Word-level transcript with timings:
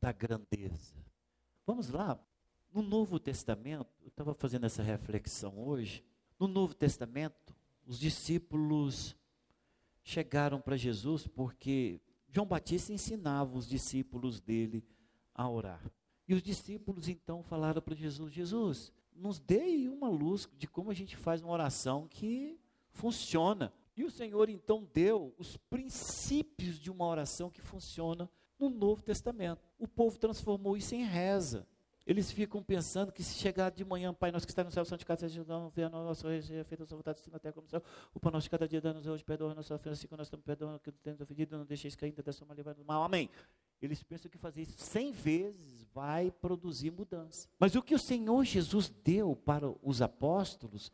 da 0.00 0.12
grandeza. 0.12 0.94
Vamos 1.66 1.90
lá, 1.90 2.18
no 2.72 2.82
Novo 2.82 3.18
Testamento, 3.18 3.90
eu 4.02 4.08
estava 4.08 4.34
fazendo 4.34 4.66
essa 4.66 4.82
reflexão 4.82 5.58
hoje. 5.58 6.04
No 6.38 6.46
Novo 6.46 6.74
Testamento, 6.74 7.54
os 7.86 7.98
discípulos 7.98 9.16
chegaram 10.02 10.60
para 10.60 10.76
Jesus 10.76 11.26
porque 11.26 12.00
João 12.28 12.46
Batista 12.46 12.92
ensinava 12.92 13.56
os 13.56 13.66
discípulos 13.66 14.40
dele 14.40 14.84
a 15.34 15.48
orar. 15.48 15.82
E 16.26 16.34
os 16.34 16.42
discípulos 16.42 17.08
então 17.08 17.42
falaram 17.42 17.80
para 17.80 17.94
Jesus: 17.94 18.32
Jesus, 18.32 18.92
nos 19.14 19.38
dê 19.38 19.88
uma 19.88 20.08
luz 20.08 20.48
de 20.56 20.66
como 20.66 20.90
a 20.90 20.94
gente 20.94 21.16
faz 21.16 21.42
uma 21.42 21.52
oração 21.52 22.06
que 22.06 22.58
funciona. 22.90 23.72
E 23.96 24.04
o 24.04 24.10
Senhor 24.10 24.48
então 24.48 24.88
deu 24.92 25.34
os 25.38 25.56
princípios 25.56 26.78
de 26.78 26.90
uma 26.90 27.06
oração 27.06 27.50
que 27.50 27.60
funciona 27.60 28.30
no 28.58 28.70
Novo 28.70 29.02
Testamento. 29.02 29.67
O 29.78 29.86
povo 29.86 30.18
transformou 30.18 30.76
isso 30.76 30.94
em 30.94 31.04
reza. 31.04 31.66
Eles 32.08 32.32
ficam 32.32 32.62
pensando 32.62 33.12
que 33.12 33.22
se 33.22 33.34
chegar 33.34 33.70
de 33.70 33.84
manhã, 33.84 34.14
Pai 34.14 34.30
nosso 34.30 34.46
que 34.46 34.50
está 34.50 34.64
no 34.64 34.70
céu, 34.70 34.82
santificado 34.82 35.20
seja 35.20 35.42
o 35.42 35.44
nome, 35.44 35.70
venha 35.74 35.88
a 35.88 35.90
nossa 35.90 36.26
seja 36.40 36.64
feita 36.64 36.82
a 36.82 36.86
sua 36.86 36.96
vontade, 36.96 37.20
assim 37.20 37.30
na 37.30 37.38
terra 37.38 37.52
como 37.52 37.66
no 37.66 37.70
céu. 37.70 37.82
O 38.14 38.18
pão 38.18 38.32
nosso 38.32 38.44
de 38.44 38.50
cada 38.50 38.66
dia 38.66 38.80
dá-nos 38.80 39.06
hoje, 39.06 39.22
perdoa 39.22 39.52
a 39.52 39.54
nossa 39.54 39.74
ofensa, 39.74 39.92
assim 39.92 40.06
como 40.06 40.16
nós 40.16 40.26
estamos 40.26 40.42
perdoando 40.42 40.80
que 40.80 40.90
temos 40.90 41.20
ofendido, 41.20 41.58
não 41.58 41.66
deixeis 41.66 41.94
cair 41.94 42.12
da 42.12 42.32
sua 42.32 42.46
livrar 42.54 42.74
do 42.74 42.82
mal. 42.82 43.02
Amém. 43.02 43.28
Eles 43.82 44.02
pensam 44.02 44.30
que 44.30 44.38
fazer 44.38 44.62
isso 44.62 44.78
cem 44.78 45.12
vezes 45.12 45.84
vai 45.92 46.30
produzir 46.30 46.90
mudança. 46.90 47.46
Mas 47.58 47.74
o 47.74 47.82
que 47.82 47.94
o 47.94 47.98
Senhor 47.98 48.42
Jesus 48.42 48.88
deu 48.88 49.36
para 49.36 49.70
os 49.82 50.00
apóstolos 50.00 50.90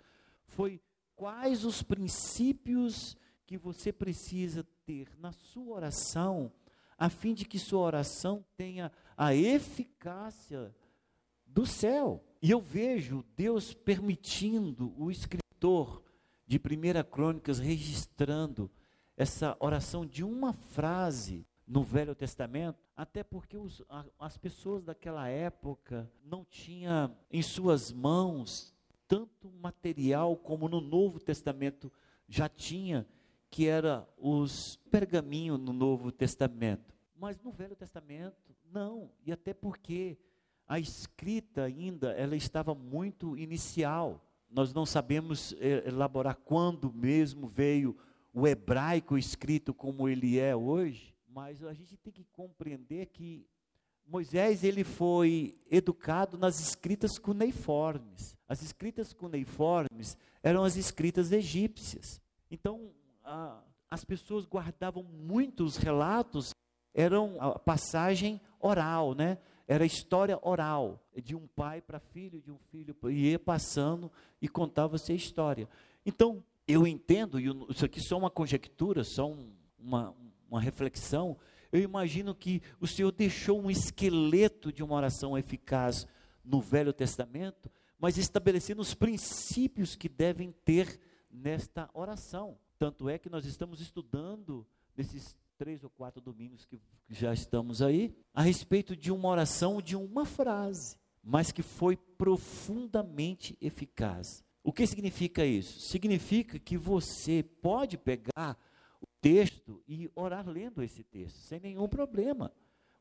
foi 0.46 0.80
quais 1.14 1.64
os 1.64 1.80
princípios 1.80 3.16
que 3.46 3.56
você 3.56 3.92
precisa 3.92 4.66
ter 4.84 5.08
na 5.16 5.30
sua 5.30 5.76
oração 5.76 6.50
a 6.98 7.08
fim 7.08 7.34
de 7.34 7.44
que 7.44 7.58
sua 7.58 7.80
oração 7.80 8.44
tenha 8.56 8.90
a 9.16 9.34
eficácia 9.34 10.74
do 11.46 11.66
céu. 11.66 12.24
E 12.42 12.50
eu 12.50 12.60
vejo 12.60 13.24
Deus 13.36 13.72
permitindo 13.72 14.94
o 14.98 15.10
escritor 15.10 16.02
de 16.46 16.58
1 16.58 17.10
Crônicas 17.10 17.58
registrando 17.58 18.70
essa 19.16 19.56
oração 19.60 20.04
de 20.04 20.24
uma 20.24 20.52
frase 20.52 21.46
no 21.66 21.82
Velho 21.82 22.14
Testamento, 22.14 22.78
até 22.94 23.22
porque 23.22 23.56
os, 23.56 23.82
a, 23.88 24.04
as 24.18 24.36
pessoas 24.36 24.84
daquela 24.84 25.28
época 25.28 26.10
não 26.22 26.44
tinham 26.44 27.16
em 27.30 27.40
suas 27.40 27.90
mãos 27.90 28.74
tanto 29.08 29.50
material 29.50 30.36
como 30.36 30.68
no 30.68 30.80
Novo 30.80 31.20
Testamento 31.20 31.90
já 32.28 32.48
tinha 32.48 33.06
que 33.54 33.68
era 33.68 34.04
os 34.18 34.80
pergaminhos 34.90 35.60
no 35.60 35.72
Novo 35.72 36.10
Testamento. 36.10 36.92
Mas 37.16 37.40
no 37.40 37.52
Velho 37.52 37.76
Testamento, 37.76 38.52
não. 38.68 39.12
E 39.24 39.30
até 39.30 39.54
porque 39.54 40.18
a 40.66 40.80
escrita 40.80 41.62
ainda, 41.62 42.10
ela 42.14 42.34
estava 42.34 42.74
muito 42.74 43.38
inicial. 43.38 44.20
Nós 44.50 44.74
não 44.74 44.84
sabemos 44.84 45.54
eh, 45.60 45.84
elaborar 45.86 46.34
quando 46.34 46.92
mesmo 46.92 47.46
veio 47.46 47.96
o 48.32 48.44
hebraico 48.44 49.16
escrito 49.16 49.72
como 49.72 50.08
ele 50.08 50.36
é 50.36 50.56
hoje, 50.56 51.14
mas 51.28 51.62
a 51.62 51.72
gente 51.72 51.96
tem 51.96 52.12
que 52.12 52.24
compreender 52.32 53.06
que 53.06 53.46
Moisés 54.04 54.64
ele 54.64 54.82
foi 54.82 55.56
educado 55.70 56.36
nas 56.36 56.58
escritas 56.58 57.20
cuneiformes. 57.20 58.36
As 58.48 58.62
escritas 58.62 59.12
cuneiformes 59.12 60.18
eram 60.42 60.64
as 60.64 60.74
escritas 60.74 61.30
egípcias. 61.30 62.20
Então, 62.50 62.92
as 63.90 64.04
pessoas 64.04 64.44
guardavam 64.44 65.02
muitos 65.02 65.76
relatos, 65.76 66.54
eram 66.92 67.36
a 67.40 67.58
passagem 67.58 68.40
oral, 68.60 69.14
né? 69.14 69.38
Era 69.66 69.86
história 69.86 70.38
oral, 70.42 71.02
de 71.22 71.34
um 71.34 71.46
pai 71.46 71.80
para 71.80 71.98
filho, 71.98 72.40
de 72.40 72.50
um 72.50 72.58
filho, 72.70 72.94
e 73.04 73.30
ia 73.30 73.38
passando 73.38 74.12
e 74.40 74.48
contava-se 74.48 75.10
a 75.12 75.14
história. 75.14 75.68
Então, 76.04 76.44
eu 76.68 76.86
entendo, 76.86 77.40
e 77.40 77.46
isso 77.70 77.84
aqui 77.84 78.00
só 78.00 78.18
uma 78.18 78.30
conjectura, 78.30 79.04
só 79.04 79.30
um, 79.30 79.52
uma, 79.78 80.14
uma 80.50 80.60
reflexão, 80.60 81.36
eu 81.72 81.80
imagino 81.80 82.34
que 82.34 82.62
o 82.78 82.86
Senhor 82.86 83.10
deixou 83.10 83.60
um 83.60 83.70
esqueleto 83.70 84.72
de 84.72 84.82
uma 84.82 84.94
oração 84.94 85.36
eficaz 85.36 86.06
no 86.44 86.60
Velho 86.60 86.92
Testamento, 86.92 87.70
mas 87.98 88.18
estabelecendo 88.18 88.82
os 88.82 88.94
princípios 88.94 89.96
que 89.96 90.08
devem 90.08 90.52
ter 90.64 91.00
nesta 91.30 91.88
oração. 91.94 92.58
Tanto 92.78 93.08
é 93.08 93.18
que 93.18 93.30
nós 93.30 93.44
estamos 93.44 93.80
estudando 93.80 94.66
nesses 94.96 95.38
três 95.56 95.84
ou 95.84 95.90
quatro 95.90 96.20
domingos 96.20 96.64
que 96.64 96.80
já 97.08 97.32
estamos 97.32 97.80
aí, 97.80 98.14
a 98.32 98.42
respeito 98.42 98.96
de 98.96 99.12
uma 99.12 99.28
oração, 99.28 99.80
de 99.80 99.96
uma 99.96 100.24
frase, 100.24 100.98
mas 101.22 101.52
que 101.52 101.62
foi 101.62 101.96
profundamente 101.96 103.56
eficaz. 103.60 104.44
O 104.62 104.72
que 104.72 104.86
significa 104.86 105.44
isso? 105.44 105.80
Significa 105.80 106.58
que 106.58 106.76
você 106.76 107.42
pode 107.42 107.96
pegar 107.96 108.58
o 109.00 109.06
texto 109.20 109.82
e 109.86 110.10
orar 110.14 110.48
lendo 110.48 110.82
esse 110.82 111.04
texto, 111.04 111.36
sem 111.36 111.60
nenhum 111.60 111.88
problema. 111.88 112.52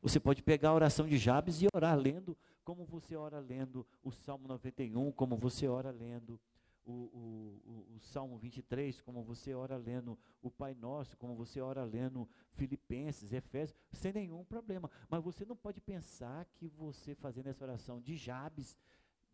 Você 0.02 0.20
pode 0.20 0.42
pegar 0.42 0.70
a 0.70 0.74
oração 0.74 1.06
de 1.06 1.16
Jabes 1.16 1.62
e 1.62 1.68
orar 1.74 1.98
lendo, 1.98 2.36
como 2.62 2.84
você 2.84 3.16
ora 3.16 3.38
lendo 3.40 3.86
o 4.02 4.10
Salmo 4.10 4.46
91, 4.46 5.10
como 5.12 5.36
você 5.36 5.66
ora 5.66 5.90
lendo 5.90 6.38
o, 6.84 6.92
o, 6.92 7.96
o, 7.96 8.00
Salmo 8.00 8.36
23, 8.36 9.00
como 9.00 9.22
você 9.22 9.54
ora 9.54 9.76
lendo 9.76 10.18
o 10.42 10.50
Pai 10.50 10.74
Nosso, 10.74 11.16
como 11.16 11.34
você 11.34 11.60
ora 11.60 11.82
lendo 11.84 12.28
Filipenses, 12.52 13.32
Efésios, 13.32 13.78
sem 13.92 14.12
nenhum 14.12 14.44
problema. 14.44 14.90
Mas 15.08 15.22
você 15.22 15.44
não 15.44 15.56
pode 15.56 15.80
pensar 15.80 16.44
que 16.54 16.68
você 16.68 17.14
fazendo 17.14 17.48
essa 17.48 17.64
oração 17.64 18.00
de 18.00 18.16
Jabes, 18.16 18.76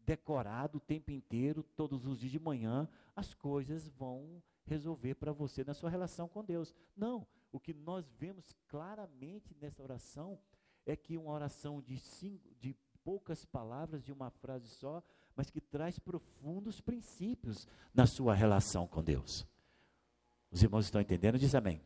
decorado 0.04 0.78
o 0.78 0.80
tempo 0.80 1.10
inteiro, 1.10 1.62
todos 1.76 2.06
os 2.06 2.20
dias 2.20 2.32
de 2.32 2.38
manhã, 2.38 2.88
as 3.14 3.34
coisas 3.34 3.88
vão 3.88 4.42
resolver 4.64 5.14
para 5.16 5.32
você 5.32 5.64
na 5.64 5.74
sua 5.74 5.90
relação 5.90 6.28
com 6.28 6.44
Deus. 6.44 6.74
Não, 6.96 7.26
o 7.52 7.58
que 7.58 7.74
nós 7.74 8.08
vemos 8.12 8.54
claramente 8.68 9.56
nessa 9.60 9.82
oração 9.82 10.38
é 10.86 10.96
que 10.96 11.16
uma 11.16 11.32
oração 11.32 11.82
de, 11.82 11.98
cinco, 11.98 12.48
de 12.54 12.76
poucas 13.02 13.44
palavras, 13.44 14.04
de 14.04 14.12
uma 14.12 14.30
frase 14.30 14.68
só, 14.68 15.02
mas 15.36 15.50
que 15.50 15.60
traz 15.60 15.98
profundos 15.98 16.80
princípios 16.80 17.66
na 17.94 18.06
sua 18.06 18.34
relação 18.34 18.86
com 18.86 19.02
Deus. 19.02 19.46
Os 20.50 20.62
irmãos 20.62 20.86
estão 20.86 21.00
entendendo? 21.00 21.38
Diz 21.38 21.54
amém. 21.54 21.80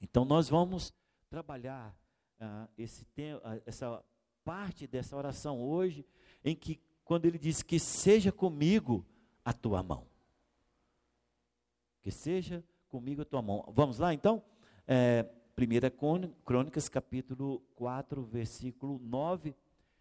Então 0.00 0.24
nós 0.24 0.48
vamos 0.48 0.94
trabalhar 1.28 1.94
uh, 2.40 2.68
esse 2.76 3.04
uh, 3.04 3.62
essa 3.66 4.02
parte 4.44 4.86
dessa 4.86 5.16
oração 5.16 5.60
hoje, 5.60 6.06
em 6.44 6.56
que 6.56 6.80
quando 7.04 7.26
ele 7.26 7.38
diz 7.38 7.62
que 7.62 7.78
seja 7.78 8.32
comigo 8.32 9.04
a 9.44 9.52
tua 9.52 9.82
mão. 9.82 10.06
Que 12.00 12.10
seja 12.10 12.64
comigo 12.88 13.22
a 13.22 13.24
tua 13.24 13.42
mão. 13.42 13.64
Vamos 13.74 13.98
lá 13.98 14.14
então? 14.14 14.42
É, 14.86 15.28
1 15.58 16.42
Crônicas 16.44 16.88
capítulo 16.88 17.60
4, 17.74 18.22
versículo 18.22 18.98
9 19.00 19.54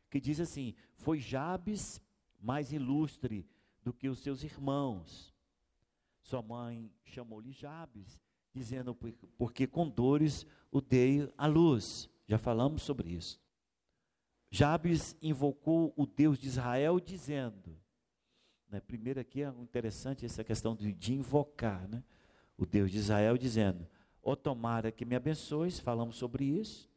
que 0.10 0.20
diz 0.20 0.40
assim: 0.40 0.74
Foi 0.96 1.20
Jabes 1.20 2.02
mais 2.40 2.72
ilustre 2.72 3.46
do 3.84 3.94
que 3.94 4.10
os 4.10 4.20
seus 4.20 4.44
irmãos. 4.44 5.34
Sua 6.22 6.42
mãe 6.42 6.92
chamou-lhe 7.06 7.52
Jabes, 7.52 8.20
dizendo: 8.54 8.96
Porque 9.38 9.66
com 9.66 9.88
dores 9.88 10.46
o 10.72 10.82
dei 10.82 11.32
à 11.38 11.48
luz. 11.48 12.10
Já 12.28 12.38
falamos 12.38 12.82
sobre 12.82 13.10
isso. 13.10 13.42
Jabes 14.50 15.18
invocou 15.22 15.94
o 15.96 16.06
Deus 16.06 16.38
de 16.38 16.48
Israel, 16.48 17.00
dizendo: 17.00 17.78
né, 18.70 18.80
Primeiro 18.82 19.20
aqui 19.20 19.42
é 19.42 19.50
interessante 19.60 20.26
essa 20.26 20.44
questão 20.44 20.76
de, 20.76 20.94
de 20.94 21.14
invocar, 21.14 21.88
né? 21.88 22.04
O 22.58 22.66
Deus 22.66 22.92
de 22.92 22.98
Israel 22.98 23.38
dizendo: 23.38 23.88
Ó 24.22 24.36
tomara 24.36 24.92
que 24.92 25.06
me 25.06 25.16
abençoes, 25.16 25.80
falamos 25.80 26.18
sobre 26.18 26.44
isso. 26.44 26.90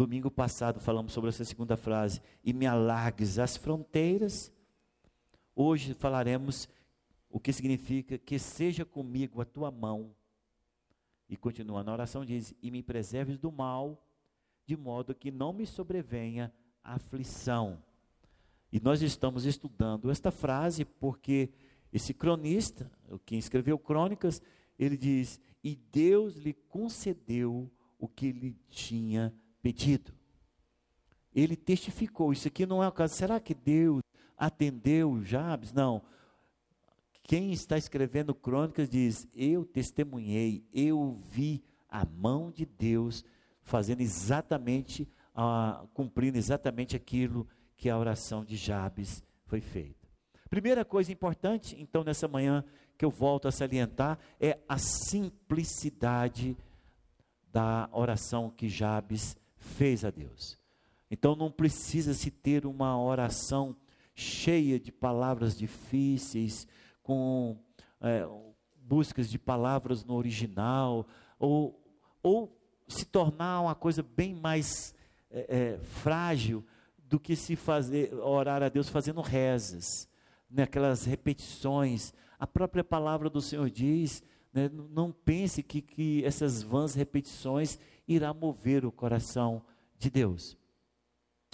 Domingo 0.00 0.30
passado 0.30 0.80
falamos 0.80 1.12
sobre 1.12 1.28
essa 1.28 1.44
segunda 1.44 1.76
frase, 1.76 2.22
e 2.42 2.54
me 2.54 2.64
alargues 2.64 3.38
as 3.38 3.58
fronteiras. 3.58 4.50
Hoje 5.54 5.92
falaremos 5.92 6.66
o 7.28 7.38
que 7.38 7.52
significa 7.52 8.16
que 8.16 8.38
seja 8.38 8.82
comigo 8.82 9.42
a 9.42 9.44
tua 9.44 9.70
mão. 9.70 10.16
E 11.28 11.36
continuando 11.36 11.90
a 11.90 11.92
oração 11.92 12.24
diz: 12.24 12.54
E 12.62 12.70
me 12.70 12.82
preserves 12.82 13.36
do 13.36 13.52
mal, 13.52 14.02
de 14.64 14.74
modo 14.74 15.14
que 15.14 15.30
não 15.30 15.52
me 15.52 15.66
sobrevenha 15.66 16.50
aflição. 16.82 17.84
E 18.72 18.80
nós 18.80 19.02
estamos 19.02 19.44
estudando 19.44 20.10
esta 20.10 20.30
frase 20.30 20.82
porque 20.82 21.50
esse 21.92 22.14
cronista, 22.14 22.90
quem 23.26 23.38
escreveu 23.38 23.78
Crônicas, 23.78 24.40
ele 24.78 24.96
diz: 24.96 25.38
E 25.62 25.76
Deus 25.76 26.36
lhe 26.36 26.54
concedeu 26.54 27.70
o 27.98 28.08
que 28.08 28.28
ele 28.28 28.56
tinha 28.70 29.30
pedido. 29.62 30.12
Ele 31.34 31.56
testificou. 31.56 32.32
Isso 32.32 32.48
aqui 32.48 32.66
não 32.66 32.82
é 32.82 32.88
o 32.88 32.92
caso. 32.92 33.14
Será 33.14 33.38
que 33.38 33.54
Deus 33.54 34.02
atendeu 34.36 35.22
Jabes? 35.22 35.72
Não. 35.72 36.02
Quem 37.22 37.52
está 37.52 37.78
escrevendo 37.78 38.34
Crônicas 38.34 38.88
diz: 38.88 39.28
Eu 39.34 39.64
testemunhei, 39.64 40.64
eu 40.72 41.12
vi 41.30 41.62
a 41.88 42.04
mão 42.04 42.50
de 42.50 42.66
Deus 42.66 43.24
fazendo 43.62 44.00
exatamente, 44.00 45.08
cumprindo 45.94 46.36
exatamente 46.36 46.96
aquilo 46.96 47.46
que 47.76 47.88
a 47.88 47.96
oração 47.96 48.44
de 48.44 48.56
Jabes 48.56 49.22
foi 49.46 49.60
feita. 49.60 50.08
Primeira 50.48 50.84
coisa 50.84 51.12
importante, 51.12 51.76
então, 51.78 52.02
nessa 52.02 52.26
manhã, 52.26 52.64
que 52.98 53.04
eu 53.04 53.10
volto 53.10 53.46
a 53.46 53.52
salientar, 53.52 54.18
é 54.40 54.58
a 54.68 54.76
simplicidade 54.76 56.56
da 57.52 57.88
oração 57.92 58.50
que 58.50 58.68
Jabes 58.68 59.36
fez 59.60 60.04
a 60.04 60.10
Deus. 60.10 60.58
Então, 61.08 61.36
não 61.36 61.50
precisa 61.50 62.14
se 62.14 62.30
ter 62.30 62.66
uma 62.66 63.00
oração 63.00 63.76
cheia 64.14 64.80
de 64.80 64.90
palavras 64.90 65.56
difíceis, 65.56 66.66
com 67.02 67.56
é, 68.00 68.26
buscas 68.76 69.30
de 69.30 69.38
palavras 69.38 70.04
no 70.04 70.14
original, 70.14 71.06
ou, 71.38 71.80
ou 72.22 72.60
se 72.88 73.04
tornar 73.04 73.60
uma 73.60 73.74
coisa 73.74 74.02
bem 74.02 74.34
mais 74.34 74.94
é, 75.30 75.46
é, 75.48 75.78
frágil 75.78 76.64
do 76.98 77.18
que 77.18 77.36
se 77.36 77.56
fazer 77.56 78.14
orar 78.14 78.62
a 78.62 78.68
Deus 78.68 78.88
fazendo 78.88 79.20
rezas, 79.20 80.08
né, 80.50 80.66
repetições. 81.06 82.12
A 82.38 82.46
própria 82.46 82.84
palavra 82.84 83.28
do 83.28 83.40
Senhor 83.40 83.68
diz: 83.68 84.22
né, 84.52 84.70
não 84.90 85.12
pense 85.12 85.62
que, 85.62 85.80
que 85.82 86.24
essas 86.24 86.62
vãs 86.62 86.94
repetições 86.94 87.78
irá 88.14 88.34
mover 88.34 88.84
o 88.84 88.92
coração 88.92 89.62
de 89.98 90.10
Deus. 90.10 90.56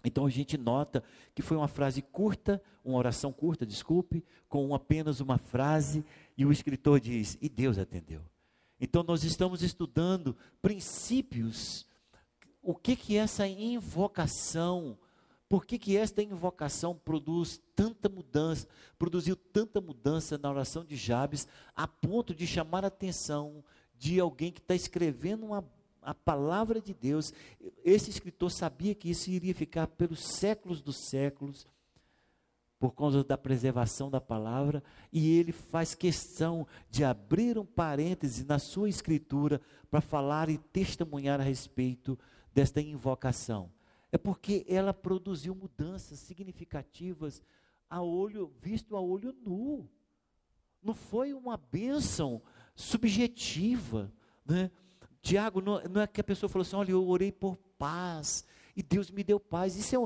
Então 0.04 0.26
a 0.26 0.30
gente 0.30 0.56
nota 0.56 1.02
que 1.34 1.42
foi 1.42 1.56
uma 1.56 1.68
frase 1.68 2.00
curta, 2.00 2.62
uma 2.84 2.98
oração 2.98 3.32
curta, 3.32 3.66
desculpe, 3.66 4.24
com 4.48 4.74
apenas 4.74 5.20
uma 5.20 5.38
frase, 5.38 6.04
e 6.36 6.46
o 6.46 6.52
escritor 6.52 7.00
diz: 7.00 7.36
e 7.40 7.48
Deus 7.48 7.78
atendeu. 7.78 8.22
Então 8.80 9.02
nós 9.02 9.24
estamos 9.24 9.62
estudando 9.62 10.36
princípios, 10.62 11.86
o 12.62 12.74
que 12.74 12.94
que 12.94 13.16
essa 13.16 13.46
invocação 13.48 14.98
por 15.48 15.64
que, 15.64 15.78
que 15.78 15.96
esta 15.96 16.22
invocação 16.22 16.94
produz 16.94 17.60
tanta 17.74 18.08
mudança, 18.08 18.66
produziu 18.98 19.36
tanta 19.36 19.80
mudança 19.80 20.36
na 20.36 20.50
oração 20.50 20.84
de 20.84 20.96
Jabes, 20.96 21.46
a 21.74 21.86
ponto 21.86 22.34
de 22.34 22.46
chamar 22.46 22.84
a 22.84 22.88
atenção 22.88 23.64
de 23.96 24.18
alguém 24.18 24.50
que 24.50 24.60
está 24.60 24.74
escrevendo 24.74 25.46
uma, 25.46 25.64
a 26.06 26.14
palavra 26.14 26.80
de 26.80 26.94
Deus. 26.94 27.32
Esse 27.84 28.10
escritor 28.10 28.50
sabia 28.50 28.94
que 28.94 29.10
isso 29.10 29.30
iria 29.30 29.54
ficar 29.54 29.86
pelos 29.86 30.24
séculos 30.24 30.80
dos 30.80 30.96
séculos, 30.96 31.66
por 32.78 32.94
causa 32.94 33.24
da 33.24 33.36
preservação 33.36 34.10
da 34.10 34.20
palavra, 34.20 34.82
e 35.12 35.38
ele 35.38 35.52
faz 35.52 35.94
questão 35.94 36.66
de 36.90 37.04
abrir 37.04 37.58
um 37.58 37.64
parêntese 37.64 38.44
na 38.44 38.58
sua 38.58 38.88
escritura 38.88 39.60
para 39.90 40.00
falar 40.00 40.48
e 40.48 40.58
testemunhar 40.58 41.40
a 41.40 41.44
respeito 41.44 42.18
desta 42.54 42.80
invocação 42.80 43.70
é 44.16 44.18
porque 44.18 44.64
ela 44.66 44.94
produziu 44.94 45.54
mudanças 45.54 46.18
significativas 46.20 47.42
a 47.88 48.02
olho 48.02 48.50
visto 48.62 48.96
a 48.96 49.00
olho 49.00 49.34
nu. 49.44 49.88
Não 50.82 50.94
foi 50.94 51.34
uma 51.34 51.56
bênção 51.56 52.42
subjetiva, 52.74 54.12
né? 54.44 54.70
Tiago, 55.26 55.60
não, 55.60 55.82
não, 55.84 56.00
é 56.00 56.06
que 56.06 56.20
a 56.20 56.24
pessoa 56.24 56.48
falou 56.48 56.62
assim: 56.62 56.76
olha, 56.76 56.92
eu 56.92 57.06
orei 57.08 57.32
por 57.32 57.56
paz 57.78 58.44
e 58.76 58.82
Deus 58.82 59.10
me 59.10 59.24
deu 59.24 59.40
paz. 59.40 59.76
Isso 59.76 59.94
é 59.96 59.98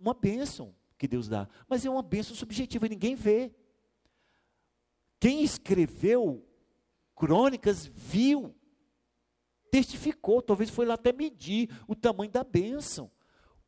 uma 0.00 0.14
bênção 0.14 0.74
que 0.96 1.06
Deus 1.06 1.28
dá, 1.28 1.48
mas 1.68 1.84
é 1.84 1.90
uma 1.90 2.02
bênção 2.02 2.34
subjetiva, 2.34 2.88
ninguém 2.88 3.14
vê. 3.14 3.52
Quem 5.20 5.42
escreveu 5.42 6.44
crônicas 7.14 7.86
viu, 7.86 8.54
testificou, 9.70 10.42
talvez 10.42 10.70
foi 10.70 10.86
lá 10.86 10.94
até 10.94 11.12
medir 11.12 11.68
o 11.86 11.94
tamanho 11.94 12.30
da 12.30 12.42
bênção 12.42 13.10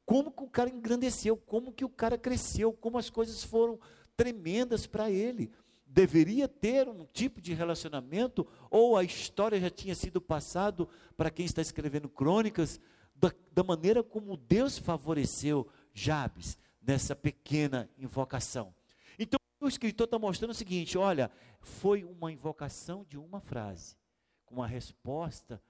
como 0.04 0.30
que 0.30 0.42
o 0.42 0.48
cara 0.48 0.70
engrandeceu, 0.70 1.36
como 1.36 1.72
que 1.72 1.84
o 1.84 1.88
cara 1.88 2.18
cresceu, 2.18 2.72
como 2.72 2.98
as 2.98 3.08
coisas 3.08 3.42
foram 3.42 3.78
tremendas 4.16 4.86
para 4.86 5.10
ele. 5.10 5.50
Deveria 5.94 6.48
ter 6.48 6.88
um 6.88 7.06
tipo 7.06 7.40
de 7.40 7.54
relacionamento, 7.54 8.44
ou 8.68 8.96
a 8.96 9.04
história 9.04 9.60
já 9.60 9.70
tinha 9.70 9.94
sido 9.94 10.20
passado 10.20 10.88
para 11.16 11.30
quem 11.30 11.46
está 11.46 11.62
escrevendo 11.62 12.08
crônicas, 12.08 12.80
da, 13.14 13.32
da 13.52 13.62
maneira 13.62 14.02
como 14.02 14.36
Deus 14.36 14.76
favoreceu 14.76 15.68
Jabes 15.92 16.58
nessa 16.82 17.14
pequena 17.14 17.88
invocação. 17.96 18.74
Então, 19.16 19.38
o 19.60 19.68
escritor 19.68 20.06
está 20.06 20.18
mostrando 20.18 20.50
o 20.50 20.54
seguinte: 20.54 20.98
olha, 20.98 21.30
foi 21.60 22.02
uma 22.02 22.32
invocação 22.32 23.06
de 23.08 23.16
uma 23.16 23.40
frase, 23.40 23.96
com 24.44 24.56
uma 24.56 24.66
resposta 24.66 25.62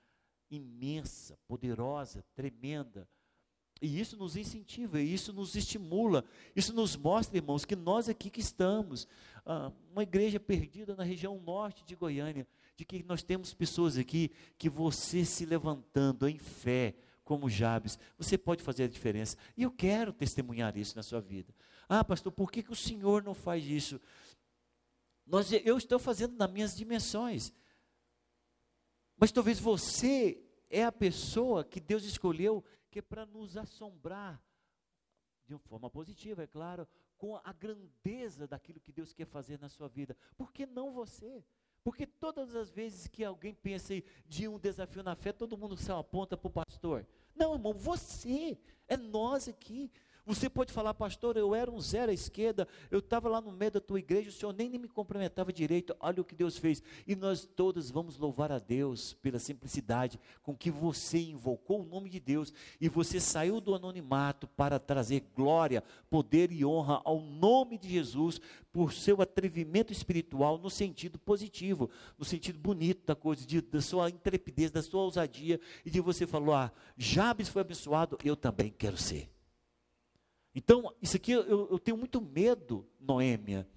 imensa, 0.50 1.38
poderosa, 1.46 2.24
tremenda, 2.34 3.06
e 3.80 4.00
isso 4.00 4.16
nos 4.16 4.36
incentiva, 4.36 5.00
isso 5.00 5.32
nos 5.32 5.54
estimula, 5.54 6.24
isso 6.54 6.72
nos 6.72 6.96
mostra, 6.96 7.36
irmãos, 7.36 7.64
que 7.64 7.76
nós 7.76 8.08
aqui 8.08 8.30
que 8.30 8.40
estamos, 8.40 9.06
ah, 9.44 9.70
uma 9.90 10.02
igreja 10.02 10.40
perdida 10.40 10.94
na 10.94 11.04
região 11.04 11.40
norte 11.40 11.84
de 11.84 11.94
Goiânia, 11.94 12.46
de 12.76 12.84
que 12.84 13.02
nós 13.02 13.22
temos 13.22 13.52
pessoas 13.52 13.98
aqui 13.98 14.30
que 14.56 14.68
você 14.68 15.24
se 15.24 15.44
levantando 15.44 16.28
em 16.28 16.38
fé, 16.38 16.94
como 17.24 17.48
Jabes, 17.48 17.98
você 18.18 18.36
pode 18.36 18.62
fazer 18.62 18.84
a 18.84 18.88
diferença. 18.88 19.36
E 19.56 19.62
eu 19.62 19.70
quero 19.70 20.12
testemunhar 20.12 20.76
isso 20.76 20.94
na 20.94 21.02
sua 21.02 21.20
vida. 21.20 21.54
Ah, 21.88 22.04
pastor, 22.04 22.30
por 22.30 22.50
que, 22.50 22.62
que 22.62 22.72
o 22.72 22.76
Senhor 22.76 23.22
não 23.22 23.34
faz 23.34 23.64
isso? 23.64 24.00
Nós, 25.26 25.50
eu 25.52 25.78
estou 25.78 25.98
fazendo 25.98 26.36
nas 26.36 26.50
minhas 26.50 26.76
dimensões. 26.76 27.52
Mas 29.16 29.32
talvez 29.32 29.58
você 29.58 30.42
é 30.68 30.84
a 30.84 30.92
pessoa 30.92 31.64
que 31.64 31.80
Deus 31.80 32.04
escolheu 32.04 32.62
que 32.94 33.00
é 33.00 33.02
para 33.02 33.26
nos 33.26 33.56
assombrar 33.56 34.40
de 35.44 35.52
uma 35.52 35.58
forma 35.58 35.90
positiva, 35.90 36.44
é 36.44 36.46
claro, 36.46 36.86
com 37.18 37.34
a 37.42 37.52
grandeza 37.52 38.46
daquilo 38.46 38.78
que 38.78 38.92
Deus 38.92 39.12
quer 39.12 39.26
fazer 39.26 39.58
na 39.58 39.68
sua 39.68 39.88
vida. 39.88 40.16
Por 40.36 40.52
que 40.52 40.64
não 40.64 40.92
você? 40.92 41.44
Porque 41.82 42.06
todas 42.06 42.54
as 42.54 42.70
vezes 42.70 43.08
que 43.08 43.24
alguém 43.24 43.52
pensa 43.52 44.00
de 44.28 44.46
um 44.46 44.60
desafio 44.60 45.02
na 45.02 45.16
fé, 45.16 45.32
todo 45.32 45.58
mundo 45.58 45.76
se 45.76 45.90
aponta 45.90 46.36
para 46.36 46.46
o 46.46 46.52
pastor. 46.52 47.04
Não, 47.34 47.54
irmão, 47.54 47.72
você, 47.72 48.56
é 48.86 48.96
nós 48.96 49.48
aqui. 49.48 49.90
Você 50.26 50.48
pode 50.48 50.72
falar, 50.72 50.94
pastor, 50.94 51.36
eu 51.36 51.54
era 51.54 51.70
um 51.70 51.78
zero 51.78 52.10
à 52.10 52.14
esquerda, 52.14 52.66
eu 52.90 53.00
estava 53.00 53.28
lá 53.28 53.42
no 53.42 53.52
meio 53.52 53.72
da 53.72 53.80
tua 53.80 53.98
igreja, 53.98 54.30
o 54.30 54.32
senhor 54.32 54.54
nem, 54.54 54.70
me 54.70 54.88
cumprimentava 54.88 55.52
direito, 55.52 55.94
olha 56.00 56.22
o 56.22 56.24
que 56.24 56.34
Deus 56.34 56.56
fez. 56.56 56.82
E 57.06 57.14
nós 57.14 57.44
todos 57.44 57.90
vamos 57.90 58.16
louvar 58.16 58.50
a 58.50 58.58
Deus 58.58 59.12
pela 59.20 59.38
simplicidade 59.38 60.18
com 60.42 60.56
que 60.56 60.70
você 60.70 61.18
invocou 61.18 61.82
o 61.82 61.84
nome 61.84 62.08
de 62.08 62.18
Deus 62.18 62.54
e 62.80 62.88
você 62.88 63.20
saiu 63.20 63.60
do 63.60 63.74
anonimato 63.74 64.48
para 64.48 64.78
trazer 64.78 65.28
glória, 65.36 65.84
poder 66.08 66.50
e 66.50 66.64
honra 66.64 67.02
ao 67.04 67.20
nome 67.20 67.76
de 67.76 67.90
Jesus 67.90 68.40
por 68.72 68.94
seu 68.94 69.20
atrevimento 69.20 69.92
espiritual 69.92 70.56
no 70.56 70.70
sentido 70.70 71.18
positivo, 71.18 71.90
no 72.18 72.24
sentido 72.24 72.58
bonito 72.58 73.04
da 73.04 73.14
coisa, 73.14 73.46
de, 73.46 73.60
da 73.60 73.82
sua 73.82 74.08
intrepidez, 74.08 74.70
da 74.70 74.82
sua 74.82 75.02
ousadia 75.02 75.60
e 75.84 75.90
de 75.90 76.00
você 76.00 76.26
falou: 76.26 76.54
ah, 76.54 76.72
Jabes 76.96 77.50
foi 77.50 77.60
abençoado, 77.60 78.16
eu 78.24 78.34
também 78.34 78.70
quero 78.70 78.96
ser. 78.96 79.33
Então, 80.54 80.94
isso 81.02 81.16
aqui 81.16 81.32
eu, 81.32 81.68
eu 81.70 81.78
tenho 81.78 81.96
muito 81.96 82.20
medo, 82.20 82.86
Noêmia, 83.00 83.68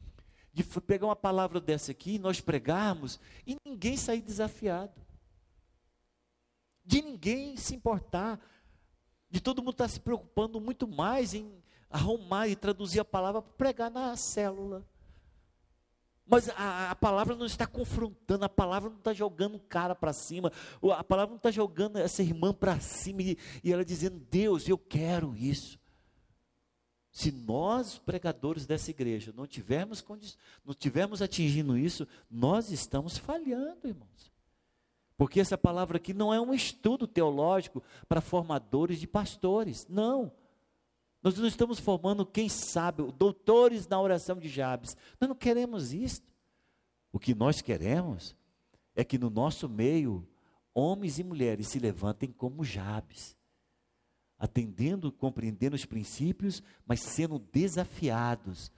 de 0.54 0.64
pegar 0.82 1.08
uma 1.08 1.16
palavra 1.16 1.60
dessa 1.60 1.92
aqui, 1.92 2.16
e 2.16 2.20
nós 2.20 2.40
pregarmos 2.40 3.20
e 3.46 3.58
ninguém 3.66 3.98
sair 3.98 4.22
desafiado. 4.22 4.94
De 6.86 7.02
ninguém 7.02 7.58
se 7.58 7.76
importar. 7.76 8.40
De 9.30 9.42
todo 9.42 9.62
mundo 9.62 9.74
estar 9.74 9.88
se 9.88 10.00
preocupando 10.00 10.60
muito 10.62 10.88
mais 10.88 11.34
em 11.34 11.52
arrumar 11.90 12.48
e 12.48 12.56
traduzir 12.56 13.00
a 13.00 13.06
palavra 13.06 13.42
para 13.42 13.54
pregar 13.54 13.92
na 13.92 14.16
célula. 14.16 14.88
Mas 16.26 16.50
a, 16.50 16.92
a, 16.92 16.96
palavra 16.96 17.36
não 17.36 17.46
está 17.46 17.66
confrontando, 17.66 18.44
a 18.44 18.50
palavra 18.50 18.90
não 18.90 18.98
está 18.98 19.14
jogando 19.14 19.56
o 19.56 19.62
cara 19.62 19.96
para 19.96 20.12
cima, 20.12 20.52
a 20.98 21.04
palavra 21.04 21.32
não 21.32 21.38
está 21.38 21.52
jogando 21.52 21.98
essa 21.98 22.22
irmã 22.22 22.54
para 22.54 22.80
cima 22.80 23.22
e, 23.22 23.38
e 23.64 23.72
ela 23.72 23.86
dizendo: 23.86 24.20
Deus, 24.20 24.68
eu 24.68 24.78
quero 24.78 25.36
isso. 25.36 25.80
Se 27.18 27.32
nós, 27.32 27.98
pregadores 27.98 28.68
dessa 28.68 28.92
igreja, 28.92 29.34
não 29.36 29.48
tivermos, 29.48 30.06
não 30.64 30.72
tivermos 30.72 31.20
atingindo 31.20 31.76
isso, 31.76 32.08
nós 32.30 32.70
estamos 32.70 33.18
falhando, 33.18 33.88
irmãos. 33.88 34.32
Porque 35.18 35.40
essa 35.40 35.58
palavra 35.58 35.98
aqui 35.98 36.14
não 36.14 36.32
é 36.32 36.40
um 36.40 36.54
estudo 36.54 37.08
teológico 37.08 37.82
para 38.08 38.22
formadores 38.22 39.00
de 39.00 39.08
pastores. 39.08 39.88
Não. 39.90 40.32
Nós 41.24 41.36
não 41.40 41.48
estamos 41.48 41.80
formando, 41.80 42.24
quem 42.24 42.48
sabe, 42.48 43.12
doutores 43.14 43.88
na 43.88 44.00
oração 44.00 44.38
de 44.38 44.48
Jabes. 44.48 44.96
Nós 45.20 45.28
não 45.28 45.36
queremos 45.36 45.92
isso. 45.92 46.22
O 47.12 47.18
que 47.18 47.34
nós 47.34 47.62
queremos 47.62 48.36
é 48.96 49.04
que 49.04 49.18
no 49.18 49.32
nosso 49.32 49.68
meio, 49.68 50.24
homens 50.72 51.18
e 51.18 51.24
mulheres 51.24 51.70
se 51.70 51.80
levantem 51.80 52.32
como 52.32 52.64
Jabes, 52.64 53.36
atendendo, 54.38 55.12
compreendendo 55.12 55.76
os 55.76 55.86
princípios, 55.86 56.62
mas 56.86 57.02
sendo 57.02 57.40
desafiados 57.40 58.72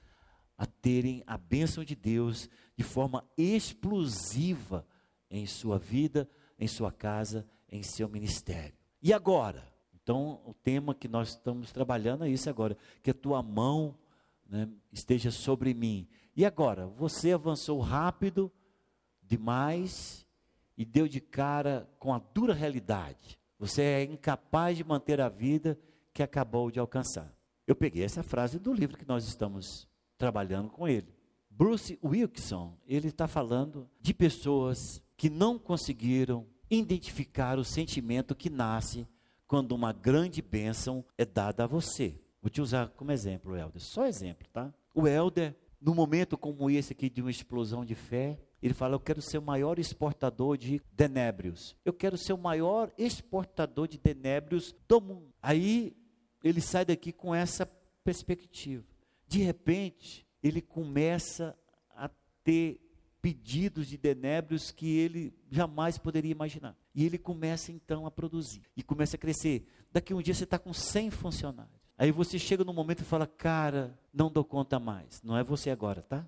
a 0.58 0.66
terem 0.66 1.24
a 1.26 1.38
bênção 1.38 1.84
de 1.84 1.96
Deus 1.96 2.50
de 2.76 2.84
forma 2.84 3.24
explosiva 3.38 4.86
em 5.30 5.46
sua 5.46 5.78
vida, 5.78 6.30
em 6.58 6.68
sua 6.68 6.92
casa, 6.92 7.48
em 7.70 7.84
seu 7.84 8.10
ministério. 8.10 8.78
E 9.02 9.14
agora? 9.14 9.64
Então, 9.94 10.42
o 10.46 10.54
tema 10.54 10.96
que 10.96 11.08
nós 11.08 11.30
estamos 11.30 11.72
trabalhando 11.72 12.26
é 12.26 12.30
isso 12.30 12.50
agora: 12.50 12.78
que 13.04 13.12
a 13.12 13.14
tua 13.14 13.44
mão 13.44 13.98
né, 14.48 14.68
esteja 14.92 15.32
sobre 15.32 15.74
mim. 15.74 16.08
E 16.36 16.46
agora? 16.46 16.88
Você 16.88 17.32
avançou 17.32 17.80
rápido 17.80 18.52
demais 19.22 20.26
e 20.76 20.84
deu 20.84 21.08
de 21.08 21.22
cara 21.22 21.90
com 22.00 22.14
a 22.14 22.20
dura 22.20 22.54
realidade. 22.54 23.40
Você 23.60 23.82
é 23.82 24.04
incapaz 24.04 24.78
de 24.78 24.84
manter 24.84 25.20
a 25.20 25.28
vida 25.28 25.78
que 26.14 26.24
acabou 26.24 26.72
de 26.72 26.80
alcançar. 26.80 27.32
Eu 27.68 27.76
peguei 27.76 28.04
essa 28.04 28.24
frase 28.24 28.58
do 28.58 28.74
livro 28.74 28.98
que 28.98 29.08
nós 29.08 29.28
estamos 29.28 29.88
trabalhando 30.18 30.70
com 30.70 30.88
ele. 30.88 31.14
Bruce 31.50 32.00
Wilkinson, 32.04 32.78
ele 32.88 33.10
está 33.10 33.28
falando 33.28 33.90
de 34.00 34.14
pessoas 34.14 35.02
que 35.18 35.30
não 35.30 35.60
conseguiram 35.60 36.48
identificar 36.72 37.60
o 37.60 37.66
sentimento 37.66 38.34
que 38.34 38.50
nasce 38.50 39.06
quando 39.46 39.74
uma 39.74 39.92
grande 39.92 40.42
bênção 40.42 41.04
é 41.18 41.26
dada 41.26 41.66
a 41.66 41.68
você. 41.68 42.22
Vou 42.42 42.50
te 42.50 42.62
usar 42.62 42.90
como 42.90 43.12
exemplo, 43.12 43.58
Helder. 43.58 43.82
Só 43.82 44.06
exemplo, 44.06 44.48
tá? 44.54 44.74
O 44.94 45.08
Helder, 45.08 45.56
num 45.82 45.94
momento 45.94 46.38
como 46.38 46.70
esse 46.70 46.94
aqui 46.94 47.10
de 47.10 47.22
uma 47.22 47.32
explosão 47.32 47.84
de 47.84 47.96
fé, 47.96 48.40
ele 48.62 48.74
fala: 48.74 48.96
Eu 48.96 49.00
quero 49.00 49.22
ser 49.22 49.38
o 49.38 49.42
maior 49.42 49.80
exportador 49.80 50.58
de 50.58 50.82
denébrios. 50.92 51.76
Eu 51.86 51.94
quero 51.94 52.18
ser 52.18 52.34
o 52.34 52.38
maior 52.38 52.92
exportador 52.98 53.88
de 53.88 53.98
denébrios 53.98 54.76
do 54.88 55.00
mundo. 55.00 55.34
Aí 55.42 55.96
ele 56.44 56.62
sai 56.62 56.86
daqui 56.86 57.12
com 57.12 57.34
essa 57.34 57.66
perspectiva. 58.04 58.84
De 59.28 59.40
repente, 59.40 60.26
ele 60.42 60.62
começa 60.62 61.58
a 61.92 62.10
ter 62.44 62.80
pedidos 63.22 63.88
de 63.88 63.98
denébrios 63.98 64.72
que 64.72 64.98
ele 64.98 65.34
jamais 65.50 65.98
poderia 65.98 66.32
imaginar. 66.32 66.76
E 66.96 67.06
ele 67.06 67.18
começa 67.18 67.72
então 67.72 68.06
a 68.06 68.12
produzir 68.12 68.62
e 68.76 68.84
começa 68.84 69.16
a 69.16 69.20
crescer. 69.20 69.68
Daqui 69.92 70.14
um 70.14 70.22
dia 70.22 70.34
você 70.34 70.46
está 70.46 70.58
com 70.58 70.74
100 70.74 71.12
funcionários. 71.12 71.80
Aí 71.98 72.12
você 72.12 72.40
chega 72.40 72.64
num 72.64 72.74
momento 72.74 73.02
e 73.02 73.06
fala, 73.06 73.28
cara, 73.28 74.00
não 74.14 74.32
dou 74.32 74.44
conta 74.46 74.80
mais. 74.80 75.22
Não 75.22 75.38
é 75.38 75.44
você 75.44 75.70
agora, 75.70 76.02
tá? 76.02 76.26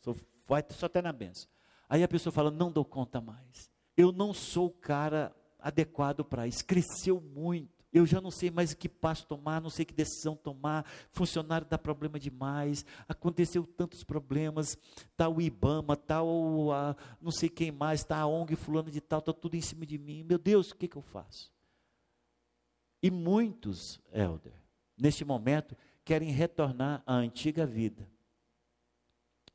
Só, 0.00 0.14
vai 0.46 0.62
só 0.70 0.86
até 0.86 1.00
na 1.00 1.12
benção. 1.12 1.48
Aí 1.94 2.02
a 2.02 2.08
pessoa 2.08 2.32
fala, 2.32 2.50
não 2.50 2.72
dou 2.72 2.84
conta 2.84 3.20
mais. 3.20 3.70
Eu 3.96 4.10
não 4.10 4.34
sou 4.34 4.66
o 4.66 4.70
cara 4.70 5.32
adequado 5.60 6.24
para 6.24 6.44
isso. 6.44 6.64
Cresceu 6.64 7.20
muito 7.20 7.72
eu 7.92 8.04
já 8.04 8.20
não 8.20 8.32
sei 8.32 8.50
mais 8.50 8.74
que 8.74 8.88
passo 8.88 9.24
tomar, 9.24 9.60
não 9.60 9.70
sei 9.70 9.84
que 9.84 9.94
decisão 9.94 10.34
tomar, 10.34 10.84
funcionário 11.12 11.64
dá 11.64 11.78
problema 11.78 12.18
demais, 12.18 12.84
aconteceu 13.08 13.64
tantos 13.64 14.02
problemas, 14.02 14.76
está 15.12 15.28
o 15.28 15.40
Ibama, 15.40 15.94
está 15.94 16.20
o, 16.20 16.72
a, 16.72 16.96
não 17.20 17.30
sei 17.30 17.48
quem 17.48 17.70
mais, 17.70 18.00
está 18.00 18.18
a 18.18 18.26
ONG 18.26 18.56
fulano 18.56 18.90
de 18.90 19.00
tal, 19.00 19.20
está 19.20 19.32
tudo 19.32 19.54
em 19.54 19.60
cima 19.60 19.86
de 19.86 19.96
mim, 19.96 20.24
meu 20.24 20.38
Deus, 20.38 20.72
o 20.72 20.74
que, 20.74 20.88
que 20.88 20.96
eu 20.96 21.02
faço? 21.02 21.52
E 23.00 23.12
muitos, 23.12 24.00
Helder, 24.12 24.54
neste 24.98 25.24
momento, 25.24 25.76
querem 26.04 26.32
retornar 26.32 27.00
à 27.06 27.14
antiga 27.14 27.64
vida. 27.64 28.10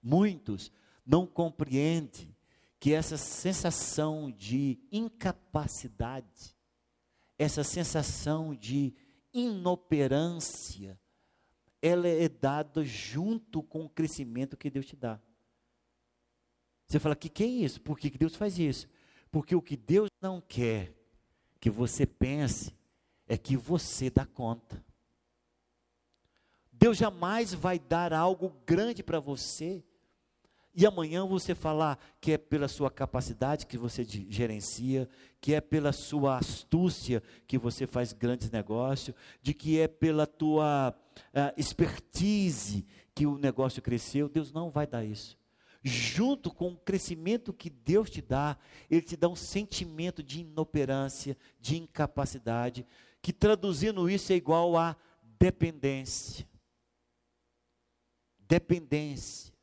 Muitos 0.02 0.72
não 1.10 1.26
compreendem 1.26 2.36
que 2.80 2.94
essa 2.94 3.18
sensação 3.18 4.30
de 4.30 4.80
incapacidade, 4.92 6.56
essa 7.36 7.64
sensação 7.64 8.54
de 8.54 8.94
inoperância, 9.34 11.00
ela 11.82 12.08
é 12.08 12.30
dada 12.30 12.86
junto 12.86 13.64
com 13.64 13.86
o 13.86 13.90
crescimento 13.90 14.56
que 14.56 14.70
Deus 14.70 14.86
te 14.86 14.96
dá. 14.96 15.20
Você 16.88 17.00
fala, 17.00 17.16
que 17.16 17.28
que 17.28 17.44
é 17.44 17.48
isso? 17.48 17.82
Por 17.82 17.98
que, 17.98 18.12
que 18.12 18.18
Deus 18.18 18.36
faz 18.36 18.60
isso? 18.60 18.88
Porque 19.32 19.56
o 19.56 19.62
que 19.64 19.76
Deus 19.76 20.10
não 20.22 20.40
quer 20.40 20.94
que 21.60 21.72
você 21.72 22.06
pense 22.06 22.72
é 23.28 23.36
que 23.36 23.58
você 23.58 24.12
dá 24.12 24.28
conta. 24.28 24.84
Deus 26.72 26.98
jamais 26.98 27.52
vai 27.54 27.80
dar 27.80 28.14
algo 28.14 28.50
grande 28.64 29.02
para 29.02 29.20
você 29.20 29.84
e 30.80 30.86
amanhã 30.86 31.26
você 31.26 31.54
falar 31.54 32.00
que 32.22 32.32
é 32.32 32.38
pela 32.38 32.70
sua 32.70 32.90
capacidade 32.90 33.68
que 33.68 33.78
você 33.78 34.06
gerencia, 34.06 35.10
que 35.42 35.54
é 35.54 35.60
pela 35.60 35.92
sua 35.92 36.38
astúcia 36.38 37.22
que 37.46 37.58
você 37.58 37.86
faz 37.86 38.14
grandes 38.14 38.50
negócios, 38.50 39.14
de 39.42 39.54
que 39.54 39.78
é 39.78 39.90
pela 39.90 40.26
tua 40.26 40.96
uh, 41.18 41.60
expertise 41.60 42.88
que 43.14 43.26
o 43.26 43.38
negócio 43.38 43.82
cresceu, 43.82 44.30
Deus 44.30 44.54
não 44.54 44.70
vai 44.70 44.88
dar 44.88 45.04
isso. 45.04 45.38
Junto 45.84 46.50
com 46.50 46.70
o 46.70 46.78
crescimento 46.78 47.52
que 47.52 47.70
Deus 47.70 48.10
te 48.10 48.22
dá, 48.22 48.58
Ele 48.90 49.02
te 49.02 49.18
dá 49.18 49.28
um 49.28 49.36
sentimento 49.36 50.24
de 50.24 50.40
inoperância, 50.40 51.36
de 51.60 51.76
incapacidade, 51.76 52.88
que 53.22 53.34
traduzindo 53.34 54.10
isso 54.10 54.32
é 54.32 54.38
igual 54.38 54.78
a 54.78 54.96
dependência. 55.38 56.48
Dependência. 58.48 59.59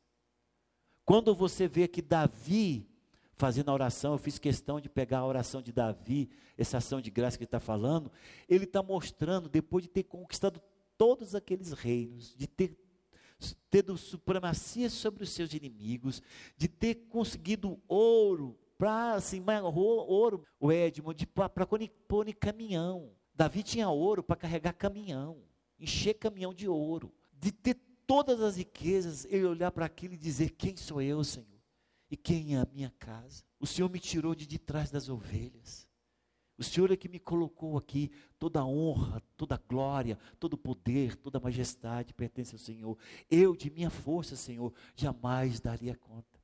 Quando 1.07 1.33
você 1.33 1.69
vê 1.69 1.87
que 1.87 2.01
Davi, 2.01 2.85
fazendo 3.31 3.69
a 3.69 3.73
oração, 3.73 4.11
eu 4.11 4.17
fiz 4.17 4.37
questão 4.37 4.77
de 4.77 4.89
pegar 4.89 5.19
a 5.19 5.25
oração 5.25 5.61
de 5.61 5.71
Davi, 5.71 6.29
essa 6.57 6.79
ação 6.79 6.99
de 6.99 7.09
graça 7.09 7.37
que 7.37 7.45
ele 7.45 7.47
está 7.47 7.61
falando, 7.61 8.11
ele 8.49 8.65
está 8.65 8.83
mostrando, 8.83 9.47
depois 9.47 9.85
de 9.85 9.89
ter 9.89 10.03
conquistado 10.03 10.61
todos 10.97 11.33
aqueles 11.33 11.71
reinos, 11.71 12.35
de 12.35 12.45
ter 12.45 12.77
tendo 13.69 13.95
supremacia 13.95 14.89
sobre 14.89 15.23
os 15.23 15.29
seus 15.29 15.53
inimigos, 15.53 16.21
de 16.57 16.67
ter 16.67 16.95
conseguido 17.07 17.81
ouro, 17.87 18.59
para 18.77 19.13
assim, 19.13 19.41
ouro, 19.73 20.43
o 20.59 20.73
Edmond, 20.73 21.25
para 21.27 21.65
pôr 22.05 22.27
em 22.27 22.33
caminhão. 22.33 23.13
Davi 23.33 23.63
tinha 23.63 23.87
ouro 23.87 24.21
para 24.21 24.35
carregar 24.35 24.73
caminhão, 24.73 25.41
encher 25.79 26.15
caminhão 26.15 26.53
de 26.53 26.67
ouro, 26.67 27.13
de 27.31 27.53
ter 27.53 27.75
todas 28.07 28.41
as 28.41 28.55
riquezas, 28.55 29.25
ele 29.25 29.45
olhar 29.45 29.71
para 29.71 29.85
aquilo 29.85 30.13
e 30.13 30.17
dizer: 30.17 30.51
Quem 30.51 30.75
sou 30.75 31.01
eu, 31.01 31.23
Senhor? 31.23 31.45
E 32.09 32.15
quem 32.15 32.55
é 32.55 32.59
a 32.59 32.67
minha 32.73 32.91
casa? 32.97 33.43
O 33.59 33.67
Senhor 33.67 33.89
me 33.89 33.99
tirou 33.99 34.33
de 34.33 34.47
detrás 34.47 34.89
das 34.89 35.09
ovelhas. 35.09 35.85
O 36.57 36.63
Senhor 36.63 36.89
é 36.89 36.97
que 36.97 37.09
me 37.09 37.19
colocou 37.19 37.77
aqui. 37.77 38.09
Toda 38.39 38.65
honra, 38.65 39.21
toda 39.35 39.61
glória, 39.67 40.17
todo 40.39 40.57
poder, 40.57 41.15
toda 41.15 41.39
majestade 41.39 42.13
pertence 42.13 42.55
ao 42.55 42.59
Senhor. 42.59 42.97
Eu, 43.29 43.55
de 43.55 43.69
minha 43.69 43.89
força, 43.89 44.35
Senhor, 44.35 44.73
jamais 44.95 45.59
daria 45.59 45.95
conta. 45.95 46.41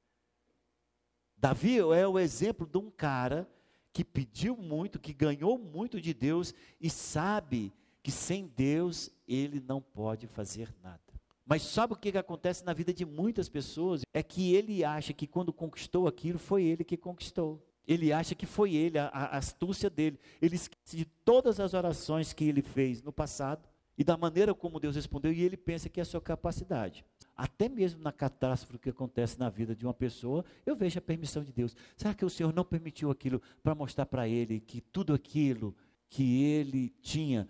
Davi 1.37 1.79
é 1.79 2.07
o 2.07 2.19
exemplo 2.19 2.67
de 2.67 2.77
um 2.77 2.91
cara 2.91 3.49
que 3.91 4.03
pediu 4.03 4.55
muito, 4.55 4.99
que 4.99 5.13
ganhou 5.13 5.57
muito 5.57 5.99
de 5.99 6.13
Deus 6.13 6.53
e 6.79 6.89
sabe 6.89 7.73
que 8.01 8.11
sem 8.11 8.47
Deus 8.47 9.09
ele 9.27 9.59
não 9.59 9.81
pode 9.81 10.27
fazer 10.27 10.73
nada. 10.81 11.12
Mas 11.45 11.61
sabe 11.61 11.93
o 11.93 11.97
que, 11.97 12.11
que 12.11 12.17
acontece 12.17 12.63
na 12.63 12.73
vida 12.73 12.93
de 12.93 13.05
muitas 13.05 13.49
pessoas? 13.49 14.01
É 14.13 14.23
que 14.23 14.55
ele 14.55 14.83
acha 14.83 15.13
que 15.13 15.27
quando 15.27 15.51
conquistou 15.51 16.07
aquilo, 16.07 16.39
foi 16.39 16.63
ele 16.63 16.83
que 16.83 16.95
conquistou. 16.95 17.61
Ele 17.85 18.13
acha 18.13 18.33
que 18.33 18.45
foi 18.45 18.75
ele, 18.75 18.97
a, 18.97 19.07
a 19.07 19.37
astúcia 19.37 19.89
dele. 19.89 20.17
Ele 20.41 20.55
esquece 20.55 20.95
de 20.95 21.05
todas 21.25 21.59
as 21.59 21.73
orações 21.73 22.31
que 22.31 22.45
ele 22.45 22.61
fez 22.61 23.01
no 23.01 23.11
passado 23.11 23.67
e 23.97 24.03
da 24.03 24.17
maneira 24.17 24.53
como 24.53 24.79
Deus 24.79 24.95
respondeu, 24.95 25.31
e 25.31 25.41
ele 25.41 25.57
pensa 25.57 25.89
que 25.89 25.99
é 25.99 26.03
a 26.03 26.05
sua 26.05 26.21
capacidade. 26.21 27.05
Até 27.35 27.69
mesmo 27.69 28.01
na 28.01 28.11
catástrofe 28.11 28.79
que 28.79 28.89
acontece 28.89 29.39
na 29.39 29.49
vida 29.49 29.75
de 29.75 29.85
uma 29.85 29.93
pessoa, 29.93 30.43
eu 30.65 30.75
vejo 30.75 30.97
a 30.97 31.01
permissão 31.01 31.43
de 31.43 31.51
Deus. 31.51 31.75
Será 31.95 32.13
que 32.13 32.25
o 32.25 32.29
Senhor 32.29 32.53
não 32.53 32.63
permitiu 32.63 33.11
aquilo 33.11 33.41
para 33.61 33.75
mostrar 33.75 34.05
para 34.05 34.27
ele 34.27 34.59
que 34.59 34.81
tudo 34.81 35.13
aquilo 35.13 35.75
que 36.09 36.43
ele 36.43 36.89
tinha, 37.01 37.47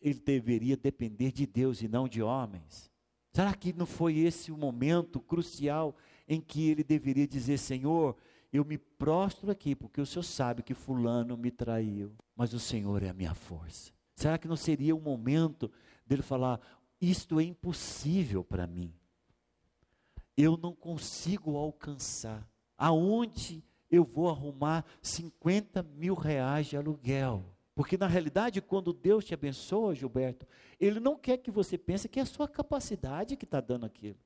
ele 0.00 0.20
deveria 0.20 0.76
depender 0.76 1.30
de 1.30 1.46
Deus 1.46 1.82
e 1.82 1.88
não 1.88 2.08
de 2.08 2.22
homens? 2.22 2.90
Será 3.38 3.54
que 3.54 3.72
não 3.72 3.86
foi 3.86 4.18
esse 4.18 4.50
o 4.50 4.56
momento 4.56 5.20
crucial 5.20 5.94
em 6.26 6.40
que 6.40 6.68
ele 6.70 6.82
deveria 6.82 7.24
dizer: 7.24 7.56
Senhor, 7.56 8.16
eu 8.52 8.64
me 8.64 8.76
prostro 8.76 9.48
aqui, 9.48 9.76
porque 9.76 10.00
o 10.00 10.06
Senhor 10.06 10.24
sabe 10.24 10.60
que 10.60 10.74
Fulano 10.74 11.36
me 11.36 11.52
traiu, 11.52 12.10
mas 12.34 12.52
o 12.52 12.58
Senhor 12.58 13.00
é 13.00 13.10
a 13.10 13.14
minha 13.14 13.34
força? 13.34 13.92
Será 14.16 14.38
que 14.38 14.48
não 14.48 14.56
seria 14.56 14.92
o 14.92 15.00
momento 15.00 15.70
dele 16.04 16.20
falar: 16.20 16.60
Isto 17.00 17.38
é 17.38 17.44
impossível 17.44 18.42
para 18.42 18.66
mim? 18.66 18.92
Eu 20.36 20.56
não 20.56 20.74
consigo 20.74 21.56
alcançar. 21.56 22.44
Aonde 22.76 23.62
eu 23.88 24.02
vou 24.02 24.28
arrumar 24.28 24.84
50 25.00 25.80
mil 25.84 26.16
reais 26.16 26.66
de 26.66 26.76
aluguel. 26.76 27.44
Porque 27.78 27.96
na 27.96 28.08
realidade, 28.08 28.60
quando 28.60 28.92
Deus 28.92 29.24
te 29.24 29.32
abençoa, 29.32 29.94
Gilberto, 29.94 30.44
Ele 30.80 30.98
não 30.98 31.16
quer 31.16 31.36
que 31.36 31.48
você 31.48 31.78
pense 31.78 32.08
que 32.08 32.18
é 32.18 32.22
a 32.24 32.26
sua 32.26 32.48
capacidade 32.48 33.36
que 33.36 33.44
está 33.44 33.60
dando 33.60 33.86
aquilo. 33.86 34.18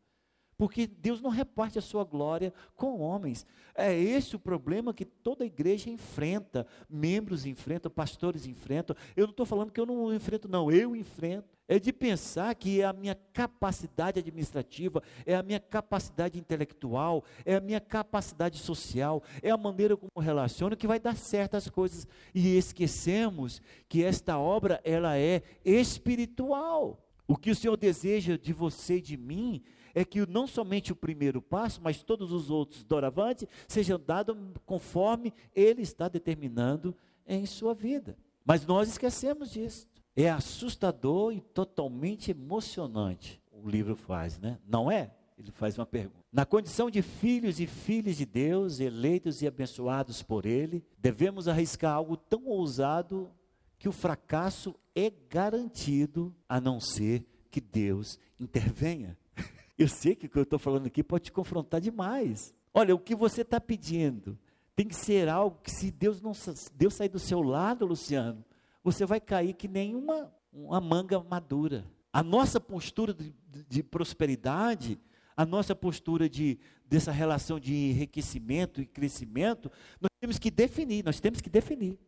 Porque 0.57 0.87
Deus 0.87 1.21
não 1.21 1.29
reparte 1.29 1.79
a 1.79 1.83
sua 1.83 2.03
glória 2.03 2.51
com 2.75 3.01
homens. 3.01 3.45
É 3.75 3.95
esse 3.95 4.35
o 4.35 4.39
problema 4.39 4.95
que 4.95 5.05
toda 5.05 5.45
igreja 5.45 5.91
enfrenta, 5.91 6.67
membros 6.89 7.45
enfrentam, 7.45 7.93
pastores 7.93 8.47
enfrentam. 8.47 8.97
Eu 9.15 9.27
não 9.27 9.33
estou 9.33 9.45
falando 9.45 9.71
que 9.71 9.79
eu 9.79 9.85
não 9.85 10.15
enfrento, 10.15 10.49
não, 10.49 10.73
eu 10.73 10.97
enfrento. 10.97 11.52
É 11.69 11.79
de 11.79 11.93
pensar 11.93 12.55
que 12.55 12.81
é 12.81 12.85
a 12.85 12.93
minha 12.93 13.15
capacidade 13.33 14.19
administrativa, 14.19 15.03
é 15.25 15.35
a 15.35 15.43
minha 15.43 15.61
capacidade 15.61 16.39
intelectual, 16.39 17.25
é 17.45 17.55
a 17.55 17.61
minha 17.61 17.81
capacidade 17.81 18.59
social, 18.59 19.23
é 19.41 19.51
a 19.51 19.57
maneira 19.57 19.97
como 19.97 20.11
relaciono 20.21 20.77
que 20.77 20.87
vai 20.87 20.99
dar 20.99 21.17
certas 21.17 21.69
coisas. 21.69 22.07
E 22.35 22.57
esquecemos 22.57 23.63
que 23.89 24.05
esta 24.05 24.39
obra, 24.39 24.81
ela 24.85 25.17
é 25.17 25.43
espiritual. 25.65 26.99
O 27.27 27.37
que 27.37 27.51
o 27.51 27.55
Senhor 27.55 27.77
deseja 27.77 28.37
de 28.37 28.53
você 28.53 28.97
e 28.97 29.03
de 29.03 29.17
mim 29.17 29.63
é 29.95 30.05
que 30.05 30.27
não 30.27 30.47
somente 30.47 30.93
o 30.93 30.97
primeiro 30.97 31.41
passo, 31.41 31.81
mas 31.83 32.03
todos 32.03 32.33
os 32.33 32.51
outros 32.51 32.85
doravante 32.85 33.49
sejam 33.69 33.99
dados 33.99 34.37
conforme 34.67 35.33
Ele 35.55 35.83
está 35.83 36.09
determinando 36.09 36.95
em 37.27 37.47
sua 37.47 37.75
vida. 37.75 38.17
Mas 38.45 38.67
nós 38.67 38.89
esquecemos 38.89 39.51
disso. 39.51 39.87
É 40.15 40.31
assustador 40.31 41.33
e 41.33 41.41
totalmente 41.41 42.31
emocionante. 42.31 43.41
O 43.51 43.69
livro 43.69 43.97
faz, 43.97 44.39
né? 44.39 44.59
Não 44.67 44.91
é? 44.91 45.11
Ele 45.39 45.51
faz 45.51 45.79
uma 45.79 45.87
pergunta. 45.87 46.25
Na 46.33 46.45
condição 46.47 46.91
de 46.91 47.03
filhos 47.03 47.59
e 47.59 47.67
filhas 47.67 48.17
de 48.17 48.27
Deus, 48.27 48.81
eleitos 48.81 49.43
e 49.43 49.47
abençoados 49.47 50.23
por 50.23 50.47
Ele, 50.47 50.85
devemos 50.99 51.49
arriscar 51.49 51.95
algo 51.95 52.17
tão 52.17 52.47
ousado 52.47 53.31
que 53.79 53.89
o 53.89 53.93
fracasso 53.93 54.75
é 54.95 55.11
garantido, 55.29 56.35
a 56.49 56.61
não 56.61 56.81
ser 56.81 57.27
que 57.51 57.61
Deus 57.61 58.19
intervenha. 58.39 59.19
Eu 59.77 59.89
sei 59.89 60.15
que 60.15 60.27
o 60.27 60.29
que 60.29 60.39
eu 60.39 60.45
estou 60.45 60.59
falando 60.59 60.87
aqui 60.87 61.03
pode 61.03 61.25
te 61.25 61.33
confrontar 61.33 61.81
demais. 61.81 62.55
Olha, 62.73 62.95
o 62.95 62.99
que 62.99 63.15
você 63.15 63.41
está 63.41 63.61
pedindo 63.61 64.39
tem 64.77 64.87
que 64.87 64.95
ser 64.95 65.29
algo 65.29 65.59
que, 65.63 65.71
se 65.71 65.91
Deus 65.91 66.21
não 66.21 66.33
Deus 66.75 66.95
sair 66.95 67.09
do 67.09 67.19
seu 67.19 67.43
lado, 67.43 67.85
Luciano, 67.85 68.45
você 68.83 69.07
vai 69.07 69.21
cair 69.21 69.55
que 69.55 69.69
nem 69.69 69.95
uma, 69.95 70.33
uma 70.53 70.81
manga 70.81 71.23
madura. 71.23 71.85
A 72.13 72.23
nossa 72.23 72.61
postura 72.61 73.15
de, 73.15 73.35
de 73.69 73.83
prosperidade, 73.83 74.99
a 75.37 75.47
nossa 75.47 75.75
postura 75.75 76.29
de, 76.29 76.59
dessa 76.85 77.11
relação 77.11 77.59
de 77.59 77.75
enriquecimento 77.75 78.81
e 78.81 78.87
crescimento, 78.87 79.71
nós 80.01 80.11
temos 80.21 80.39
que 80.39 80.51
definir, 80.51 81.05
nós 81.05 81.21
temos 81.21 81.41
que 81.41 81.49
definir. 81.49 81.99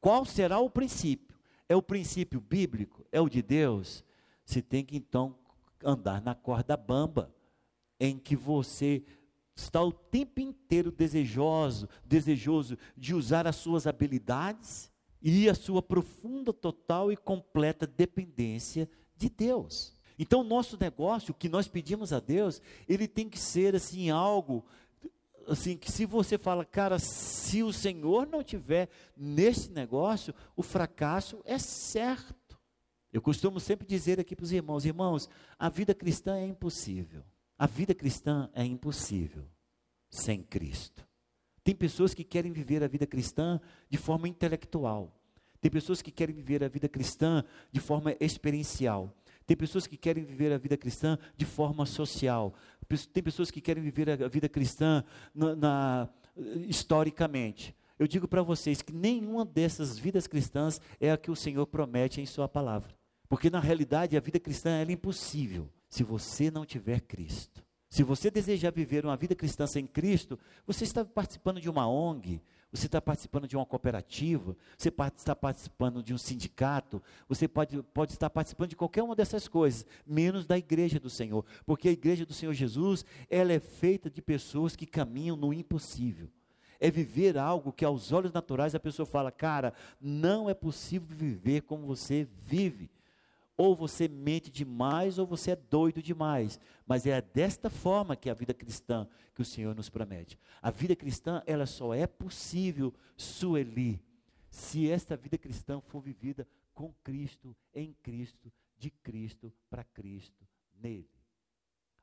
Qual 0.00 0.24
será 0.24 0.58
o 0.58 0.70
princípio? 0.70 1.36
É 1.68 1.74
o 1.74 1.82
princípio 1.82 2.40
bíblico? 2.40 3.04
É 3.10 3.20
o 3.20 3.28
de 3.28 3.42
Deus? 3.42 4.04
Você 4.44 4.60
tem 4.60 4.84
que 4.84 4.96
então 4.96 5.36
andar 5.82 6.20
na 6.20 6.34
corda 6.34 6.76
bamba, 6.76 7.34
em 7.98 8.18
que 8.18 8.36
você 8.36 9.02
está 9.56 9.82
o 9.82 9.92
tempo 9.92 10.40
inteiro 10.40 10.90
desejoso, 10.90 11.88
desejoso 12.04 12.76
de 12.96 13.14
usar 13.14 13.46
as 13.46 13.56
suas 13.56 13.86
habilidades 13.86 14.92
e 15.24 15.48
a 15.48 15.54
sua 15.54 15.82
profunda, 15.82 16.52
total 16.52 17.10
e 17.10 17.16
completa 17.16 17.86
dependência 17.86 18.86
de 19.16 19.30
Deus. 19.30 19.96
Então, 20.18 20.42
o 20.42 20.44
nosso 20.44 20.78
negócio, 20.78 21.32
o 21.32 21.34
que 21.34 21.48
nós 21.48 21.66
pedimos 21.66 22.12
a 22.12 22.20
Deus, 22.20 22.60
ele 22.86 23.08
tem 23.08 23.28
que 23.28 23.38
ser 23.38 23.74
assim 23.74 24.10
algo 24.10 24.64
assim 25.46 25.76
que 25.76 25.92
se 25.92 26.06
você 26.06 26.38
fala, 26.38 26.64
cara, 26.64 26.98
se 26.98 27.62
o 27.62 27.72
Senhor 27.72 28.26
não 28.26 28.42
tiver 28.42 28.88
nesse 29.16 29.70
negócio, 29.70 30.34
o 30.56 30.62
fracasso 30.62 31.40
é 31.44 31.58
certo. 31.58 32.58
Eu 33.12 33.20
costumo 33.20 33.60
sempre 33.60 33.86
dizer 33.86 34.18
aqui 34.18 34.34
para 34.34 34.44
os 34.44 34.52
irmãos: 34.52 34.84
irmãos, 34.84 35.28
a 35.58 35.68
vida 35.68 35.94
cristã 35.94 36.36
é 36.36 36.46
impossível. 36.46 37.22
A 37.58 37.66
vida 37.66 37.94
cristã 37.94 38.50
é 38.52 38.64
impossível 38.64 39.44
sem 40.10 40.42
Cristo. 40.42 41.06
Tem 41.62 41.74
pessoas 41.74 42.12
que 42.12 42.24
querem 42.24 42.52
viver 42.52 42.82
a 42.82 42.88
vida 42.88 43.06
cristã 43.06 43.60
de 43.88 43.96
forma 43.96 44.28
intelectual. 44.28 45.12
Tem 45.64 45.70
pessoas 45.70 46.02
que 46.02 46.10
querem 46.10 46.34
viver 46.34 46.62
a 46.62 46.68
vida 46.68 46.86
cristã 46.90 47.42
de 47.72 47.80
forma 47.80 48.14
experiencial. 48.20 49.16
Tem 49.46 49.56
pessoas 49.56 49.86
que 49.86 49.96
querem 49.96 50.22
viver 50.22 50.52
a 50.52 50.58
vida 50.58 50.76
cristã 50.76 51.18
de 51.38 51.46
forma 51.46 51.86
social. 51.86 52.52
Tem 53.14 53.22
pessoas 53.22 53.50
que 53.50 53.62
querem 53.62 53.82
viver 53.82 54.10
a 54.10 54.28
vida 54.28 54.46
cristã 54.46 55.02
na, 55.34 55.56
na 55.56 56.08
historicamente. 56.68 57.74
Eu 57.98 58.06
digo 58.06 58.28
para 58.28 58.42
vocês 58.42 58.82
que 58.82 58.92
nenhuma 58.92 59.42
dessas 59.42 59.98
vidas 59.98 60.26
cristãs 60.26 60.82
é 61.00 61.10
a 61.10 61.16
que 61.16 61.30
o 61.30 61.36
Senhor 61.36 61.66
promete 61.66 62.20
em 62.20 62.26
Sua 62.26 62.46
palavra. 62.46 62.94
Porque 63.26 63.48
na 63.48 63.58
realidade 63.58 64.18
a 64.18 64.20
vida 64.20 64.38
cristã 64.38 64.68
é 64.68 64.92
impossível 64.92 65.70
se 65.88 66.04
você 66.04 66.50
não 66.50 66.66
tiver 66.66 67.00
Cristo. 67.00 67.64
Se 67.88 68.02
você 68.02 68.30
desejar 68.30 68.70
viver 68.70 69.06
uma 69.06 69.16
vida 69.16 69.34
cristã 69.34 69.66
sem 69.66 69.86
Cristo, 69.86 70.38
você 70.66 70.84
está 70.84 71.06
participando 71.06 71.58
de 71.58 71.70
uma 71.70 71.88
ONG, 71.88 72.42
você 72.74 72.86
está 72.86 73.00
participando 73.00 73.46
de 73.46 73.56
uma 73.56 73.64
cooperativa, 73.64 74.56
você 74.76 74.88
está 75.16 75.36
participando 75.36 76.02
de 76.02 76.12
um 76.12 76.18
sindicato, 76.18 77.00
você 77.28 77.46
pode, 77.46 77.80
pode 77.84 78.12
estar 78.12 78.28
participando 78.28 78.70
de 78.70 78.76
qualquer 78.76 79.04
uma 79.04 79.14
dessas 79.14 79.46
coisas, 79.46 79.86
menos 80.04 80.44
da 80.44 80.58
igreja 80.58 80.98
do 80.98 81.08
Senhor. 81.08 81.44
Porque 81.64 81.88
a 81.88 81.92
igreja 81.92 82.26
do 82.26 82.34
Senhor 82.34 82.52
Jesus, 82.52 83.04
ela 83.30 83.52
é 83.52 83.60
feita 83.60 84.10
de 84.10 84.20
pessoas 84.20 84.74
que 84.74 84.86
caminham 84.86 85.36
no 85.36 85.54
impossível. 85.54 86.28
É 86.80 86.90
viver 86.90 87.38
algo 87.38 87.72
que 87.72 87.84
aos 87.84 88.10
olhos 88.10 88.32
naturais 88.32 88.74
a 88.74 88.80
pessoa 88.80 89.06
fala, 89.06 89.30
cara, 89.30 89.72
não 90.00 90.50
é 90.50 90.54
possível 90.54 91.06
viver 91.16 91.62
como 91.62 91.86
você 91.86 92.26
vive. 92.44 92.90
Ou 93.56 93.74
você 93.74 94.08
mente 94.08 94.50
demais, 94.50 95.18
ou 95.18 95.26
você 95.26 95.52
é 95.52 95.56
doido 95.56 96.02
demais. 96.02 96.58
Mas 96.86 97.06
é 97.06 97.20
desta 97.20 97.70
forma 97.70 98.16
que 98.16 98.28
é 98.28 98.32
a 98.32 98.34
vida 98.34 98.52
cristã 98.52 99.08
que 99.34 99.42
o 99.42 99.44
Senhor 99.44 99.74
nos 99.74 99.88
promete. 99.88 100.38
A 100.60 100.70
vida 100.70 100.96
cristã, 100.96 101.42
ela 101.46 101.66
só 101.66 101.94
é 101.94 102.06
possível, 102.06 102.92
Sueli, 103.16 104.02
se 104.50 104.88
esta 104.88 105.16
vida 105.16 105.38
cristã 105.38 105.80
for 105.80 106.00
vivida 106.00 106.46
com 106.72 106.92
Cristo, 107.04 107.56
em 107.72 107.92
Cristo, 108.02 108.52
de 108.76 108.90
Cristo, 108.90 109.52
para 109.70 109.84
Cristo, 109.84 110.46
nele. 110.74 111.08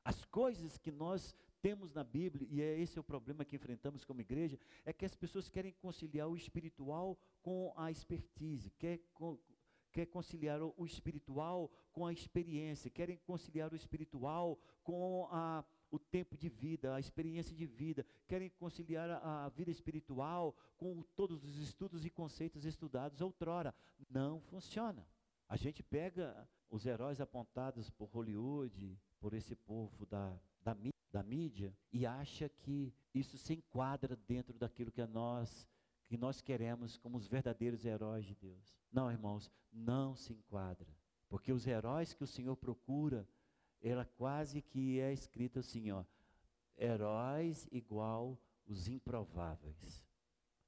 As 0.04 0.24
coisas 0.24 0.76
que 0.78 0.90
nós 0.90 1.34
temos 1.60 1.92
na 1.92 2.02
Bíblia, 2.02 2.48
e 2.50 2.60
é 2.60 2.78
esse 2.78 2.98
o 2.98 3.04
problema 3.04 3.44
que 3.44 3.54
enfrentamos 3.54 4.04
como 4.04 4.20
igreja, 4.20 4.58
é 4.84 4.92
que 4.92 5.04
as 5.04 5.14
pessoas 5.14 5.48
querem 5.48 5.72
conciliar 5.80 6.28
o 6.28 6.36
espiritual 6.36 7.16
com 7.40 7.72
a 7.76 7.90
expertise, 7.90 8.70
quer 8.78 8.98
quer 9.92 10.06
conciliar 10.06 10.60
o, 10.62 10.86
espiritual 10.86 11.70
com 11.92 12.06
a 12.06 12.12
experiência, 12.12 12.90
querem 12.90 13.18
conciliar 13.18 13.72
o 13.72 13.76
espiritual 13.76 14.58
com 14.82 15.28
a, 15.30 15.64
o 15.90 15.98
tempo 15.98 16.36
de 16.36 16.48
vida, 16.48 16.94
a 16.94 17.00
experiência 17.00 17.54
de 17.54 17.66
vida, 17.66 18.04
querem 18.26 18.48
conciliar 18.48 19.10
a, 19.10 19.44
a 19.44 19.48
vida 19.50 19.70
espiritual 19.70 20.56
com 20.76 21.02
todos 21.14 21.44
os 21.44 21.58
estudos 21.58 22.04
e 22.04 22.10
conceitos 22.10 22.64
estudados 22.64 23.20
outrora. 23.20 23.74
Não 24.10 24.40
funciona. 24.40 25.06
A 25.48 25.56
gente 25.56 25.82
pega 25.82 26.48
os 26.70 26.86
heróis 26.86 27.20
apontados 27.20 27.90
por 27.90 28.06
Hollywood, 28.06 28.98
por 29.20 29.34
esse 29.34 29.54
povo 29.54 30.06
da, 30.06 30.34
da, 30.64 30.74
da 31.12 31.22
mídia, 31.22 31.76
e 31.92 32.06
acha 32.06 32.48
que 32.48 32.92
isso 33.14 33.36
se 33.36 33.52
enquadra 33.52 34.16
dentro 34.16 34.58
daquilo 34.58 34.90
que 34.90 35.04
nós 35.06 35.68
que 36.12 36.18
nós 36.18 36.42
queremos 36.42 36.98
como 36.98 37.16
os 37.16 37.26
verdadeiros 37.26 37.86
heróis 37.86 38.26
de 38.26 38.34
Deus. 38.34 38.76
Não, 38.92 39.10
irmãos, 39.10 39.50
não 39.72 40.14
se 40.14 40.34
enquadra. 40.34 40.94
Porque 41.26 41.50
os 41.50 41.66
heróis 41.66 42.12
que 42.12 42.22
o 42.22 42.26
Senhor 42.26 42.54
procura, 42.54 43.26
ela 43.80 44.04
quase 44.04 44.60
que 44.60 45.00
é 45.00 45.10
escrita 45.10 45.60
assim, 45.60 45.90
ó, 45.90 46.04
heróis 46.76 47.66
igual 47.72 48.38
os 48.66 48.88
improváveis. 48.88 50.04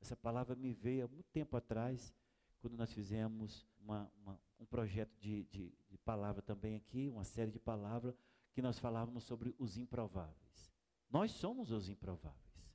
Essa 0.01 0.17
palavra 0.17 0.57
me 0.57 0.73
veio 0.73 1.05
há 1.05 1.09
muito 1.09 1.29
tempo 1.31 1.59
atrás, 1.59 2.15
quando 2.63 2.79
nós 2.79 2.91
fizemos 2.91 3.69
uma, 3.79 4.11
uma, 4.23 4.41
um 4.59 4.65
projeto 4.65 5.15
de, 5.21 5.45
de, 5.45 5.75
de 5.91 5.99
palavra 5.99 6.41
também 6.41 6.75
aqui, 6.75 7.11
uma 7.11 7.25
série 7.25 7.51
de 7.51 7.59
palavras, 7.59 8.19
que 8.55 8.63
nós 8.63 8.79
falávamos 8.79 9.25
sobre 9.25 9.55
os 9.59 9.77
improváveis. 9.77 10.73
Nós 11.11 11.33
somos 11.33 11.71
os 11.71 11.91
improváveis. 11.91 12.73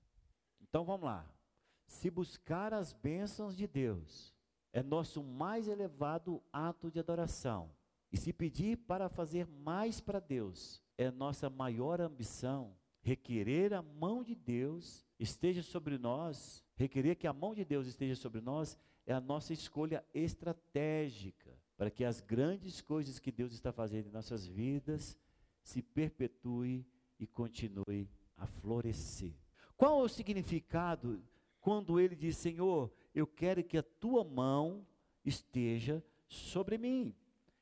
Então 0.62 0.86
vamos 0.86 1.08
lá. 1.08 1.39
Se 1.90 2.08
buscar 2.08 2.72
as 2.72 2.94
bênçãos 2.94 3.58
de 3.58 3.66
Deus 3.66 4.32
é 4.72 4.84
nosso 4.84 5.24
mais 5.24 5.68
elevado 5.68 6.40
ato 6.54 6.92
de 6.92 7.00
adoração, 7.00 7.72
e 8.12 8.16
se 8.16 8.32
pedir 8.32 8.78
para 8.78 9.10
fazer 9.10 9.48
mais 9.48 10.00
para 10.00 10.20
Deus 10.20 10.84
é 10.96 11.10
nossa 11.10 11.50
maior 11.50 12.00
ambição, 12.00 12.76
requerer 13.02 13.74
a 13.74 13.82
mão 13.82 14.24
de 14.24 14.36
Deus 14.36 15.04
esteja 15.20 15.64
sobre 15.64 15.98
nós, 15.98 16.64
requerer 16.76 17.16
que 17.16 17.26
a 17.26 17.34
mão 17.34 17.56
de 17.56 17.66
Deus 17.66 17.88
esteja 17.88 18.16
sobre 18.16 18.40
nós 18.40 18.78
é 19.04 19.12
a 19.12 19.20
nossa 19.20 19.52
escolha 19.52 20.06
estratégica 20.14 21.58
para 21.76 21.90
que 21.90 22.06
as 22.06 22.22
grandes 22.22 22.82
coisas 22.82 23.18
que 23.18 23.32
Deus 23.32 23.52
está 23.52 23.72
fazendo 23.72 24.10
em 24.10 24.12
nossas 24.12 24.46
vidas 24.46 25.18
se 25.64 25.82
perpetue 25.82 26.86
e 27.20 27.26
continue 27.26 28.08
a 28.38 28.46
florescer. 28.46 29.34
Qual 29.76 30.02
é 30.02 30.04
o 30.04 30.08
significado 30.08 31.24
quando 31.62 32.00
ele 32.00 32.16
diz: 32.16 32.38
Senhor, 32.38 32.92
eu 33.14 33.28
quero 33.28 33.64
que 33.64 33.78
a 33.78 33.84
tua 33.84 34.24
mão 34.24 34.86
esteja 35.26 36.04
sobre 36.28 36.78
mim. 36.78 37.14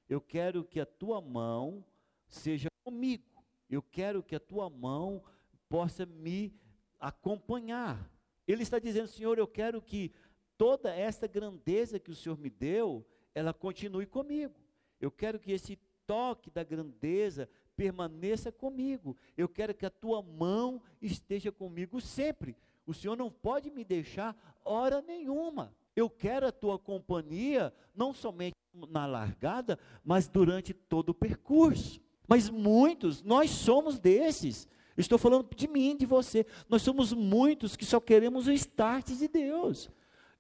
Eu 0.10 0.22
quero 0.22 0.64
que 0.64 0.80
a 0.80 0.86
tua 0.86 1.20
mão 1.20 1.84
seja 2.28 2.70
comigo. 2.84 3.44
Eu 3.70 3.82
quero 3.82 4.24
que 4.24 4.36
a 4.36 4.40
tua 4.40 4.70
mão 4.70 5.24
possa 5.68 6.06
me 6.06 6.54
acompanhar. 7.00 8.10
Ele 8.48 8.64
está 8.64 8.80
dizendo, 8.80 9.08
Senhor, 9.08 9.38
eu 9.38 9.48
quero 9.48 9.82
que 9.82 10.12
toda 10.58 10.96
esta 10.96 11.28
grandeza 11.28 12.00
que 12.00 12.12
o 12.12 12.16
Senhor 12.16 12.38
me 12.38 12.50
deu, 12.50 13.06
ela 13.36 13.54
continue 13.54 14.06
comigo. 14.06 14.56
Eu 15.00 15.12
quero 15.12 15.40
que 15.40 15.52
esse 15.52 15.78
toque 16.06 16.50
da 16.50 16.64
grandeza 16.64 17.50
permaneça 17.76 18.52
comigo. 18.52 19.16
Eu 19.38 19.48
quero 19.48 19.74
que 19.74 19.86
a 19.86 19.90
tua 19.90 20.22
mão 20.22 20.82
esteja 21.02 21.52
comigo 21.52 22.00
sempre. 22.02 22.56
O 22.88 22.94
Senhor 22.94 23.18
não 23.18 23.30
pode 23.30 23.70
me 23.70 23.84
deixar 23.84 24.36
hora 24.64 25.02
nenhuma. 25.02 25.76
Eu 25.94 26.10
quero 26.10 26.48
a 26.48 26.52
tua 26.52 26.80
companhia, 26.80 27.74
não 27.94 28.14
somente 28.14 28.56
na 28.90 29.06
largada, 29.06 29.78
mas 30.06 30.28
durante 30.30 30.74
todo 30.74 31.10
o 31.10 31.14
percurso. 31.14 32.00
Mas 32.26 32.50
muitos, 32.50 33.22
nós 33.22 33.50
somos 33.50 34.00
desses. 34.00 34.70
Estou 34.98 35.18
falando 35.18 35.48
de 35.54 35.68
mim, 35.68 35.98
de 35.98 36.06
você. 36.06 36.46
Nós 36.70 36.82
somos 36.82 37.12
muitos 37.12 37.76
que 37.76 37.86
só 37.86 38.00
queremos 38.00 38.48
o 38.48 38.52
start 38.54 39.08
de 39.08 39.28
Deus. 39.28 39.90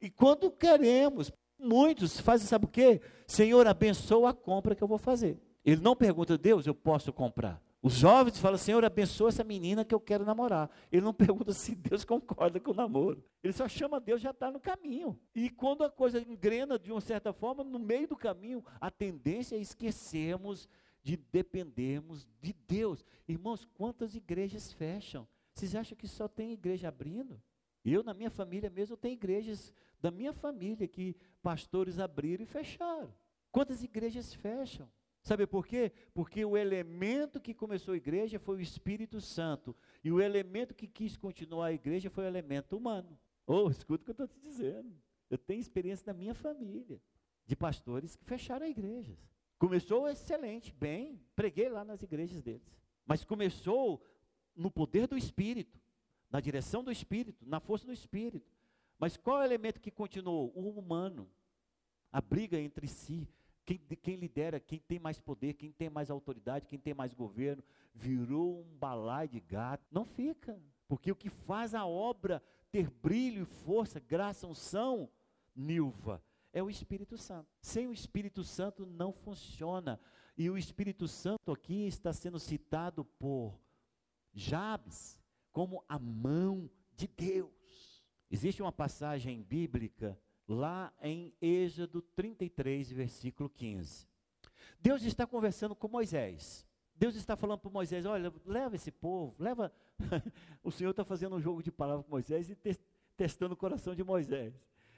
E 0.01 0.09
quando 0.09 0.49
queremos, 0.49 1.31
muitos 1.59 2.19
fazem, 2.19 2.47
sabe 2.47 2.65
o 2.65 2.69
quê? 2.69 3.01
Senhor, 3.27 3.67
abençoa 3.67 4.29
a 4.29 4.33
compra 4.33 4.73
que 4.73 4.83
eu 4.83 4.87
vou 4.87 4.97
fazer. 4.97 5.37
Ele 5.65 5.81
não 5.81 5.95
pergunta, 5.95 6.37
Deus, 6.37 6.65
eu 6.65 6.73
posso 6.73 7.11
comprar. 7.11 7.61
Os 7.81 7.93
jovens 7.93 8.39
falam, 8.39 8.57
Senhor, 8.57 8.83
abençoa 8.83 9.29
essa 9.29 9.43
menina 9.43 9.85
que 9.85 9.93
eu 9.93 9.99
quero 9.99 10.25
namorar. 10.25 10.69
Ele 10.91 11.03
não 11.03 11.13
pergunta 11.13 11.53
se 11.53 11.75
Deus 11.75 12.03
concorda 12.03 12.59
com 12.59 12.71
o 12.71 12.73
namoro. 12.73 13.23
Ele 13.43 13.53
só 13.53 13.67
chama 13.67 13.99
Deus, 13.99 14.21
já 14.21 14.31
está 14.31 14.51
no 14.51 14.59
caminho. 14.59 15.19
E 15.35 15.49
quando 15.49 15.83
a 15.83 15.89
coisa 15.89 16.19
engrena 16.19 16.79
de 16.79 16.91
uma 16.91 17.01
certa 17.01 17.31
forma, 17.31 17.63
no 17.63 17.79
meio 17.79 18.07
do 18.07 18.15
caminho, 18.15 18.63
a 18.81 18.89
tendência 18.89 19.55
é 19.55 19.59
esquecermos 19.59 20.67
de 21.03 21.15
dependermos 21.15 22.27
de 22.41 22.53
Deus. 22.67 23.05
Irmãos, 23.27 23.63
quantas 23.63 24.15
igrejas 24.15 24.73
fecham? 24.73 25.27
Vocês 25.53 25.75
acham 25.75 25.97
que 25.97 26.07
só 26.07 26.27
tem 26.27 26.53
igreja 26.53 26.87
abrindo? 26.87 27.41
Eu, 27.85 28.03
na 28.03 28.13
minha 28.13 28.29
família 28.29 28.69
mesmo, 28.69 28.97
tenho 28.97 29.13
igrejas 29.13 29.71
da 30.01 30.11
minha 30.11 30.33
família 30.33 30.87
que 30.87 31.15
pastores 31.41 31.99
abriram 31.99 32.43
e 32.43 32.47
fecharam. 32.47 33.13
Quantas 33.51 33.83
igrejas 33.83 34.33
fecham? 34.33 34.89
Sabe 35.27 35.45
por 35.45 35.67
quê? 35.67 35.91
Porque 36.13 36.45
o 36.45 36.55
elemento 36.55 37.41
que 37.41 37.53
começou 37.53 37.93
a 37.93 37.97
igreja 37.97 38.39
foi 38.39 38.55
o 38.55 38.61
Espírito 38.61 39.19
Santo. 39.19 39.75
E 40.01 40.09
o 40.09 40.21
elemento 40.21 40.73
que 40.73 40.87
quis 40.87 41.17
continuar 41.17 41.65
a 41.65 41.73
igreja 41.73 42.09
foi 42.09 42.23
o 42.23 42.27
elemento 42.27 42.77
humano. 42.77 43.19
Oh, 43.45 43.67
escuta 43.69 44.03
o 44.03 44.05
que 44.05 44.11
eu 44.11 44.25
estou 44.25 44.27
te 44.29 44.39
dizendo. 44.39 44.95
Eu 45.29 45.37
tenho 45.37 45.59
experiência 45.59 46.05
da 46.05 46.13
minha 46.13 46.33
família, 46.33 47.01
de 47.45 47.57
pastores 47.57 48.15
que 48.15 48.23
fecharam 48.23 48.65
igrejas. 48.65 49.17
Começou 49.59 50.07
excelente, 50.07 50.71
bem, 50.71 51.21
preguei 51.35 51.67
lá 51.67 51.83
nas 51.83 52.01
igrejas 52.01 52.41
deles. 52.41 52.79
Mas 53.05 53.25
começou 53.25 54.01
no 54.55 54.71
poder 54.71 55.07
do 55.07 55.17
Espírito, 55.17 55.77
na 56.29 56.39
direção 56.39 56.81
do 56.81 56.91
Espírito, 56.91 57.45
na 57.45 57.59
força 57.59 57.85
do 57.85 57.91
Espírito. 57.91 58.49
Mas 58.97 59.17
qual 59.17 59.39
é 59.39 59.41
o 59.41 59.45
elemento 59.45 59.81
que 59.81 59.91
continuou? 59.91 60.53
O 60.55 60.69
humano. 60.69 61.29
A 62.13 62.21
briga 62.21 62.57
entre 62.57 62.87
si, 62.87 63.27
quem, 63.67 63.77
quem 63.77 64.15
lidera, 64.15 64.61
quem 64.61 64.79
tem 64.79 64.97
mais 64.97 65.19
poder, 65.19 65.55
quem 65.55 65.73
tem 65.73 65.89
mais 65.89 66.09
autoridade, 66.09 66.65
quem 66.65 66.79
tem 66.79 66.93
mais 66.93 67.13
governo, 67.13 67.61
virou 67.93 68.61
um 68.61 68.77
balai 68.77 69.27
de 69.27 69.41
gato. 69.41 69.85
Não 69.91 70.05
fica. 70.05 70.57
Porque 70.87 71.11
o 71.11 71.15
que 71.15 71.29
faz 71.29 71.75
a 71.75 71.85
obra 71.85 72.41
ter 72.71 72.89
brilho 72.89 73.45
força, 73.45 73.99
graça, 73.99 74.47
unção, 74.47 75.09
Nilva, 75.53 76.23
é 76.53 76.63
o 76.63 76.69
Espírito 76.69 77.17
Santo. 77.17 77.49
Sem 77.59 77.87
o 77.87 77.93
Espírito 77.93 78.41
Santo 78.41 78.85
não 78.85 79.11
funciona. 79.11 79.99
E 80.37 80.49
o 80.49 80.57
Espírito 80.57 81.05
Santo 81.05 81.51
aqui 81.51 81.87
está 81.87 82.13
sendo 82.13 82.39
citado 82.39 83.03
por 83.03 83.59
Jabes 84.33 85.19
como 85.51 85.83
a 85.89 85.99
mão 85.99 86.69
de 86.95 87.07
Deus. 87.07 88.05
Existe 88.31 88.61
uma 88.61 88.71
passagem 88.71 89.43
bíblica 89.43 90.17
lá 90.47 90.93
em 91.01 91.33
Êxodo 91.41 92.01
33, 92.01 92.91
versículo 92.91 93.49
15. 93.49 94.07
Deus 94.79 95.03
está 95.03 95.27
conversando 95.27 95.75
com 95.75 95.87
Moisés. 95.87 96.65
Deus 96.95 97.15
está 97.15 97.35
falando 97.35 97.59
para 97.59 97.71
Moisés: 97.71 98.05
olha, 98.05 98.33
leva 98.45 98.75
esse 98.75 98.91
povo, 98.91 99.35
leva. 99.37 99.71
o 100.63 100.71
Senhor 100.71 100.91
está 100.91 101.03
fazendo 101.03 101.35
um 101.35 101.41
jogo 101.41 101.61
de 101.61 101.71
palavras 101.71 102.05
com 102.05 102.11
Moisés 102.11 102.49
e 102.49 102.55
te 102.55 102.79
testando 103.15 103.53
o 103.53 103.57
coração 103.57 103.95
de 103.95 104.03
Moisés. 104.03 104.53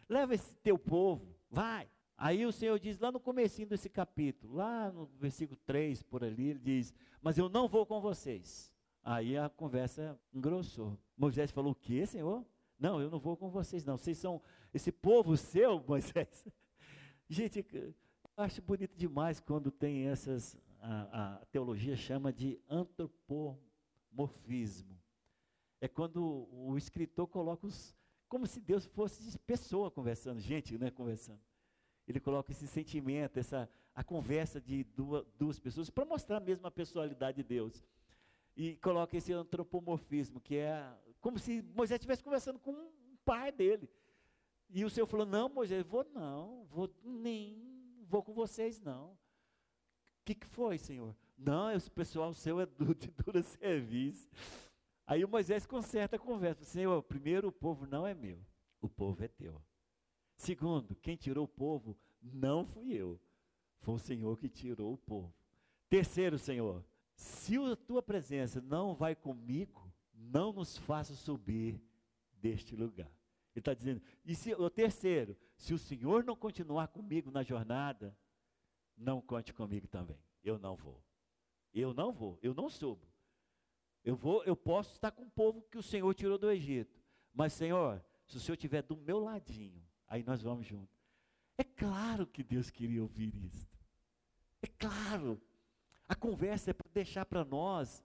Leva 0.07 0.33
esse 0.33 0.55
teu 0.57 0.77
povo, 0.77 1.35
vai. 1.49 1.89
Aí 2.17 2.45
o 2.45 2.51
Senhor 2.51 2.77
diz 2.79 2.99
lá 2.99 3.11
no 3.11 3.19
comecinho 3.19 3.67
desse 3.67 3.89
capítulo, 3.89 4.55
lá 4.55 4.91
no 4.91 5.05
versículo 5.19 5.57
3 5.65 6.03
por 6.03 6.23
ali, 6.23 6.49
ele 6.49 6.59
diz: 6.59 6.93
Mas 7.21 7.37
eu 7.37 7.49
não 7.49 7.67
vou 7.67 7.85
com 7.85 8.01
vocês. 8.01 8.71
Aí 9.03 9.37
a 9.37 9.49
conversa 9.49 10.19
engrossou. 10.33 10.97
Moisés 11.17 11.51
falou: 11.51 11.71
O 11.71 11.75
que, 11.75 12.05
Senhor? 12.05 12.45
Não, 12.79 13.01
eu 13.01 13.09
não 13.09 13.19
vou 13.19 13.35
com 13.35 13.49
vocês, 13.49 13.83
não. 13.83 13.97
Vocês 13.97 14.17
são 14.17 14.41
esse 14.73 14.91
povo 14.91 15.37
seu, 15.37 15.81
Moisés. 15.87 16.47
Gente, 17.27 17.65
eu 17.71 17.93
acho 18.37 18.61
bonito 18.61 18.95
demais 18.95 19.39
quando 19.39 19.71
tem 19.71 20.07
essas. 20.07 20.55
A, 20.81 21.39
a 21.41 21.45
teologia 21.47 21.95
chama 21.95 22.31
de 22.31 22.59
antropomorfismo. 22.69 24.95
É 25.81 25.87
quando 25.87 26.47
o 26.51 26.77
escritor 26.77 27.27
coloca 27.27 27.65
os. 27.67 27.97
Como 28.27 28.45
se 28.45 28.61
Deus 28.61 28.85
fosse 28.85 29.39
pessoa 29.39 29.89
conversando, 29.89 30.39
gente, 30.39 30.77
né, 30.77 30.91
conversando. 30.91 31.41
Ele 32.07 32.19
coloca 32.19 32.51
esse 32.51 32.67
sentimento, 32.67 33.37
essa, 33.37 33.67
a 33.93 34.03
conversa 34.03 34.61
de 34.61 34.83
duas, 34.83 35.25
duas 35.37 35.59
pessoas, 35.59 35.89
para 35.89 36.05
mostrar 36.05 36.39
mesmo 36.39 36.65
a 36.65 36.71
personalidade 36.71 37.37
de 37.37 37.43
Deus. 37.43 37.83
E 38.55 38.75
coloca 38.77 39.17
esse 39.17 39.33
antropomorfismo, 39.33 40.41
que 40.41 40.55
é 40.55 40.91
como 41.21 41.37
se 41.39 41.61
Moisés 41.75 41.97
estivesse 41.97 42.23
conversando 42.23 42.59
com 42.59 42.71
um 42.71 43.17
pai 43.25 43.51
dele. 43.51 43.89
E 44.69 44.85
o 44.85 44.89
Senhor 44.89 45.07
falou: 45.07 45.25
Não, 45.25 45.49
Moisés, 45.49 45.85
vou 45.85 46.05
não, 46.13 46.65
vou 46.65 46.89
nem, 47.03 47.57
vou 48.07 48.23
com 48.23 48.33
vocês 48.33 48.79
não. 48.79 49.11
O 49.11 49.17
que, 50.25 50.35
que 50.35 50.47
foi, 50.47 50.77
Senhor? 50.77 51.15
Não, 51.37 51.71
esse 51.71 51.89
pessoal 51.89 52.33
seu 52.33 52.59
é 52.59 52.65
de 52.95 53.07
dura 53.07 53.41
serviço. 53.41 54.27
Aí 55.07 55.25
o 55.25 55.29
Moisés 55.29 55.65
conserta 55.65 56.17
a 56.17 56.19
conversa: 56.19 56.63
Senhor, 56.63 57.01
primeiro, 57.03 57.47
o 57.47 57.51
povo 57.51 57.87
não 57.87 58.05
é 58.05 58.13
meu, 58.13 58.39
o 58.79 58.87
povo 58.87 59.23
é 59.23 59.27
teu. 59.27 59.61
Segundo, 60.35 60.95
quem 60.95 61.15
tirou 61.15 61.45
o 61.45 61.47
povo 61.47 61.97
não 62.21 62.63
fui 62.63 62.93
eu, 62.93 63.19
foi 63.79 63.95
o 63.95 63.99
Senhor 63.99 64.37
que 64.37 64.47
tirou 64.47 64.93
o 64.93 64.97
povo. 64.97 65.33
Terceiro, 65.89 66.37
Senhor, 66.37 66.85
se 67.15 67.57
a 67.57 67.75
tua 67.75 68.01
presença 68.01 68.61
não 68.61 68.93
vai 68.93 69.15
comigo, 69.15 69.91
não 70.13 70.53
nos 70.53 70.77
faça 70.77 71.13
subir 71.15 71.81
deste 72.33 72.75
lugar. 72.75 73.11
Ele 73.55 73.61
está 73.61 73.73
dizendo, 73.73 74.01
e 74.25 74.35
se, 74.35 74.53
o 74.53 74.69
terceiro, 74.69 75.37
se 75.57 75.73
o 75.73 75.77
Senhor 75.77 76.23
não 76.23 76.35
continuar 76.35 76.87
comigo 76.87 77.31
na 77.31 77.43
jornada, 77.43 78.15
não 78.95 79.21
conte 79.21 79.53
comigo 79.53 79.87
também. 79.87 80.19
Eu 80.43 80.59
não 80.59 80.75
vou. 80.75 81.03
Eu 81.73 81.93
não 81.93 82.11
vou, 82.11 82.39
eu 82.41 82.53
não 82.53 82.69
subo. 82.69 83.07
Eu 84.03 84.15
vou, 84.15 84.43
eu 84.43 84.55
posso 84.55 84.93
estar 84.93 85.11
com 85.11 85.23
o 85.23 85.31
povo 85.31 85.61
que 85.63 85.77
o 85.77 85.83
Senhor 85.83 86.13
tirou 86.13 86.37
do 86.37 86.49
Egito. 86.49 86.99
Mas, 87.33 87.53
Senhor, 87.53 88.03
se 88.25 88.37
o 88.37 88.39
Senhor 88.39 88.55
estiver 88.55 88.81
do 88.81 88.95
meu 88.95 89.19
ladinho, 89.19 89.83
aí 90.07 90.23
nós 90.23 90.41
vamos 90.41 90.65
juntos. 90.65 90.97
É 91.57 91.63
claro 91.63 92.25
que 92.25 92.43
Deus 92.43 92.69
queria 92.69 93.01
ouvir 93.01 93.35
isso. 93.35 93.67
É 94.61 94.67
claro. 94.67 95.41
A 96.07 96.15
conversa 96.15 96.71
é 96.71 96.73
para 96.73 96.89
deixar 96.91 97.25
para 97.25 97.43
nós 97.43 98.03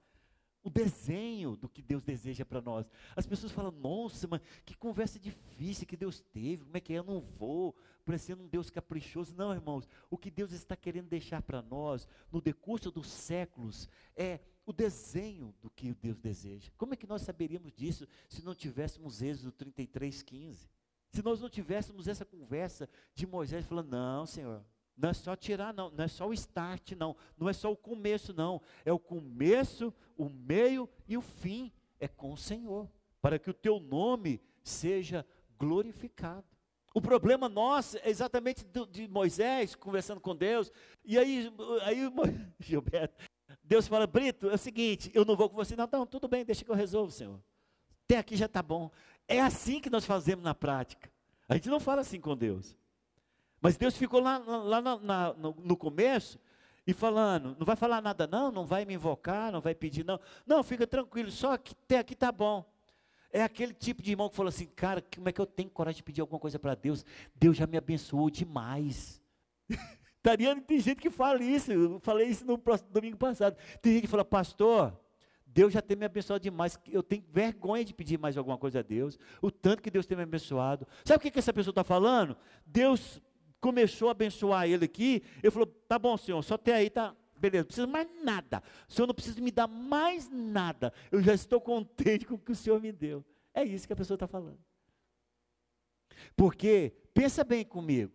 o 0.65 0.71
desenho 0.71 1.57
do 1.57 1.69
que 1.69 1.83
Deus 1.83 2.03
deseja 2.03 2.45
para 2.45 2.63
nós. 2.63 2.91
As 3.15 3.27
pessoas 3.27 3.53
falam, 3.53 3.71
nossa, 3.71 4.27
mas 4.27 4.41
que 4.65 4.75
conversa 4.75 5.19
difícil 5.19 5.87
que 5.87 5.97
Deus 5.97 6.21
teve, 6.33 6.65
como 6.65 6.77
é 6.77 6.81
que 6.81 6.95
é? 6.95 6.99
Eu 6.99 7.05
não 7.05 7.21
vou, 7.21 7.77
parecendo 8.05 8.43
um 8.43 8.49
Deus 8.49 8.71
caprichoso. 8.71 9.35
Não, 9.37 9.53
irmãos, 9.53 9.87
o 10.11 10.17
que 10.17 10.31
Deus 10.31 10.53
está 10.53 10.75
querendo 10.75 11.09
deixar 11.09 11.43
para 11.43 11.61
nós, 11.61 12.09
no 12.33 12.41
decurso 12.41 12.91
dos 12.91 13.09
séculos, 13.09 13.91
é 14.17 14.41
o 14.65 14.73
desenho 14.73 15.55
do 15.61 15.69
que 15.69 15.93
Deus 15.93 16.19
deseja. 16.19 16.73
Como 16.79 16.95
é 16.95 16.97
que 16.97 17.07
nós 17.07 17.21
saberíamos 17.21 17.71
disso 17.71 18.09
se 18.27 18.43
não 18.43 18.55
tivéssemos 18.55 19.21
Êxodo 19.21 19.53
33, 19.53 20.23
15? 20.23 20.71
Se 21.11 21.23
nós 21.23 21.43
não 21.43 21.51
tivéssemos 21.51 22.09
essa 22.09 22.25
conversa 22.25 22.89
de 23.15 23.27
Moisés 23.27 23.67
falando, 23.67 23.91
não, 23.91 24.25
Senhor, 24.25 24.65
não 24.97 25.11
é 25.11 25.13
só 25.13 25.35
tirar, 25.35 25.73
não. 25.73 25.91
Não 25.91 26.05
é 26.05 26.09
só 26.09 26.29
o 26.29 26.33
start, 26.33 26.93
não. 26.93 27.17
Não 27.37 27.49
é 27.49 27.53
só 27.53 27.71
o 27.71 27.77
começo, 27.77 28.33
não. 28.33 28.61
É 28.85 28.93
o 28.93 28.99
começo, 28.99 29.93
o 30.17 30.29
meio 30.29 30.89
e 31.09 31.17
o 31.17 31.21
fim. 31.21 31.73
É 31.99 32.07
com 32.07 32.33
o 32.33 32.37
Senhor. 32.37 32.89
Para 33.21 33.39
que 33.39 33.51
o 33.51 33.55
teu 33.55 33.81
nome 33.81 34.41
seja 34.63 35.27
glorificado. 35.59 36.47
O 36.95 37.01
problema 37.01 37.49
nosso 37.49 37.99
é 37.99 38.09
exatamente 38.09 38.65
do, 38.65 38.87
de 38.87 39.09
Moisés 39.09 39.75
conversando 39.75 40.21
com 40.21 40.37
Deus. 40.37 40.71
E 41.05 41.19
aí, 41.19 41.53
aí 41.83 41.99
Gilberto, 42.61 43.17
Deus 43.65 43.89
fala: 43.89 44.07
Brito, 44.07 44.49
é 44.49 44.55
o 44.55 44.59
seguinte, 44.59 45.11
eu 45.13 45.25
não 45.25 45.35
vou 45.35 45.51
com 45.51 45.57
você. 45.57 45.75
Não, 45.75 45.89
não, 45.91 46.07
tudo 46.07 46.29
bem, 46.29 46.45
deixa 46.45 46.65
que 46.65 46.71
eu 46.71 46.77
resolvo, 46.77 47.11
Senhor. 47.11 47.43
Até 48.05 48.19
aqui 48.19 48.37
já 48.37 48.47
está 48.47 48.63
bom. 48.63 48.93
É 49.27 49.41
assim 49.41 49.81
que 49.81 49.91
nós 49.91 50.05
fazemos 50.05 50.45
na 50.45 50.55
prática. 50.55 51.11
A 51.49 51.55
gente 51.55 51.69
não 51.69 51.81
fala 51.81 52.03
assim 52.03 52.21
com 52.21 52.37
Deus. 52.37 52.77
Mas 53.65 53.79
Deus 53.79 53.97
ficou 53.97 54.21
lá, 54.21 54.37
lá 54.37 54.83
na, 54.83 54.99
na, 54.99 55.33
no, 55.33 55.57
no 55.59 55.75
começo 55.75 56.39
e 56.87 56.93
falando, 56.93 57.57
não 57.59 57.65
vai 57.65 57.75
falar 57.75 58.03
nada 58.03 58.27
não, 58.27 58.53
não 58.53 58.67
vai 58.67 58.85
me 58.85 58.93
invocar, 58.93 59.51
não 59.51 59.63
vai 59.63 59.75
pedir 59.75 60.05
não. 60.05 60.21
Não, 60.47 60.63
fica 60.63 60.87
tranquilo, 60.87 61.31
só 61.31 61.57
que 61.57 61.73
até 61.73 62.01
aqui 62.01 62.13
está 62.13 62.31
bom. 62.31 62.71
É 63.33 63.43
aquele 63.43 63.73
tipo 63.73 64.03
de 64.03 64.11
irmão 64.11 64.29
que 64.29 64.37
falou 64.37 64.51
assim, 64.51 64.67
cara, 64.67 65.03
como 65.15 65.31
é 65.31 65.33
que 65.33 65.41
eu 65.41 65.47
tenho 65.47 65.71
coragem 65.71 65.97
de 65.97 66.03
pedir 66.03 66.21
alguma 66.21 66.39
coisa 66.39 66.59
para 66.59 66.75
Deus? 66.75 67.07
Deus 67.35 67.57
já 67.57 67.67
me 67.67 67.79
abençoou 67.79 68.29
demais. 68.29 69.19
Tariano, 70.23 70.61
tem 70.61 70.79
gente 70.79 71.01
que 71.01 71.09
fala 71.09 71.43
isso, 71.43 71.73
eu 71.73 71.99
falei 72.01 72.29
isso 72.29 72.45
no 72.45 72.59
próximo, 72.59 72.91
domingo 72.93 73.17
passado. 73.17 73.57
Tem 73.81 73.95
gente 73.95 74.03
que 74.03 74.09
fala, 74.09 74.27
pastor, 74.27 74.95
Deus 75.47 75.73
já 75.73 75.81
tem 75.81 75.97
me 75.97 76.05
abençoado 76.05 76.43
demais, 76.43 76.79
eu 76.87 77.03
tenho 77.03 77.25
vergonha 77.31 77.83
de 77.83 77.95
pedir 77.95 78.19
mais 78.19 78.37
alguma 78.37 78.59
coisa 78.59 78.81
a 78.81 78.83
Deus, 78.83 79.19
o 79.41 79.51
tanto 79.51 79.83
que 79.83 79.91
Deus 79.91 80.05
tem 80.05 80.19
me 80.19 80.23
abençoado. 80.23 80.87
Sabe 81.03 81.17
o 81.17 81.21
que, 81.23 81.31
que 81.31 81.39
essa 81.39 81.53
pessoa 81.53 81.73
está 81.73 81.83
falando? 81.83 82.37
Deus 82.67 83.23
começou 83.65 84.09
a 84.09 84.11
abençoar 84.11 84.69
ele 84.69 84.85
aqui, 84.85 85.23
ele 85.43 85.51
falou, 85.51 85.67
tá 85.67 85.99
bom 85.99 86.19
senhor, 86.19 86.43
só 86.43 86.57
até 86.57 86.75
aí 86.75 86.91
tá, 86.91 87.17
beleza, 87.39 87.63
não 87.63 87.67
precisa 87.67 87.87
mais 87.87 88.09
nada, 88.23 88.63
o 88.87 88.93
senhor 88.93 89.07
não 89.07 89.15
precisa 89.15 89.41
me 89.41 89.51
dar 89.51 89.67
mais 89.67 90.29
nada, 90.31 90.93
eu 91.11 91.23
já 91.23 91.33
estou 91.33 91.59
contente 91.59 92.27
com 92.27 92.35
o 92.35 92.39
que 92.39 92.53
o 92.53 92.55
senhor 92.55 92.79
me 92.79 92.93
deu. 92.93 93.25
É 93.55 93.65
isso 93.65 93.87
que 93.87 93.93
a 93.95 93.97
pessoa 93.97 94.17
está 94.17 94.27
falando. 94.27 94.59
Porque, 96.37 96.93
pensa 97.15 97.43
bem 97.43 97.65
comigo, 97.65 98.13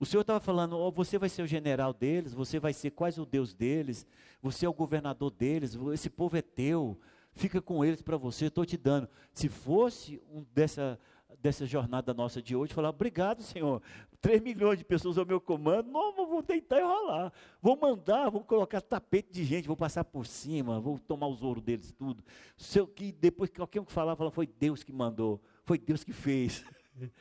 o 0.00 0.06
Senhor 0.06 0.22
estava 0.22 0.40
falando, 0.40 0.78
oh, 0.78 0.90
você 0.90 1.18
vai 1.18 1.28
ser 1.28 1.42
o 1.42 1.46
general 1.46 1.92
deles, 1.92 2.32
você 2.32 2.58
vai 2.58 2.72
ser 2.72 2.92
quase 2.92 3.20
o 3.20 3.26
Deus 3.26 3.52
deles, 3.52 4.06
você 4.40 4.64
é 4.64 4.68
o 4.68 4.72
governador 4.72 5.30
deles, 5.30 5.76
esse 5.92 6.08
povo 6.08 6.36
é 6.38 6.42
teu, 6.42 6.98
fica 7.32 7.60
com 7.60 7.84
eles 7.84 8.00
para 8.00 8.16
você, 8.16 8.46
estou 8.46 8.64
te 8.64 8.78
dando. 8.78 9.08
Se 9.32 9.48
fosse 9.48 10.22
um 10.30 10.46
dessa, 10.54 10.98
dessa 11.40 11.66
jornada 11.66 12.14
nossa 12.14 12.40
de 12.40 12.56
hoje, 12.56 12.72
falar, 12.72 12.90
obrigado 12.90 13.42
Senhor, 13.42 13.82
3 14.20 14.40
milhões 14.42 14.78
de 14.78 14.84
pessoas 14.84 15.18
ao 15.18 15.26
meu 15.26 15.40
comando, 15.40 15.90
não, 15.90 16.12
vou 16.12 16.42
tentar 16.42 16.80
enrolar, 16.80 17.32
vou 17.60 17.76
mandar, 17.76 18.30
vou 18.30 18.42
colocar 18.42 18.80
tapete 18.80 19.30
de 19.32 19.44
gente, 19.44 19.68
vou 19.68 19.76
passar 19.76 20.04
por 20.04 20.26
cima, 20.26 20.80
vou 20.80 20.98
tomar 20.98 21.28
os 21.28 21.42
ouros 21.42 21.62
deles 21.62 21.92
tudo. 21.92 22.24
Seu, 22.56 22.86
que 22.86 23.12
depois 23.12 23.50
que 23.50 23.56
qualquer 23.56 23.80
um 23.80 23.84
que 23.84 23.92
falar, 23.92 24.16
fala, 24.16 24.30
foi 24.30 24.46
Deus 24.46 24.82
que 24.82 24.92
mandou, 24.92 25.40
foi 25.64 25.78
Deus 25.78 26.02
que 26.02 26.12
fez. 26.12 26.64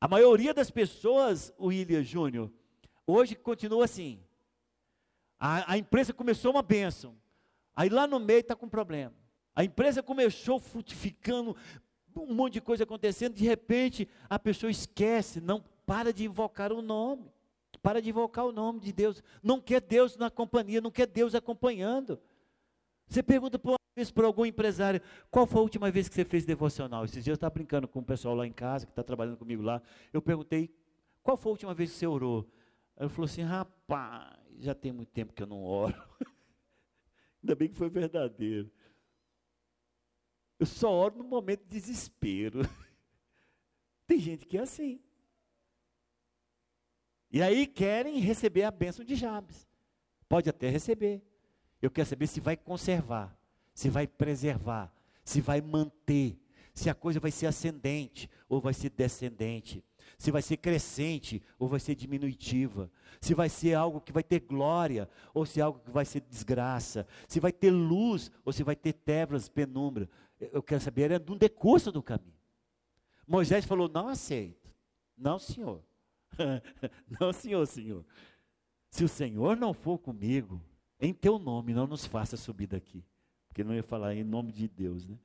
A 0.00 0.06
maioria 0.06 0.54
das 0.54 0.70
pessoas, 0.70 1.52
William 1.60 2.04
Júnior, 2.04 2.50
hoje 3.04 3.34
continua 3.34 3.84
assim. 3.84 4.22
A, 5.38 5.72
a, 5.72 5.78
empresa 5.78 6.12
começou 6.12 6.52
uma 6.52 6.62
bênção, 6.62 7.16
aí 7.74 7.88
lá 7.88 8.06
no 8.06 8.20
meio 8.20 8.40
está 8.40 8.54
com 8.54 8.68
problema. 8.68 9.14
A 9.54 9.64
empresa 9.64 10.02
começou 10.02 10.60
frutificando, 10.60 11.56
um 12.20 12.34
monte 12.34 12.54
de 12.54 12.60
coisa 12.60 12.84
acontecendo, 12.84 13.34
de 13.34 13.44
repente 13.44 14.08
a 14.28 14.38
pessoa 14.38 14.70
esquece, 14.70 15.40
não 15.40 15.62
para 15.86 16.12
de 16.12 16.24
invocar 16.24 16.72
o 16.72 16.82
nome, 16.82 17.30
para 17.82 18.02
de 18.02 18.10
invocar 18.10 18.44
o 18.46 18.52
nome 18.52 18.80
de 18.80 18.92
Deus, 18.92 19.22
não 19.42 19.60
quer 19.60 19.80
Deus 19.80 20.16
na 20.16 20.30
companhia, 20.30 20.80
não 20.80 20.90
quer 20.90 21.06
Deus 21.06 21.34
acompanhando. 21.34 22.20
Você 23.06 23.22
pergunta 23.22 23.58
por 23.58 23.78
vez 23.96 24.10
para 24.10 24.26
algum 24.26 24.46
empresário, 24.46 25.00
qual 25.30 25.46
foi 25.46 25.58
a 25.58 25.62
última 25.62 25.90
vez 25.90 26.08
que 26.08 26.14
você 26.14 26.24
fez 26.24 26.44
devocional? 26.44 27.04
Esses 27.04 27.24
dias 27.24 27.28
eu 27.28 27.34
estava 27.34 27.54
brincando 27.54 27.88
com 27.88 27.98
o 27.98 28.04
pessoal 28.04 28.34
lá 28.34 28.46
em 28.46 28.52
casa, 28.52 28.86
que 28.86 28.92
está 28.92 29.02
trabalhando 29.02 29.36
comigo 29.36 29.62
lá. 29.62 29.82
Eu 30.12 30.22
perguntei, 30.22 30.70
qual 31.22 31.36
foi 31.36 31.50
a 31.50 31.52
última 31.52 31.74
vez 31.74 31.90
que 31.90 31.96
você 31.96 32.06
orou? 32.06 32.48
Ele 32.98 33.08
falou 33.08 33.24
assim, 33.24 33.42
rapaz, 33.42 34.38
já 34.58 34.74
tem 34.74 34.92
muito 34.92 35.10
tempo 35.10 35.32
que 35.32 35.42
eu 35.42 35.46
não 35.46 35.62
oro. 35.62 35.94
Ainda 37.42 37.54
bem 37.54 37.68
que 37.68 37.76
foi 37.76 37.88
verdadeiro. 37.88 38.70
Eu 40.58 40.66
só 40.66 40.90
oro 40.90 41.18
no 41.18 41.24
momento 41.24 41.62
de 41.64 41.78
desespero. 41.80 42.62
Tem 44.06 44.18
gente 44.18 44.46
que 44.46 44.58
é 44.58 44.62
assim. 44.62 45.00
E 47.30 47.42
aí 47.42 47.66
querem 47.66 48.18
receber 48.18 48.64
a 48.64 48.70
bênção 48.70 49.04
de 49.04 49.14
Jabes. 49.14 49.68
Pode 50.28 50.48
até 50.48 50.68
receber. 50.68 51.22
Eu 51.80 51.90
quero 51.90 52.08
saber 52.08 52.26
se 52.26 52.40
vai 52.40 52.56
conservar 52.56 53.38
se 53.78 53.88
vai 53.88 54.08
preservar, 54.08 54.92
se 55.22 55.40
vai 55.40 55.60
manter, 55.60 56.36
se 56.74 56.90
a 56.90 56.94
coisa 56.96 57.20
vai 57.20 57.30
ser 57.30 57.46
ascendente 57.46 58.28
ou 58.48 58.60
vai 58.60 58.74
ser 58.74 58.90
descendente, 58.90 59.84
se 60.18 60.32
vai 60.32 60.42
ser 60.42 60.56
crescente 60.56 61.40
ou 61.60 61.68
vai 61.68 61.78
ser 61.78 61.94
diminutiva, 61.94 62.90
se 63.20 63.34
vai 63.34 63.48
ser 63.48 63.74
algo 63.74 64.00
que 64.00 64.10
vai 64.10 64.24
ter 64.24 64.40
glória 64.40 65.08
ou 65.32 65.46
se 65.46 65.60
é 65.60 65.62
algo 65.62 65.78
que 65.78 65.92
vai 65.92 66.04
ser 66.04 66.22
desgraça, 66.22 67.06
se 67.28 67.38
vai 67.38 67.52
ter 67.52 67.70
luz 67.70 68.32
ou 68.44 68.52
se 68.52 68.64
vai 68.64 68.74
ter 68.74 68.94
trevas, 68.94 69.48
penumbra. 69.48 70.10
Eu 70.40 70.62
quero 70.62 70.80
saber 70.80 71.10
é 71.10 71.18
no 71.18 71.36
decurso 71.36 71.90
do 71.90 72.02
caminho. 72.02 72.38
Moisés 73.26 73.64
falou: 73.64 73.88
Não 73.88 74.08
aceito, 74.08 74.70
não, 75.16 75.38
senhor, 75.38 75.82
não, 77.20 77.32
senhor, 77.32 77.66
senhor. 77.66 78.04
Se 78.90 79.04
o 79.04 79.08
Senhor 79.08 79.56
não 79.56 79.74
for 79.74 79.98
comigo, 79.98 80.62
em 80.98 81.12
teu 81.12 81.38
nome 81.38 81.74
não 81.74 81.86
nos 81.86 82.06
faça 82.06 82.38
subir 82.38 82.66
daqui 82.66 83.04
porque 83.58 83.64
não 83.64 83.74
ia 83.74 83.82
falar 83.82 84.14
em 84.14 84.22
nome 84.22 84.52
de 84.52 84.68
Deus, 84.68 85.04
né? 85.04 85.18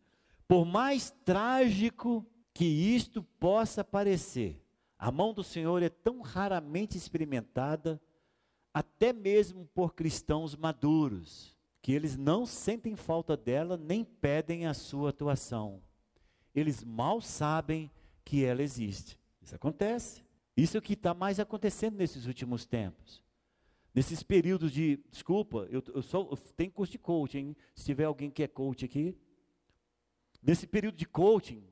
Por 0.47 0.65
mais 0.65 1.11
trágico 1.23 2.25
que 2.51 2.65
isto 2.65 3.21
possa 3.21 3.83
parecer, 3.83 4.59
a 4.97 5.11
mão 5.11 5.35
do 5.35 5.43
Senhor 5.43 5.83
é 5.83 5.89
tão 5.89 6.19
raramente 6.21 6.97
experimentada, 6.97 8.01
até 8.73 9.13
mesmo 9.13 9.69
por 9.75 9.93
cristãos 9.93 10.55
maduros, 10.55 11.55
que 11.83 11.91
eles 11.91 12.15
não 12.15 12.45
sentem 12.45 12.95
falta 12.95 13.35
dela 13.35 13.75
nem 13.75 14.05
pedem 14.05 14.65
a 14.65 14.73
sua 14.73 15.09
atuação. 15.09 15.81
Eles 16.55 16.81
mal 16.81 17.19
sabem 17.19 17.91
que 18.23 18.45
ela 18.45 18.63
existe. 18.63 19.19
Isso 19.41 19.53
acontece. 19.53 20.23
Isso 20.55 20.77
é 20.77 20.79
o 20.79 20.81
que 20.81 20.93
está 20.93 21.13
mais 21.13 21.41
acontecendo 21.41 21.97
nesses 21.97 22.25
últimos 22.25 22.65
tempos. 22.65 23.21
Nesses 23.93 24.23
períodos 24.23 24.71
de, 24.71 24.97
desculpa, 25.11 25.67
eu, 25.69 25.83
eu 25.93 26.01
só 26.01 26.23
curso 26.73 26.93
de 26.93 26.97
coaching, 26.97 27.53
se 27.75 27.83
tiver 27.83 28.05
alguém 28.05 28.31
que 28.31 28.43
é 28.43 28.47
coach 28.47 28.85
aqui. 28.85 29.17
Nesse 30.41 30.65
período 30.65 30.95
de 30.95 31.05
coaching, 31.05 31.65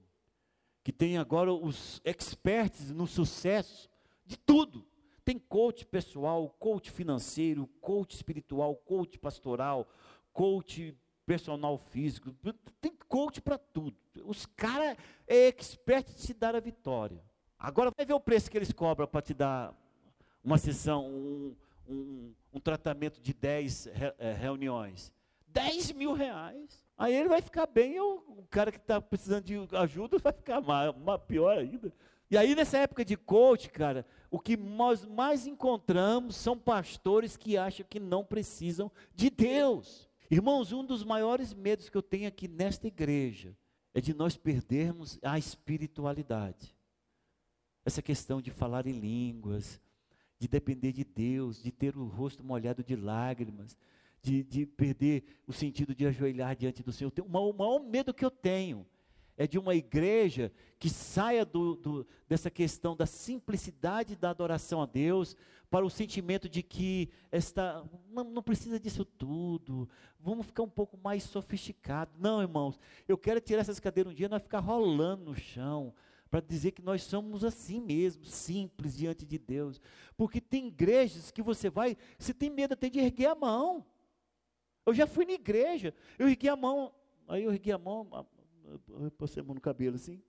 que 0.83 0.91
tem 0.91 1.17
agora 1.17 1.53
os 1.53 2.01
experts 2.03 2.91
no 2.91 3.07
sucesso 3.07 3.89
de 4.25 4.37
tudo. 4.37 4.85
Tem 5.23 5.37
coach 5.37 5.85
pessoal, 5.85 6.49
coach 6.59 6.89
financeiro, 6.89 7.67
coach 7.79 8.15
espiritual, 8.15 8.75
coach 8.75 9.19
pastoral, 9.19 9.87
coach 10.33 10.97
personal 11.25 11.77
físico, 11.77 12.35
tem 12.81 12.91
coach 13.07 13.39
para 13.39 13.57
tudo. 13.57 13.95
Os 14.25 14.45
caras 14.45 14.97
é 15.27 15.47
expert 15.47 16.07
de 16.07 16.15
te 16.15 16.33
dar 16.33 16.55
a 16.55 16.59
vitória. 16.59 17.23
Agora 17.57 17.91
vai 17.95 18.05
ver 18.05 18.13
o 18.13 18.19
preço 18.19 18.49
que 18.49 18.57
eles 18.57 18.71
cobram 18.71 19.07
para 19.07 19.21
te 19.21 19.33
dar 19.33 19.73
uma 20.43 20.57
sessão, 20.57 21.07
um, 21.07 21.55
um, 21.87 22.33
um 22.53 22.59
tratamento 22.59 23.21
de 23.21 23.33
10 23.33 23.85
re, 23.93 24.13
é, 24.17 24.33
reuniões. 24.33 25.13
10 25.47 25.91
mil 25.91 26.13
reais. 26.13 26.83
Aí 26.97 27.13
ele 27.13 27.29
vai 27.29 27.41
ficar 27.41 27.67
bem, 27.67 27.99
ou 27.99 28.23
o 28.27 28.47
cara 28.49 28.71
que 28.71 28.77
está 28.77 28.99
precisando 29.01 29.43
de 29.43 29.75
ajuda 29.75 30.17
vai 30.19 30.33
ficar 30.33 30.61
mais, 30.61 30.93
pior 31.27 31.57
ainda. 31.57 31.93
E 32.31 32.37
aí, 32.37 32.55
nessa 32.55 32.77
época 32.77 33.03
de 33.03 33.17
coach, 33.17 33.69
cara, 33.69 34.05
o 34.29 34.39
que 34.39 34.55
nós 34.55 35.05
mais 35.05 35.45
encontramos 35.45 36.37
são 36.37 36.57
pastores 36.57 37.35
que 37.35 37.57
acham 37.57 37.85
que 37.89 37.99
não 37.99 38.23
precisam 38.23 38.89
de 39.13 39.29
Deus. 39.29 40.09
Irmãos, 40.29 40.71
um 40.71 40.85
dos 40.85 41.03
maiores 41.03 41.53
medos 41.53 41.89
que 41.89 41.97
eu 41.97 42.01
tenho 42.01 42.29
aqui 42.29 42.47
nesta 42.47 42.87
igreja 42.87 43.53
é 43.93 43.99
de 43.99 44.13
nós 44.13 44.37
perdermos 44.37 45.19
a 45.21 45.37
espiritualidade. 45.37 46.73
Essa 47.83 48.01
questão 48.01 48.41
de 48.41 48.49
falar 48.49 48.87
em 48.87 48.97
línguas, 48.97 49.81
de 50.39 50.47
depender 50.47 50.93
de 50.93 51.03
Deus, 51.03 51.61
de 51.61 51.69
ter 51.69 51.97
o 51.97 52.07
rosto 52.07 52.45
molhado 52.45 52.81
de 52.81 52.95
lágrimas, 52.95 53.75
de, 54.21 54.41
de 54.41 54.65
perder 54.65 55.25
o 55.45 55.51
sentido 55.51 55.93
de 55.93 56.05
ajoelhar 56.05 56.55
diante 56.55 56.81
do 56.81 56.93
Senhor. 56.93 57.11
O 57.25 57.53
maior, 57.53 57.79
medo 57.81 58.13
que 58.13 58.23
eu 58.23 58.31
tenho 58.31 58.87
é 59.37 59.47
de 59.47 59.57
uma 59.57 59.75
igreja 59.75 60.51
que 60.79 60.89
saia 60.89 61.45
do, 61.45 61.75
do, 61.75 62.07
dessa 62.27 62.49
questão 62.49 62.95
da 62.95 63.05
simplicidade 63.05 64.15
da 64.15 64.29
adoração 64.29 64.81
a 64.81 64.85
Deus 64.85 65.35
para 65.69 65.85
o 65.85 65.89
sentimento 65.89 66.49
de 66.49 66.61
que 66.61 67.09
esta, 67.31 67.83
não, 68.09 68.25
não 68.25 68.43
precisa 68.43 68.79
disso 68.79 69.05
tudo, 69.05 69.87
vamos 70.19 70.45
ficar 70.45 70.63
um 70.63 70.69
pouco 70.69 70.97
mais 70.97 71.23
sofisticados. 71.23 72.13
Não, 72.19 72.41
irmãos, 72.41 72.77
eu 73.07 73.17
quero 73.17 73.39
tirar 73.39 73.61
essas 73.61 73.79
cadeiras 73.79 74.11
um 74.11 74.15
dia, 74.15 74.27
nós 74.27 74.43
ficar 74.43 74.59
rolando 74.59 75.23
no 75.23 75.35
chão, 75.35 75.93
para 76.29 76.39
dizer 76.39 76.71
que 76.71 76.81
nós 76.81 77.03
somos 77.03 77.43
assim 77.43 77.79
mesmo, 77.81 78.25
simples 78.25 78.95
diante 78.95 79.25
de 79.25 79.37
Deus. 79.37 79.81
Porque 80.15 80.39
tem 80.39 80.67
igrejas 80.67 81.29
que 81.29 81.41
você 81.41 81.69
vai, 81.69 81.97
você 82.17 82.33
tem 82.33 82.49
medo 82.49 82.73
até 82.73 82.89
de 82.89 82.99
erguer 82.99 83.27
a 83.27 83.35
mão. 83.35 83.85
Eu 84.85 84.93
já 84.93 85.05
fui 85.05 85.25
na 85.25 85.33
igreja, 85.33 85.93
eu 86.17 86.27
ergui 86.27 86.49
a 86.49 86.55
mão, 86.55 86.93
aí 87.27 87.43
eu 87.43 87.51
ergui 87.51 87.71
a 87.71 87.77
mão, 87.77 88.25
passei 89.17 89.41
a 89.41 89.45
mão 89.45 89.55
no 89.55 89.61
cabelo 89.61 89.95
assim, 89.95 90.21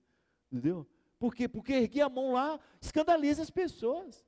entendeu? 0.50 0.86
Por 1.18 1.34
quê? 1.34 1.48
Porque 1.48 1.72
ergui 1.72 2.00
a 2.00 2.08
mão 2.08 2.32
lá, 2.32 2.58
escandaliza 2.80 3.42
as 3.42 3.50
pessoas. 3.50 4.24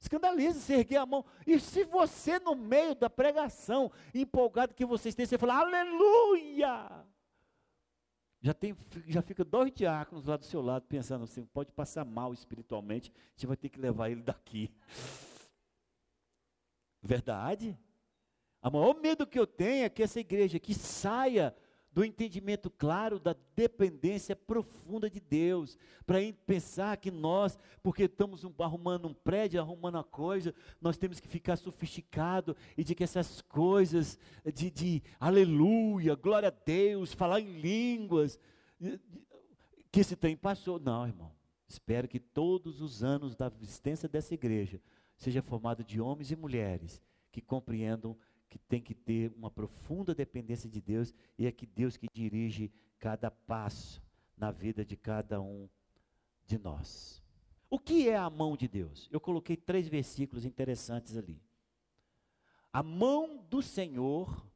Escandaliza, 0.00 0.60
você 0.60 0.74
erguer 0.74 0.96
a 0.96 1.06
mão. 1.06 1.24
E 1.46 1.58
se 1.58 1.84
você, 1.84 2.38
no 2.38 2.54
meio 2.54 2.94
da 2.94 3.08
pregação, 3.08 3.90
empolgado 4.14 4.74
que 4.74 4.84
vocês 4.84 5.14
têm, 5.14 5.26
você 5.26 5.38
fala, 5.38 5.58
aleluia! 5.58 7.06
Já, 8.42 8.54
tem, 8.54 8.76
já 9.06 9.22
fica 9.22 9.44
dois 9.44 9.72
diáconos 9.72 10.26
lá 10.26 10.36
do 10.36 10.44
seu 10.44 10.60
lado 10.60 10.84
pensando 10.86 11.24
assim, 11.24 11.44
pode 11.46 11.72
passar 11.72 12.04
mal 12.04 12.32
espiritualmente, 12.32 13.12
gente 13.34 13.46
vai 13.46 13.56
ter 13.56 13.68
que 13.68 13.80
levar 13.80 14.10
ele 14.10 14.22
daqui. 14.22 14.70
Verdade? 17.02 17.76
O 18.62 18.70
maior 18.70 18.94
medo 18.94 19.26
que 19.26 19.38
eu 19.38 19.46
tenho 19.46 19.84
é 19.84 19.88
que 19.88 20.02
essa 20.02 20.20
igreja 20.20 20.58
que 20.58 20.74
saia 20.74 21.54
do 21.96 22.04
entendimento 22.04 22.68
claro 22.68 23.18
da 23.18 23.34
dependência 23.54 24.36
profunda 24.36 25.08
de 25.08 25.18
Deus, 25.18 25.78
para 26.04 26.18
pensar 26.44 26.94
que 26.98 27.10
nós, 27.10 27.58
porque 27.82 28.02
estamos 28.02 28.44
arrumando 28.58 29.08
um 29.08 29.14
prédio, 29.14 29.58
arrumando 29.58 29.94
uma 29.94 30.04
coisa, 30.04 30.54
nós 30.78 30.98
temos 30.98 31.20
que 31.20 31.26
ficar 31.26 31.56
sofisticado 31.56 32.54
e 32.76 32.84
de 32.84 32.94
que 32.94 33.02
essas 33.02 33.40
coisas 33.40 34.18
de, 34.44 34.70
de 34.70 35.02
aleluia, 35.18 36.14
glória 36.14 36.48
a 36.48 36.64
Deus, 36.66 37.14
falar 37.14 37.40
em 37.40 37.60
línguas, 37.60 38.38
que 39.90 40.00
esse 40.00 40.16
trem 40.16 40.36
passou. 40.36 40.78
Não, 40.78 41.06
irmão. 41.06 41.32
Espero 41.66 42.06
que 42.06 42.20
todos 42.20 42.82
os 42.82 43.02
anos 43.02 43.34
da 43.34 43.50
existência 43.62 44.06
dessa 44.06 44.34
igreja 44.34 44.82
seja 45.16 45.40
formado 45.40 45.82
de 45.82 45.98
homens 45.98 46.30
e 46.30 46.36
mulheres 46.36 47.00
que 47.32 47.40
compreendam 47.40 48.14
que 48.48 48.58
tem 48.58 48.80
que 48.80 48.94
ter 48.94 49.32
uma 49.36 49.50
profunda 49.50 50.14
dependência 50.14 50.68
de 50.68 50.80
Deus 50.80 51.14
e 51.38 51.46
é 51.46 51.52
que 51.52 51.66
Deus 51.66 51.96
que 51.96 52.06
dirige 52.12 52.72
cada 52.98 53.30
passo 53.30 54.02
na 54.36 54.50
vida 54.50 54.84
de 54.84 54.96
cada 54.96 55.40
um 55.40 55.68
de 56.44 56.58
nós. 56.58 57.22
O 57.68 57.78
que 57.78 58.08
é 58.08 58.16
a 58.16 58.30
mão 58.30 58.56
de 58.56 58.68
Deus? 58.68 59.08
Eu 59.10 59.20
coloquei 59.20 59.56
três 59.56 59.88
versículos 59.88 60.44
interessantes 60.44 61.16
ali. 61.16 61.40
A 62.72 62.82
mão 62.82 63.44
do 63.50 63.62
Senhor 63.62 64.46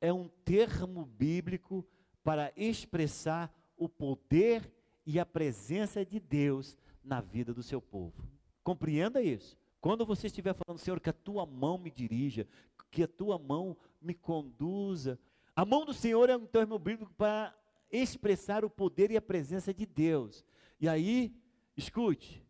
é 0.00 0.12
um 0.12 0.28
termo 0.44 1.04
bíblico 1.04 1.86
para 2.22 2.52
expressar 2.56 3.52
o 3.76 3.88
poder 3.88 4.72
e 5.04 5.18
a 5.18 5.26
presença 5.26 6.04
de 6.04 6.20
Deus 6.20 6.76
na 7.02 7.20
vida 7.20 7.52
do 7.52 7.62
seu 7.62 7.80
povo. 7.80 8.28
Compreenda 8.62 9.20
isso. 9.20 9.56
Quando 9.80 10.06
você 10.06 10.28
estiver 10.28 10.54
falando, 10.54 10.78
Senhor, 10.78 11.00
que 11.00 11.10
a 11.10 11.12
tua 11.12 11.44
mão 11.44 11.76
me 11.76 11.90
dirija, 11.90 12.46
que 12.92 13.02
a 13.02 13.08
tua 13.08 13.38
mão 13.38 13.76
me 14.00 14.14
conduza. 14.14 15.18
A 15.56 15.64
mão 15.64 15.84
do 15.84 15.94
Senhor 15.94 16.28
é 16.28 16.36
um 16.36 16.46
termo 16.46 16.78
bíblico 16.78 17.12
para 17.14 17.52
expressar 17.90 18.64
o 18.64 18.70
poder 18.70 19.10
e 19.10 19.16
a 19.16 19.22
presença 19.22 19.72
de 19.72 19.86
Deus. 19.86 20.44
E 20.78 20.88
aí, 20.88 21.34
escute, 21.76 22.44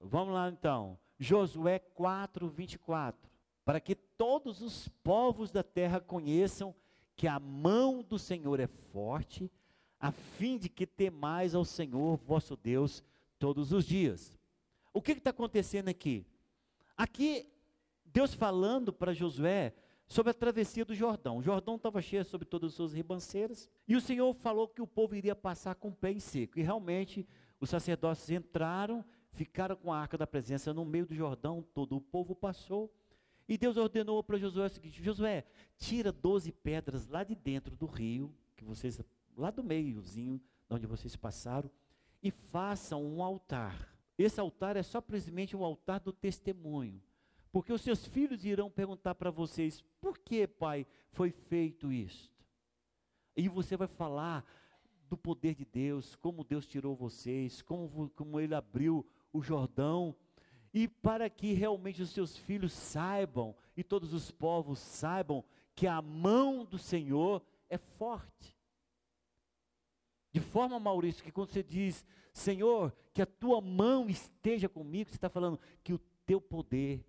vamos 0.00 0.34
lá 0.34 0.48
então. 0.50 0.98
Josué 1.18 1.78
4, 1.78 2.48
24. 2.48 3.30
Para 3.64 3.80
que 3.80 3.94
todos 3.94 4.60
os 4.60 4.88
povos 5.02 5.50
da 5.50 5.62
terra 5.62 6.00
conheçam 6.00 6.74
que 7.14 7.28
a 7.28 7.38
mão 7.38 8.02
do 8.02 8.18
Senhor 8.18 8.60
é 8.60 8.66
forte, 8.66 9.50
a 9.98 10.10
fim 10.10 10.58
de 10.58 10.68
que 10.68 10.86
temais 10.86 11.54
ao 11.54 11.64
Senhor 11.64 12.16
vosso 12.18 12.56
Deus 12.56 13.02
todos 13.38 13.72
os 13.72 13.84
dias. 13.84 14.36
O 14.92 15.00
que 15.00 15.12
está 15.12 15.30
acontecendo 15.30 15.88
aqui? 15.88 16.26
Aqui, 16.96 17.48
Deus 18.16 18.32
falando 18.32 18.94
para 18.94 19.12
Josué 19.12 19.74
sobre 20.06 20.30
a 20.30 20.34
travessia 20.34 20.86
do 20.86 20.94
Jordão. 20.94 21.36
O 21.36 21.42
Jordão 21.42 21.76
estava 21.76 22.00
cheio 22.00 22.24
sobre 22.24 22.46
todas 22.46 22.70
as 22.70 22.74
suas 22.74 22.94
ribanceiras, 22.94 23.68
e 23.86 23.94
o 23.94 24.00
Senhor 24.00 24.32
falou 24.32 24.66
que 24.66 24.80
o 24.80 24.86
povo 24.86 25.14
iria 25.14 25.36
passar 25.36 25.74
com 25.74 25.88
o 25.88 25.94
pé 25.94 26.12
em 26.12 26.18
seco. 26.18 26.58
E 26.58 26.62
realmente, 26.62 27.28
os 27.60 27.68
sacerdotes 27.68 28.30
entraram, 28.30 29.04
ficaram 29.32 29.76
com 29.76 29.92
a 29.92 30.00
arca 30.00 30.16
da 30.16 30.26
presença 30.26 30.72
no 30.72 30.82
meio 30.82 31.04
do 31.04 31.14
Jordão, 31.14 31.62
todo 31.74 31.94
o 31.94 32.00
povo 32.00 32.34
passou. 32.34 32.90
E 33.46 33.58
Deus 33.58 33.76
ordenou 33.76 34.24
para 34.24 34.38
Josué 34.38 34.64
o 34.64 34.70
seguinte: 34.70 35.04
Josué, 35.04 35.44
tira 35.76 36.10
12 36.10 36.50
pedras 36.52 37.06
lá 37.08 37.22
de 37.22 37.34
dentro 37.34 37.76
do 37.76 37.84
rio, 37.84 38.34
que 38.56 38.64
vocês, 38.64 38.98
lá 39.36 39.50
do 39.50 39.62
meiozinho, 39.62 40.40
onde 40.70 40.86
vocês 40.86 41.14
passaram, 41.16 41.70
e 42.22 42.30
façam 42.30 43.04
um 43.04 43.22
altar. 43.22 43.94
Esse 44.16 44.40
altar 44.40 44.74
é 44.74 44.82
só 44.82 45.02
simplesmente 45.02 45.54
o 45.54 45.60
um 45.60 45.64
altar 45.64 46.00
do 46.00 46.14
testemunho. 46.14 47.02
Porque 47.56 47.72
os 47.72 47.80
seus 47.80 48.04
filhos 48.04 48.44
irão 48.44 48.70
perguntar 48.70 49.14
para 49.14 49.30
vocês: 49.30 49.82
por 49.98 50.18
que, 50.18 50.46
pai, 50.46 50.86
foi 51.08 51.30
feito 51.30 51.90
isto? 51.90 52.44
E 53.34 53.48
você 53.48 53.78
vai 53.78 53.88
falar 53.88 54.44
do 55.08 55.16
poder 55.16 55.54
de 55.54 55.64
Deus, 55.64 56.14
como 56.16 56.44
Deus 56.44 56.66
tirou 56.66 56.94
vocês, 56.94 57.62
como, 57.62 58.10
como 58.10 58.38
Ele 58.38 58.54
abriu 58.54 59.06
o 59.32 59.40
Jordão. 59.40 60.14
E 60.74 60.86
para 60.86 61.30
que 61.30 61.54
realmente 61.54 62.02
os 62.02 62.10
seus 62.10 62.36
filhos 62.36 62.74
saibam, 62.74 63.56
e 63.74 63.82
todos 63.82 64.12
os 64.12 64.30
povos 64.30 64.78
saibam, 64.78 65.42
que 65.74 65.86
a 65.86 66.02
mão 66.02 66.62
do 66.62 66.76
Senhor 66.76 67.42
é 67.70 67.78
forte. 67.78 68.54
De 70.30 70.40
forma, 70.40 70.78
Maurício, 70.78 71.24
que 71.24 71.32
quando 71.32 71.52
você 71.52 71.62
diz, 71.62 72.04
Senhor, 72.34 72.94
que 73.14 73.22
a 73.22 73.26
tua 73.26 73.62
mão 73.62 74.10
esteja 74.10 74.68
comigo, 74.68 75.08
você 75.08 75.16
está 75.16 75.30
falando 75.30 75.58
que 75.82 75.94
o 75.94 75.98
teu 76.26 76.38
poder, 76.38 77.02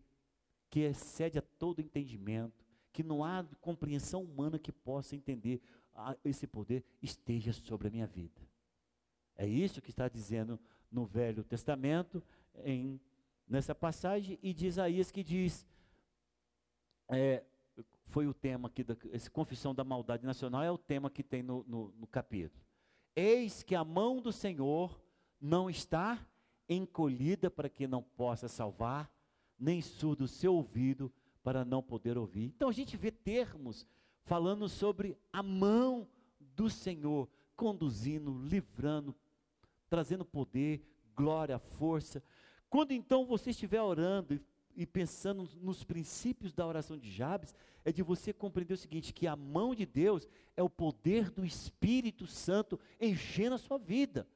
que 0.77 0.83
excede 0.83 1.39
a 1.39 1.41
todo 1.41 1.81
entendimento, 1.81 2.63
que 2.93 3.01
não 3.01 3.23
há 3.23 3.43
compreensão 3.59 4.21
humana 4.21 4.59
que 4.59 4.71
possa 4.71 5.15
entender 5.15 5.59
esse 6.23 6.45
poder, 6.45 6.85
esteja 7.01 7.51
sobre 7.51 7.87
a 7.87 7.91
minha 7.91 8.05
vida. 8.05 8.39
É 9.35 9.47
isso 9.47 9.81
que 9.81 9.89
está 9.89 10.07
dizendo 10.07 10.59
no 10.91 11.03
Velho 11.03 11.43
Testamento, 11.43 12.21
em, 12.63 13.01
nessa 13.47 13.73
passagem, 13.73 14.37
e 14.43 14.53
de 14.53 14.67
Isaías 14.67 15.09
que 15.09 15.23
diz, 15.23 15.65
é, 17.09 17.43
foi 18.05 18.27
o 18.27 18.33
tema 18.33 18.67
aqui, 18.67 18.83
da, 18.83 18.95
essa 19.11 19.31
confissão 19.31 19.73
da 19.73 19.83
maldade 19.83 20.27
nacional 20.27 20.61
é 20.61 20.69
o 20.69 20.77
tema 20.77 21.09
que 21.09 21.23
tem 21.23 21.41
no, 21.41 21.63
no, 21.67 21.91
no 21.97 22.05
capítulo. 22.05 22.63
Eis 23.15 23.63
que 23.63 23.73
a 23.73 23.83
mão 23.83 24.21
do 24.21 24.31
Senhor 24.31 25.01
não 25.41 25.71
está 25.71 26.23
encolhida 26.69 27.49
para 27.49 27.67
que 27.67 27.87
não 27.87 28.03
possa 28.03 28.47
salvar, 28.47 29.11
nem 29.59 29.81
surdo 29.81 30.25
o 30.25 30.27
seu 30.27 30.53
ouvido 30.53 31.11
para 31.43 31.63
não 31.63 31.81
poder 31.81 32.17
ouvir. 32.17 32.45
Então 32.45 32.69
a 32.69 32.73
gente 32.73 32.97
vê 32.97 33.11
termos 33.11 33.85
falando 34.23 34.67
sobre 34.67 35.17
a 35.31 35.41
mão 35.41 36.07
do 36.39 36.69
Senhor 36.69 37.29
conduzindo, 37.55 38.31
livrando, 38.43 39.15
trazendo 39.89 40.25
poder, 40.25 40.81
glória, 41.15 41.57
força. 41.57 42.21
Quando 42.69 42.91
então 42.91 43.25
você 43.25 43.49
estiver 43.51 43.81
orando 43.81 44.35
e, 44.35 44.41
e 44.75 44.85
pensando 44.85 45.49
nos 45.61 45.83
princípios 45.83 46.53
da 46.53 46.67
oração 46.67 46.97
de 46.97 47.09
Jabes, 47.09 47.55
é 47.83 47.91
de 47.91 48.03
você 48.03 48.33
compreender 48.33 48.73
o 48.73 48.77
seguinte: 48.77 49.13
que 49.13 49.25
a 49.25 49.35
mão 49.35 49.73
de 49.73 49.85
Deus 49.85 50.27
é 50.55 50.61
o 50.61 50.69
poder 50.69 51.31
do 51.31 51.45
Espírito 51.45 52.27
Santo 52.27 52.79
enchendo 52.99 53.55
a 53.55 53.59
sua 53.59 53.77
vida 53.77 54.27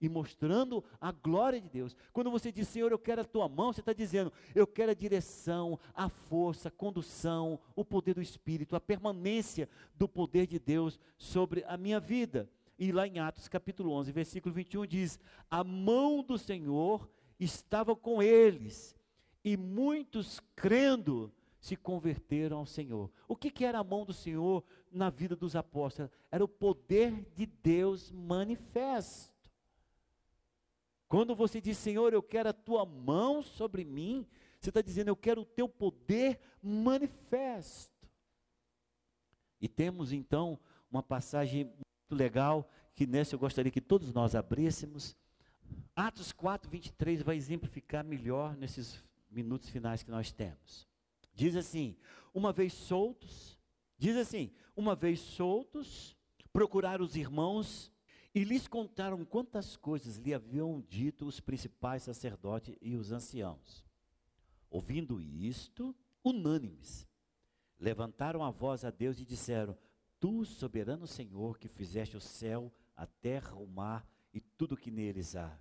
e 0.00 0.08
mostrando 0.08 0.84
a 1.00 1.10
glória 1.10 1.60
de 1.60 1.68
Deus. 1.68 1.96
Quando 2.12 2.30
você 2.30 2.52
diz, 2.52 2.68
Senhor, 2.68 2.92
eu 2.92 2.98
quero 2.98 3.20
a 3.22 3.24
tua 3.24 3.48
mão, 3.48 3.72
você 3.72 3.80
está 3.80 3.92
dizendo, 3.92 4.32
eu 4.54 4.66
quero 4.66 4.90
a 4.90 4.94
direção, 4.94 5.78
a 5.94 6.08
força, 6.08 6.68
a 6.68 6.72
condução, 6.72 7.58
o 7.74 7.84
poder 7.84 8.14
do 8.14 8.22
Espírito, 8.22 8.76
a 8.76 8.80
permanência 8.80 9.68
do 9.94 10.08
poder 10.08 10.46
de 10.46 10.58
Deus 10.58 10.98
sobre 11.16 11.64
a 11.66 11.76
minha 11.76 12.00
vida. 12.00 12.48
E 12.78 12.92
lá 12.92 13.06
em 13.06 13.18
Atos 13.18 13.48
capítulo 13.48 13.90
11, 13.92 14.12
versículo 14.12 14.54
21 14.54 14.86
diz: 14.86 15.18
A 15.50 15.64
mão 15.64 16.22
do 16.22 16.36
Senhor 16.36 17.08
estava 17.40 17.96
com 17.96 18.22
eles, 18.22 18.94
e 19.42 19.56
muitos 19.56 20.40
crendo 20.54 21.32
se 21.58 21.74
converteram 21.74 22.58
ao 22.58 22.66
Senhor. 22.66 23.10
O 23.26 23.34
que, 23.34 23.50
que 23.50 23.64
era 23.64 23.78
a 23.78 23.84
mão 23.84 24.04
do 24.04 24.12
Senhor 24.12 24.62
na 24.90 25.10
vida 25.10 25.34
dos 25.34 25.56
apóstolos? 25.56 26.12
Era 26.30 26.44
o 26.44 26.48
poder 26.48 27.26
de 27.34 27.46
Deus 27.46 28.12
manifesto. 28.12 29.35
Quando 31.08 31.34
você 31.34 31.60
diz, 31.60 31.78
Senhor, 31.78 32.12
eu 32.12 32.22
quero 32.22 32.48
a 32.48 32.52
tua 32.52 32.84
mão 32.84 33.42
sobre 33.42 33.84
mim, 33.84 34.26
você 34.60 34.70
está 34.70 34.80
dizendo, 34.80 35.08
eu 35.08 35.16
quero 35.16 35.42
o 35.42 35.46
teu 35.46 35.68
poder 35.68 36.40
manifesto. 36.62 38.08
E 39.60 39.68
temos 39.68 40.12
então 40.12 40.58
uma 40.90 41.02
passagem 41.02 41.64
muito 41.64 42.14
legal, 42.20 42.68
que 42.94 43.06
nessa 43.06 43.34
eu 43.34 43.38
gostaria 43.38 43.70
que 43.70 43.80
todos 43.80 44.12
nós 44.12 44.34
abríssemos. 44.34 45.16
Atos 45.94 46.32
4, 46.32 46.70
23 46.70 47.22
vai 47.22 47.36
exemplificar 47.36 48.04
melhor 48.04 48.56
nesses 48.56 49.04
minutos 49.30 49.68
finais 49.68 50.02
que 50.02 50.10
nós 50.10 50.32
temos. 50.32 50.86
Diz 51.34 51.54
assim: 51.56 51.96
uma 52.34 52.52
vez 52.52 52.72
soltos, 52.72 53.58
diz 53.98 54.16
assim: 54.16 54.50
uma 54.74 54.94
vez 54.94 55.20
soltos, 55.20 56.16
procuraram 56.52 57.04
os 57.04 57.16
irmãos 57.16 57.92
e 58.36 58.44
lhes 58.44 58.68
contaram 58.68 59.24
quantas 59.24 59.78
coisas 59.78 60.18
lhe 60.18 60.34
haviam 60.34 60.84
dito 60.86 61.24
os 61.24 61.40
principais 61.40 62.02
sacerdotes 62.02 62.76
e 62.82 62.94
os 62.94 63.10
anciãos. 63.10 63.82
Ouvindo 64.68 65.18
isto, 65.22 65.96
unânimes, 66.22 67.08
levantaram 67.80 68.44
a 68.44 68.50
voz 68.50 68.84
a 68.84 68.90
Deus 68.90 69.18
e 69.18 69.24
disseram: 69.24 69.74
Tu, 70.20 70.44
soberano 70.44 71.06
Senhor, 71.06 71.56
que 71.56 71.66
fizeste 71.66 72.14
o 72.14 72.20
céu, 72.20 72.70
a 72.94 73.06
terra, 73.06 73.54
o 73.54 73.66
mar 73.66 74.06
e 74.34 74.38
tudo 74.38 74.76
que 74.76 74.90
neles 74.90 75.34
há, 75.34 75.58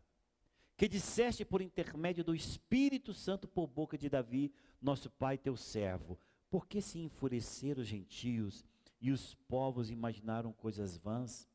que 0.75 0.89
disseste 0.89 1.45
por 1.45 1.61
intermédio 1.61 2.25
do 2.25 2.35
Espírito 2.35 3.13
Santo 3.13 3.47
por 3.47 3.67
boca 3.67 3.97
de 3.97 4.09
Davi, 4.09 4.53
nosso 4.81 5.09
pai, 5.09 5.37
teu 5.37 5.55
servo, 5.55 6.19
por 6.49 6.67
que 6.67 6.81
se 6.81 6.99
enfureceram 6.99 7.81
os 7.81 7.87
gentios 7.87 8.65
e 8.99 9.11
os 9.11 9.33
povos 9.47 9.89
imaginaram 9.89 10.51
coisas 10.51 10.97
vãs? 10.97 11.47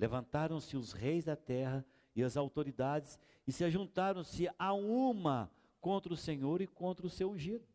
Levantaram-se 0.00 0.78
os 0.78 0.92
reis 0.92 1.26
da 1.26 1.36
terra 1.36 1.84
e 2.16 2.22
as 2.22 2.34
autoridades 2.34 3.18
e 3.46 3.52
se 3.52 3.64
ajuntaram-se 3.64 4.48
a 4.58 4.72
uma 4.72 5.50
contra 5.78 6.10
o 6.10 6.16
Senhor 6.16 6.62
e 6.62 6.66
contra 6.66 7.06
o 7.06 7.10
seu 7.10 7.30
ungido. 7.30 7.68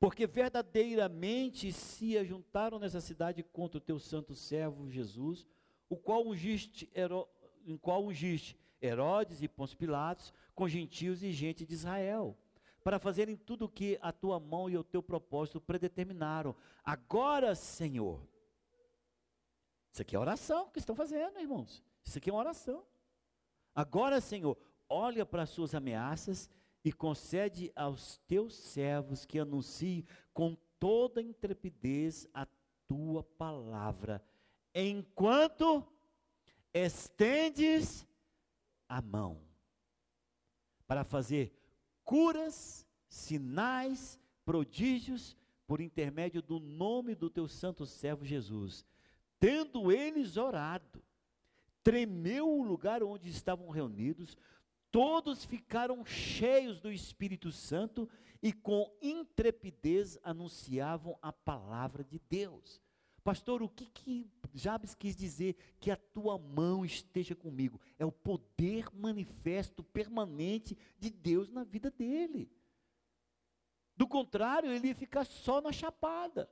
Porque 0.00 0.26
verdadeiramente 0.26 1.70
se 1.70 2.16
ajuntaram 2.16 2.78
nessa 2.78 3.02
cidade 3.02 3.42
contra 3.42 3.76
o 3.76 3.80
teu 3.80 3.98
santo 3.98 4.34
servo 4.34 4.90
Jesus, 4.90 5.46
o 5.86 5.98
qual 5.98 6.26
ungiste, 6.26 6.90
em 7.66 7.76
qual 7.76 8.02
ungiste 8.02 8.58
Herodes 8.80 9.42
e 9.42 9.48
Pôncio 9.48 9.76
Pilatos, 9.76 10.32
com 10.54 10.66
gentios 10.66 11.22
e 11.22 11.30
gente 11.30 11.66
de 11.66 11.74
Israel, 11.74 12.34
para 12.82 12.98
fazerem 12.98 13.36
tudo 13.36 13.66
o 13.66 13.68
que 13.68 13.98
a 14.00 14.12
tua 14.12 14.40
mão 14.40 14.70
e 14.70 14.78
o 14.78 14.84
teu 14.84 15.02
propósito 15.02 15.60
predeterminaram. 15.60 16.56
Agora, 16.82 17.54
Senhor, 17.54 18.26
isso 19.96 20.02
aqui 20.02 20.14
é 20.14 20.18
oração 20.18 20.68
que 20.68 20.78
estão 20.78 20.94
fazendo, 20.94 21.38
irmãos. 21.38 21.82
Isso 22.04 22.18
aqui 22.18 22.28
é 22.28 22.32
uma 22.32 22.40
oração. 22.40 22.84
Agora, 23.74 24.20
Senhor, 24.20 24.54
olha 24.90 25.24
para 25.24 25.44
as 25.44 25.48
suas 25.48 25.74
ameaças 25.74 26.50
e 26.84 26.92
concede 26.92 27.72
aos 27.74 28.18
teus 28.28 28.54
servos 28.54 29.24
que 29.24 29.38
anunciem 29.38 30.04
com 30.34 30.54
toda 30.78 31.22
intrepidez 31.22 32.28
a 32.34 32.46
tua 32.86 33.22
palavra, 33.22 34.22
enquanto 34.74 35.82
estendes 36.74 38.06
a 38.86 39.00
mão 39.00 39.40
para 40.86 41.04
fazer 41.04 41.58
curas, 42.04 42.86
sinais, 43.08 44.20
prodígios 44.44 45.34
por 45.66 45.80
intermédio 45.80 46.42
do 46.42 46.60
nome 46.60 47.14
do 47.14 47.30
teu 47.30 47.48
santo 47.48 47.86
servo 47.86 48.26
Jesus. 48.26 48.84
Tendo 49.38 49.92
eles 49.92 50.36
orado, 50.36 51.02
tremeu 51.82 52.48
o 52.48 52.62
lugar 52.62 53.02
onde 53.02 53.28
estavam 53.28 53.68
reunidos, 53.68 54.36
todos 54.90 55.44
ficaram 55.44 56.04
cheios 56.04 56.80
do 56.80 56.90
Espírito 56.90 57.52
Santo 57.52 58.08
e 58.42 58.52
com 58.52 58.90
intrepidez 59.02 60.18
anunciavam 60.22 61.18
a 61.20 61.32
palavra 61.32 62.02
de 62.02 62.18
Deus. 62.18 62.80
Pastor, 63.22 63.60
o 63.60 63.68
que, 63.68 63.86
que 63.86 64.30
Jabes 64.54 64.94
quis 64.94 65.16
dizer? 65.16 65.56
Que 65.80 65.90
a 65.90 65.96
tua 65.96 66.38
mão 66.38 66.84
esteja 66.84 67.34
comigo. 67.34 67.80
É 67.98 68.06
o 68.06 68.12
poder 68.12 68.88
manifesto 68.94 69.82
permanente 69.82 70.78
de 70.98 71.10
Deus 71.10 71.50
na 71.50 71.64
vida 71.64 71.90
dele. 71.90 72.48
Do 73.96 74.06
contrário, 74.06 74.70
ele 74.70 74.88
ia 74.88 74.94
ficar 74.94 75.24
só 75.24 75.60
na 75.60 75.72
chapada 75.72 76.48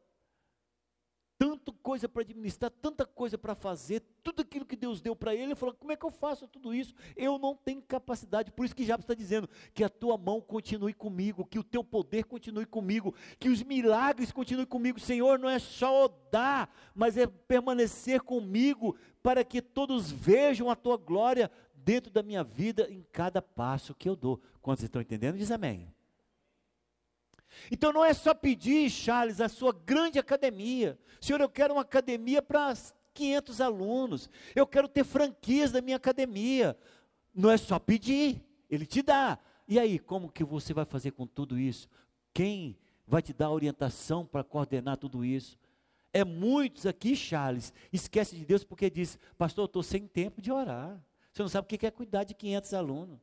tanta 1.38 1.72
coisa 1.82 2.08
para 2.08 2.22
administrar, 2.22 2.70
tanta 2.70 3.04
coisa 3.04 3.36
para 3.36 3.54
fazer, 3.54 4.02
tudo 4.22 4.42
aquilo 4.42 4.64
que 4.64 4.76
Deus 4.76 5.00
deu 5.00 5.14
para 5.14 5.34
ele, 5.34 5.44
ele 5.44 5.54
falou: 5.54 5.74
como 5.74 5.92
é 5.92 5.96
que 5.96 6.04
eu 6.04 6.10
faço 6.10 6.48
tudo 6.48 6.74
isso? 6.74 6.94
Eu 7.16 7.38
não 7.38 7.54
tenho 7.54 7.82
capacidade, 7.82 8.50
por 8.50 8.64
isso 8.64 8.74
que 8.74 8.84
Jabes 8.84 9.04
está 9.04 9.14
dizendo 9.14 9.48
que 9.72 9.84
a 9.84 9.88
tua 9.88 10.16
mão 10.16 10.40
continue 10.40 10.94
comigo, 10.94 11.44
que 11.44 11.58
o 11.58 11.64
teu 11.64 11.84
poder 11.84 12.24
continue 12.24 12.66
comigo, 12.66 13.14
que 13.38 13.48
os 13.48 13.62
milagres 13.62 14.32
continuem 14.32 14.66
comigo. 14.66 14.98
Senhor, 14.98 15.38
não 15.38 15.48
é 15.48 15.58
só 15.58 16.08
dar, 16.30 16.74
mas 16.94 17.16
é 17.16 17.26
permanecer 17.26 18.20
comigo, 18.20 18.96
para 19.22 19.44
que 19.44 19.60
todos 19.62 20.10
vejam 20.10 20.70
a 20.70 20.76
tua 20.76 20.96
glória 20.96 21.50
dentro 21.74 22.10
da 22.10 22.22
minha 22.22 22.42
vida, 22.42 22.88
em 22.90 23.04
cada 23.12 23.42
passo 23.42 23.94
que 23.94 24.08
eu 24.08 24.16
dou. 24.16 24.40
Quantos 24.62 24.84
estão 24.84 25.02
entendendo? 25.02 25.36
Diz 25.36 25.50
amém. 25.50 25.93
Então 27.70 27.92
não 27.92 28.04
é 28.04 28.12
só 28.14 28.34
pedir, 28.34 28.90
Charles, 28.90 29.40
a 29.40 29.48
sua 29.48 29.72
grande 29.72 30.18
academia. 30.18 30.98
Senhor, 31.20 31.40
eu 31.40 31.48
quero 31.48 31.74
uma 31.74 31.82
academia 31.82 32.42
para 32.42 32.74
500 33.12 33.60
alunos. 33.60 34.30
Eu 34.54 34.66
quero 34.66 34.88
ter 34.88 35.04
franquias 35.04 35.72
da 35.72 35.80
minha 35.80 35.96
academia. 35.96 36.76
Não 37.34 37.50
é 37.50 37.56
só 37.56 37.78
pedir, 37.78 38.42
ele 38.70 38.86
te 38.86 39.02
dá. 39.02 39.38
E 39.66 39.78
aí, 39.78 39.98
como 39.98 40.30
que 40.30 40.44
você 40.44 40.74
vai 40.74 40.84
fazer 40.84 41.12
com 41.12 41.26
tudo 41.26 41.58
isso? 41.58 41.88
Quem 42.32 42.76
vai 43.06 43.22
te 43.22 43.32
dar 43.32 43.50
orientação 43.50 44.26
para 44.26 44.44
coordenar 44.44 44.96
tudo 44.96 45.24
isso? 45.24 45.58
É 46.12 46.24
muitos 46.24 46.86
aqui, 46.86 47.16
Charles, 47.16 47.72
esquece 47.92 48.36
de 48.36 48.44
Deus 48.44 48.62
porque 48.62 48.88
diz, 48.88 49.18
pastor, 49.36 49.64
eu 49.64 49.66
estou 49.66 49.82
sem 49.82 50.06
tempo 50.06 50.40
de 50.40 50.52
orar. 50.52 51.02
Você 51.32 51.42
não 51.42 51.48
sabe 51.48 51.64
o 51.64 51.68
que 51.68 51.84
é 51.84 51.90
cuidar 51.90 52.22
de 52.22 52.34
500 52.34 52.74
alunos. 52.74 53.18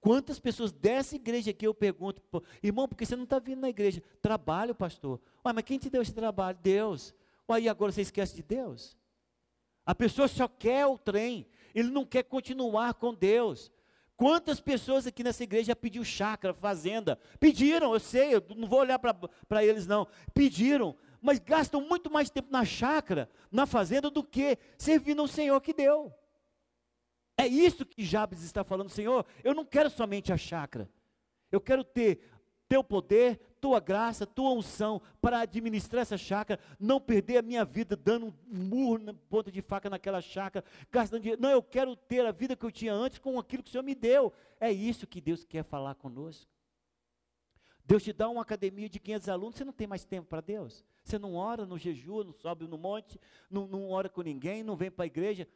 Quantas 0.00 0.40
pessoas 0.40 0.72
dessa 0.72 1.14
igreja 1.14 1.50
aqui 1.50 1.66
eu 1.66 1.74
pergunto, 1.74 2.22
irmão, 2.62 2.88
por 2.88 2.96
que 2.96 3.04
você 3.04 3.14
não 3.14 3.24
está 3.24 3.38
vindo 3.38 3.60
na 3.60 3.68
igreja? 3.68 4.02
Trabalho, 4.22 4.74
pastor. 4.74 5.20
Ué, 5.44 5.52
mas 5.52 5.64
quem 5.64 5.78
te 5.78 5.90
deu 5.90 6.00
esse 6.00 6.14
trabalho? 6.14 6.58
Deus. 6.62 7.14
Ué, 7.48 7.60
e 7.60 7.68
agora 7.68 7.92
você 7.92 8.00
esquece 8.00 8.34
de 8.34 8.42
Deus? 8.42 8.96
A 9.84 9.94
pessoa 9.94 10.26
só 10.26 10.48
quer 10.48 10.86
o 10.86 10.96
trem, 10.96 11.46
ele 11.74 11.90
não 11.90 12.06
quer 12.06 12.22
continuar 12.22 12.94
com 12.94 13.12
Deus. 13.12 13.70
Quantas 14.16 14.60
pessoas 14.60 15.06
aqui 15.06 15.24
nessa 15.24 15.42
igreja 15.42 15.74
pediu 15.74 16.04
chácara, 16.04 16.54
fazenda? 16.54 17.18
Pediram, 17.38 17.92
eu 17.92 18.00
sei, 18.00 18.34
eu 18.34 18.42
não 18.56 18.68
vou 18.68 18.80
olhar 18.80 18.98
para 18.98 19.64
eles 19.64 19.86
não. 19.86 20.06
Pediram, 20.32 20.94
mas 21.20 21.38
gastam 21.38 21.80
muito 21.80 22.10
mais 22.10 22.30
tempo 22.30 22.50
na 22.50 22.64
chácara, 22.64 23.28
na 23.50 23.66
fazenda, 23.66 24.10
do 24.10 24.22
que 24.22 24.58
servindo 24.78 25.20
ao 25.22 25.28
Senhor 25.28 25.60
que 25.60 25.72
deu. 25.72 26.12
É 27.40 27.46
isso 27.46 27.86
que 27.86 28.04
Jabes 28.04 28.42
está 28.42 28.62
falando, 28.62 28.90
Senhor. 28.90 29.24
Eu 29.42 29.54
não 29.54 29.64
quero 29.64 29.88
somente 29.88 30.30
a 30.30 30.36
chácara. 30.36 30.86
Eu 31.50 31.58
quero 31.58 31.82
ter 31.82 32.20
teu 32.68 32.84
poder, 32.84 33.40
tua 33.58 33.80
graça, 33.80 34.26
tua 34.26 34.52
unção 34.52 35.00
para 35.22 35.40
administrar 35.40 36.02
essa 36.02 36.18
chácara, 36.18 36.60
não 36.78 37.00
perder 37.00 37.38
a 37.38 37.42
minha 37.42 37.64
vida 37.64 37.96
dando 37.96 38.26
um 38.26 38.34
murro 38.46 38.98
na 38.98 39.14
ponta 39.14 39.50
de 39.50 39.62
faca 39.62 39.88
naquela 39.88 40.20
chácara, 40.20 40.62
gastando 40.92 41.22
dinheiro. 41.22 41.40
Não, 41.40 41.50
eu 41.50 41.62
quero 41.62 41.96
ter 41.96 42.26
a 42.26 42.30
vida 42.30 42.54
que 42.54 42.64
eu 42.64 42.70
tinha 42.70 42.92
antes 42.92 43.18
com 43.18 43.38
aquilo 43.38 43.62
que 43.62 43.70
o 43.70 43.72
Senhor 43.72 43.84
me 43.84 43.94
deu. 43.94 44.34
É 44.60 44.70
isso 44.70 45.06
que 45.06 45.18
Deus 45.18 45.42
quer 45.42 45.64
falar 45.64 45.94
conosco. 45.94 46.46
Deus 47.86 48.04
te 48.04 48.12
dá 48.12 48.28
uma 48.28 48.42
academia 48.42 48.88
de 48.88 49.00
500 49.00 49.28
alunos, 49.30 49.56
você 49.56 49.64
não 49.64 49.72
tem 49.72 49.86
mais 49.86 50.04
tempo 50.04 50.28
para 50.28 50.42
Deus. 50.42 50.84
Você 51.02 51.18
não 51.18 51.34
ora, 51.34 51.64
não 51.64 51.78
jejua, 51.78 52.22
não 52.22 52.34
sobe 52.34 52.68
no 52.68 52.76
monte, 52.76 53.18
não, 53.50 53.66
não 53.66 53.88
ora 53.88 54.10
com 54.10 54.20
ninguém, 54.20 54.62
não 54.62 54.76
vem 54.76 54.90
para 54.90 55.04
a 55.04 55.06
igreja. 55.06 55.48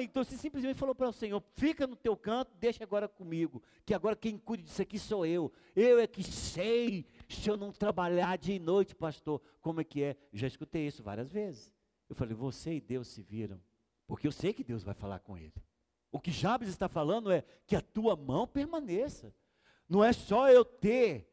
Então 0.00 0.22
você 0.22 0.36
simplesmente 0.36 0.78
falou 0.78 0.94
para 0.94 1.08
o 1.08 1.12
Senhor: 1.12 1.42
fica 1.54 1.86
no 1.86 1.96
teu 1.96 2.16
canto, 2.16 2.54
deixa 2.58 2.84
agora 2.84 3.08
comigo, 3.08 3.62
que 3.86 3.94
agora 3.94 4.14
quem 4.14 4.36
cuida 4.36 4.62
disso 4.62 4.82
aqui 4.82 4.98
sou 4.98 5.24
eu. 5.24 5.50
Eu 5.74 5.98
é 5.98 6.06
que 6.06 6.22
sei, 6.22 7.06
se 7.28 7.48
eu 7.48 7.56
não 7.56 7.72
trabalhar 7.72 8.36
dia 8.36 8.56
e 8.56 8.58
noite, 8.58 8.94
pastor, 8.94 9.40
como 9.60 9.80
é 9.80 9.84
que 9.84 10.02
é? 10.02 10.16
Já 10.32 10.46
escutei 10.46 10.86
isso 10.86 11.02
várias 11.02 11.32
vezes. 11.32 11.72
Eu 12.08 12.14
falei: 12.14 12.34
você 12.34 12.74
e 12.74 12.80
Deus 12.80 13.08
se 13.08 13.22
viram, 13.22 13.60
porque 14.06 14.26
eu 14.26 14.32
sei 14.32 14.52
que 14.52 14.62
Deus 14.62 14.82
vai 14.82 14.94
falar 14.94 15.20
com 15.20 15.38
ele. 15.38 15.54
O 16.12 16.20
que 16.20 16.30
Jabes 16.30 16.68
está 16.68 16.88
falando 16.88 17.30
é 17.30 17.42
que 17.66 17.76
a 17.76 17.80
tua 17.80 18.14
mão 18.14 18.46
permaneça. 18.46 19.34
Não 19.88 20.04
é 20.04 20.12
só 20.12 20.50
eu 20.50 20.64
ter 20.64 21.26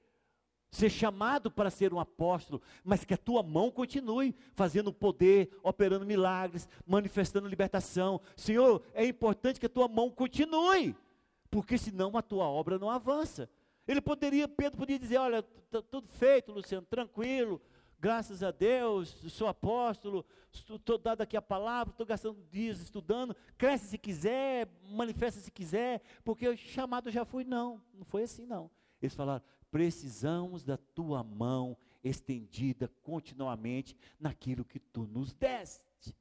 ser 0.75 0.89
chamado 0.89 1.49
para 1.49 1.69
ser 1.69 1.93
um 1.93 1.99
apóstolo, 1.99 2.61
mas 2.83 3.05
que 3.05 3.13
a 3.13 3.17
tua 3.17 3.41
mão 3.41 3.71
continue 3.71 4.35
fazendo 4.53 4.91
poder, 4.91 5.57
operando 5.63 6.05
milagres, 6.05 6.67
manifestando 6.85 7.47
libertação. 7.47 8.19
Senhor, 8.35 8.83
é 8.93 9.05
importante 9.05 9.59
que 9.59 9.65
a 9.65 9.69
tua 9.69 9.87
mão 9.87 10.11
continue, 10.11 10.95
porque 11.49 11.77
senão 11.77 12.17
a 12.17 12.21
tua 12.21 12.45
obra 12.45 12.77
não 12.77 12.89
avança. 12.89 13.49
Ele 13.87 14.01
poderia, 14.01 14.47
Pedro 14.47 14.77
poderia 14.77 14.99
dizer: 14.99 15.17
Olha, 15.17 15.41
tá 15.41 15.81
tudo 15.81 16.07
feito, 16.09 16.51
Luciano, 16.51 16.85
tranquilo, 16.85 17.61
graças 17.97 18.43
a 18.43 18.51
Deus, 18.51 19.15
sou 19.29 19.47
apóstolo, 19.47 20.25
estou 20.51 20.97
dado 20.97 21.21
aqui 21.21 21.37
a 21.37 21.41
palavra, 21.41 21.91
estou 21.91 22.05
gastando 22.05 22.43
dias 22.49 22.81
estudando, 22.81 23.33
cresce 23.57 23.87
se 23.87 23.97
quiser, 23.97 24.67
manifesta 24.89 25.39
se 25.39 25.51
quiser, 25.51 26.01
porque 26.23 26.49
o 26.49 26.57
chamado 26.57 27.09
já 27.09 27.23
fui. 27.23 27.45
Não, 27.45 27.81
não 27.93 28.03
foi 28.03 28.23
assim 28.23 28.45
não. 28.45 28.69
Eles 29.01 29.15
falaram: 29.15 29.43
precisamos 29.75 30.63
da 30.63 30.77
tua 30.77 31.21
mão 31.21 31.75
estendida 32.01 32.89
continuamente 33.03 33.93
naquilo 34.17 34.63
que 34.63 34.79
tu 34.79 35.05
nos 35.05 35.33
deste. 35.33 36.15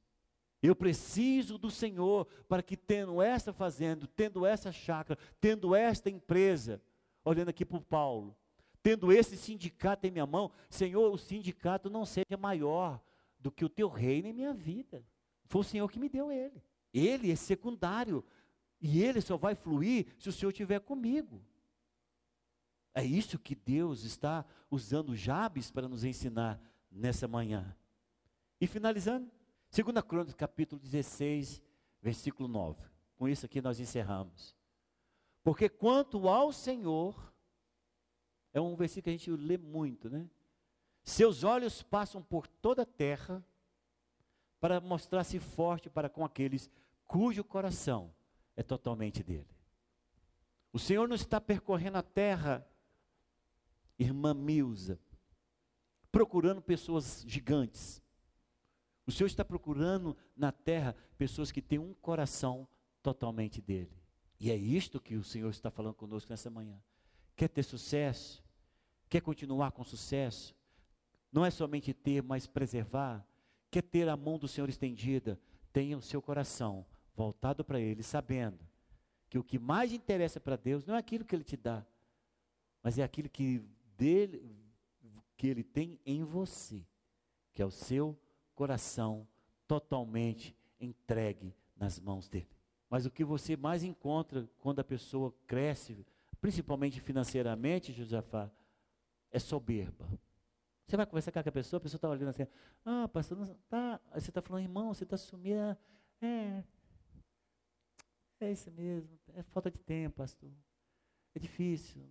Eu 0.61 0.75
preciso 0.75 1.57
do 1.57 1.71
Senhor 1.71 2.25
para 2.49 2.61
que, 2.61 2.75
tendo 2.75 3.21
esta 3.21 3.53
fazenda, 3.53 4.05
tendo 4.13 4.45
essa 4.45 4.73
chácara, 4.73 5.17
tendo 5.39 5.73
esta 5.73 6.09
empresa, 6.09 6.81
olhando 7.23 7.47
aqui 7.47 7.63
para 7.63 7.77
o 7.77 7.81
Paulo, 7.81 8.35
tendo 8.83 9.09
esse 9.09 9.37
sindicato 9.37 10.05
em 10.05 10.11
minha 10.11 10.25
mão, 10.27 10.51
Senhor, 10.69 11.09
o 11.09 11.17
sindicato 11.17 11.89
não 11.89 12.03
seja 12.03 12.35
maior 12.37 13.01
do 13.39 13.49
que 13.49 13.63
o 13.63 13.69
teu 13.69 13.87
reino 13.87 14.27
em 14.27 14.33
minha 14.33 14.53
vida. 14.53 15.01
Foi 15.45 15.61
o 15.61 15.63
Senhor 15.63 15.89
que 15.89 15.97
me 15.97 16.09
deu 16.09 16.29
ele. 16.29 16.61
Ele 16.93 17.31
é 17.31 17.35
secundário. 17.37 18.21
E 18.81 19.01
ele 19.01 19.21
só 19.21 19.37
vai 19.37 19.55
fluir 19.55 20.07
se 20.19 20.27
o 20.27 20.33
Senhor 20.33 20.51
estiver 20.51 20.81
comigo. 20.81 21.41
É 22.95 23.03
isso 23.03 23.37
que 23.37 23.53
Deus 23.53 24.03
está 24.03 24.45
usando 24.71 25.15
Jabes 25.15 25.69
para 25.69 25.87
nos 25.87 26.05
ensinar 26.05 26.59
nessa 26.89 27.27
manhã. 27.27 27.75
E 28.59 28.65
finalizando, 28.65 29.29
2 29.69 30.01
Crônicas, 30.07 30.33
capítulo 30.33 30.81
16, 30.81 31.61
versículo 32.01 32.47
9. 32.47 32.81
Com 33.17 33.27
isso 33.27 33.45
aqui 33.45 33.61
nós 33.61 33.81
encerramos. 33.81 34.55
Porque 35.43 35.67
quanto 35.67 36.29
ao 36.29 36.53
Senhor, 36.53 37.33
é 38.53 38.61
um 38.61 38.75
versículo 38.77 39.03
que 39.03 39.09
a 39.09 39.13
gente 39.13 39.31
lê 39.31 39.57
muito, 39.57 40.09
né? 40.09 40.29
Seus 41.03 41.43
olhos 41.43 41.83
passam 41.83 42.23
por 42.23 42.47
toda 42.47 42.83
a 42.83 42.85
terra 42.85 43.45
para 44.59 44.79
mostrar-se 44.79 45.37
forte 45.37 45.89
para 45.89 46.09
com 46.09 46.23
aqueles 46.23 46.69
cujo 47.05 47.43
coração 47.43 48.11
é 48.55 48.63
totalmente 48.63 49.21
dele. 49.21 49.47
O 50.71 50.79
Senhor 50.79 51.07
não 51.07 51.15
está 51.15 51.39
percorrendo 51.39 51.97
a 51.97 52.01
terra, 52.01 52.65
irmã 53.97 54.33
Milza, 54.33 54.99
procurando 56.11 56.61
pessoas 56.61 57.23
gigantes. 57.27 58.01
O 59.05 59.11
Senhor 59.11 59.27
está 59.27 59.45
procurando 59.45 60.17
na 60.35 60.51
terra 60.51 60.95
pessoas 61.17 61.51
que 61.51 61.61
têm 61.61 61.79
um 61.79 61.93
coração 61.93 62.67
totalmente 63.03 63.61
dele. 63.61 63.91
E 64.39 64.51
é 64.51 64.55
isto 64.55 64.99
que 64.99 65.15
o 65.15 65.23
Senhor 65.23 65.49
está 65.49 65.69
falando 65.69 65.93
conosco 65.93 66.31
nessa 66.31 66.49
manhã. 66.49 66.81
Quer 67.35 67.49
ter 67.49 67.63
sucesso? 67.63 68.43
Quer 69.09 69.21
continuar 69.21 69.71
com 69.71 69.83
sucesso? 69.83 70.55
Não 71.31 71.45
é 71.45 71.51
somente 71.51 71.93
ter, 71.93 72.23
mas 72.23 72.47
preservar. 72.47 73.25
Quer 73.69 73.83
ter 73.83 74.09
a 74.09 74.17
mão 74.17 74.37
do 74.37 74.47
Senhor 74.47 74.69
estendida? 74.69 75.39
Tenha 75.71 75.97
o 75.97 76.01
seu 76.01 76.21
coração 76.21 76.85
voltado 77.15 77.63
para 77.63 77.79
Ele, 77.79 78.03
sabendo 78.03 78.59
que 79.29 79.37
o 79.37 79.43
que 79.43 79.59
mais 79.59 79.91
interessa 79.91 80.39
para 80.39 80.55
Deus 80.55 80.85
não 80.85 80.95
é 80.95 80.97
aquilo 80.97 81.25
que 81.25 81.35
Ele 81.35 81.43
te 81.43 81.57
dá, 81.57 81.85
mas 82.81 82.97
é 82.97 83.03
aquilo 83.03 83.29
que, 83.29 83.61
dele, 83.97 84.55
que 85.37 85.47
Ele 85.47 85.63
tem 85.63 85.99
em 86.05 86.23
você, 86.23 86.85
que 87.53 87.61
é 87.61 87.65
o 87.65 87.71
seu 87.71 88.17
coração 88.53 89.27
totalmente 89.67 90.55
entregue 90.79 91.53
nas 91.75 91.99
mãos 91.99 92.29
dele. 92.29 92.49
Mas 92.89 93.05
o 93.05 93.11
que 93.11 93.23
você 93.23 93.57
mais 93.57 93.83
encontra 93.83 94.47
quando 94.59 94.79
a 94.79 94.83
pessoa 94.83 95.33
cresce, 95.47 96.05
principalmente 96.39 97.01
financeiramente, 97.01 97.91
Josafá, 97.91 98.49
é 99.31 99.39
soberba. 99.39 100.07
Você 100.85 100.95
vai 100.95 101.05
conversar 101.05 101.31
com 101.31 101.39
a 101.39 101.51
pessoa, 101.51 101.77
a 101.79 101.81
pessoa 101.81 101.97
está 101.97 102.09
olhando 102.09 102.29
assim, 102.29 102.47
ah, 102.85 103.07
pastor, 103.07 103.37
não, 103.37 103.53
tá. 103.67 103.99
Você 104.13 104.29
está 104.29 104.41
falando, 104.41 104.63
irmão, 104.63 104.93
você 104.93 105.03
está 105.03 105.17
sumindo. 105.17 105.75
É, 106.21 106.63
é 108.39 108.51
isso 108.51 108.71
mesmo, 108.71 109.19
é 109.33 109.41
falta 109.43 109.71
de 109.71 109.79
tempo, 109.79 110.17
pastor. 110.17 110.51
É 111.33 111.39
difícil. 111.39 112.01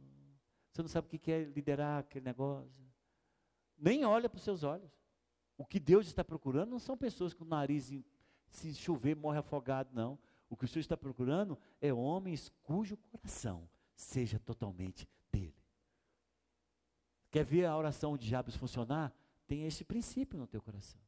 Você 0.74 0.82
não 0.82 0.88
sabe 0.88 1.06
o 1.06 1.18
que 1.20 1.30
é 1.30 1.44
liderar 1.44 2.00
aquele 2.00 2.24
negócio. 2.24 2.84
Nem 3.78 4.04
olha 4.04 4.28
para 4.28 4.38
os 4.38 4.42
seus 4.42 4.64
olhos. 4.64 4.90
O 5.56 5.64
que 5.64 5.78
Deus 5.78 6.08
está 6.08 6.24
procurando 6.24 6.70
não 6.70 6.80
são 6.80 6.96
pessoas 6.96 7.32
com 7.32 7.44
o 7.44 7.46
nariz, 7.46 7.92
se 8.48 8.74
chover, 8.74 9.14
morre 9.14 9.38
afogado, 9.38 9.90
não. 9.92 10.18
O 10.50 10.56
que 10.56 10.64
o 10.64 10.68
Senhor 10.68 10.80
está 10.80 10.96
procurando 10.96 11.56
é 11.80 11.92
homens 11.92 12.50
cujo 12.64 12.96
coração 12.96 13.68
seja 13.94 14.40
totalmente 14.40 15.08
dele. 15.30 15.54
Quer 17.30 17.44
ver 17.44 17.66
a 17.66 17.76
oração 17.76 18.16
de 18.16 18.26
Jabes 18.26 18.56
funcionar? 18.56 19.14
Tem 19.46 19.66
esse 19.66 19.84
princípio 19.84 20.36
no 20.36 20.46
teu 20.48 20.60
coração. 20.60 21.00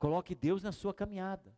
Coloque 0.00 0.34
Deus 0.34 0.64
na 0.64 0.72
sua 0.72 0.92
caminhada, 0.92 1.56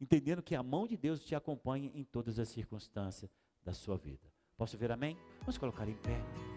entendendo 0.00 0.40
que 0.40 0.54
a 0.54 0.62
mão 0.62 0.86
de 0.86 0.96
Deus 0.96 1.24
te 1.24 1.34
acompanha 1.34 1.90
em 1.92 2.04
todas 2.04 2.38
as 2.38 2.48
circunstâncias 2.48 3.28
da 3.64 3.72
sua 3.72 3.96
vida. 3.96 4.31
Posso 4.62 4.78
ver 4.78 4.92
amém? 4.92 5.16
Vamos 5.40 5.58
colocar 5.58 5.88
em 5.88 5.94
pé. 5.94 6.51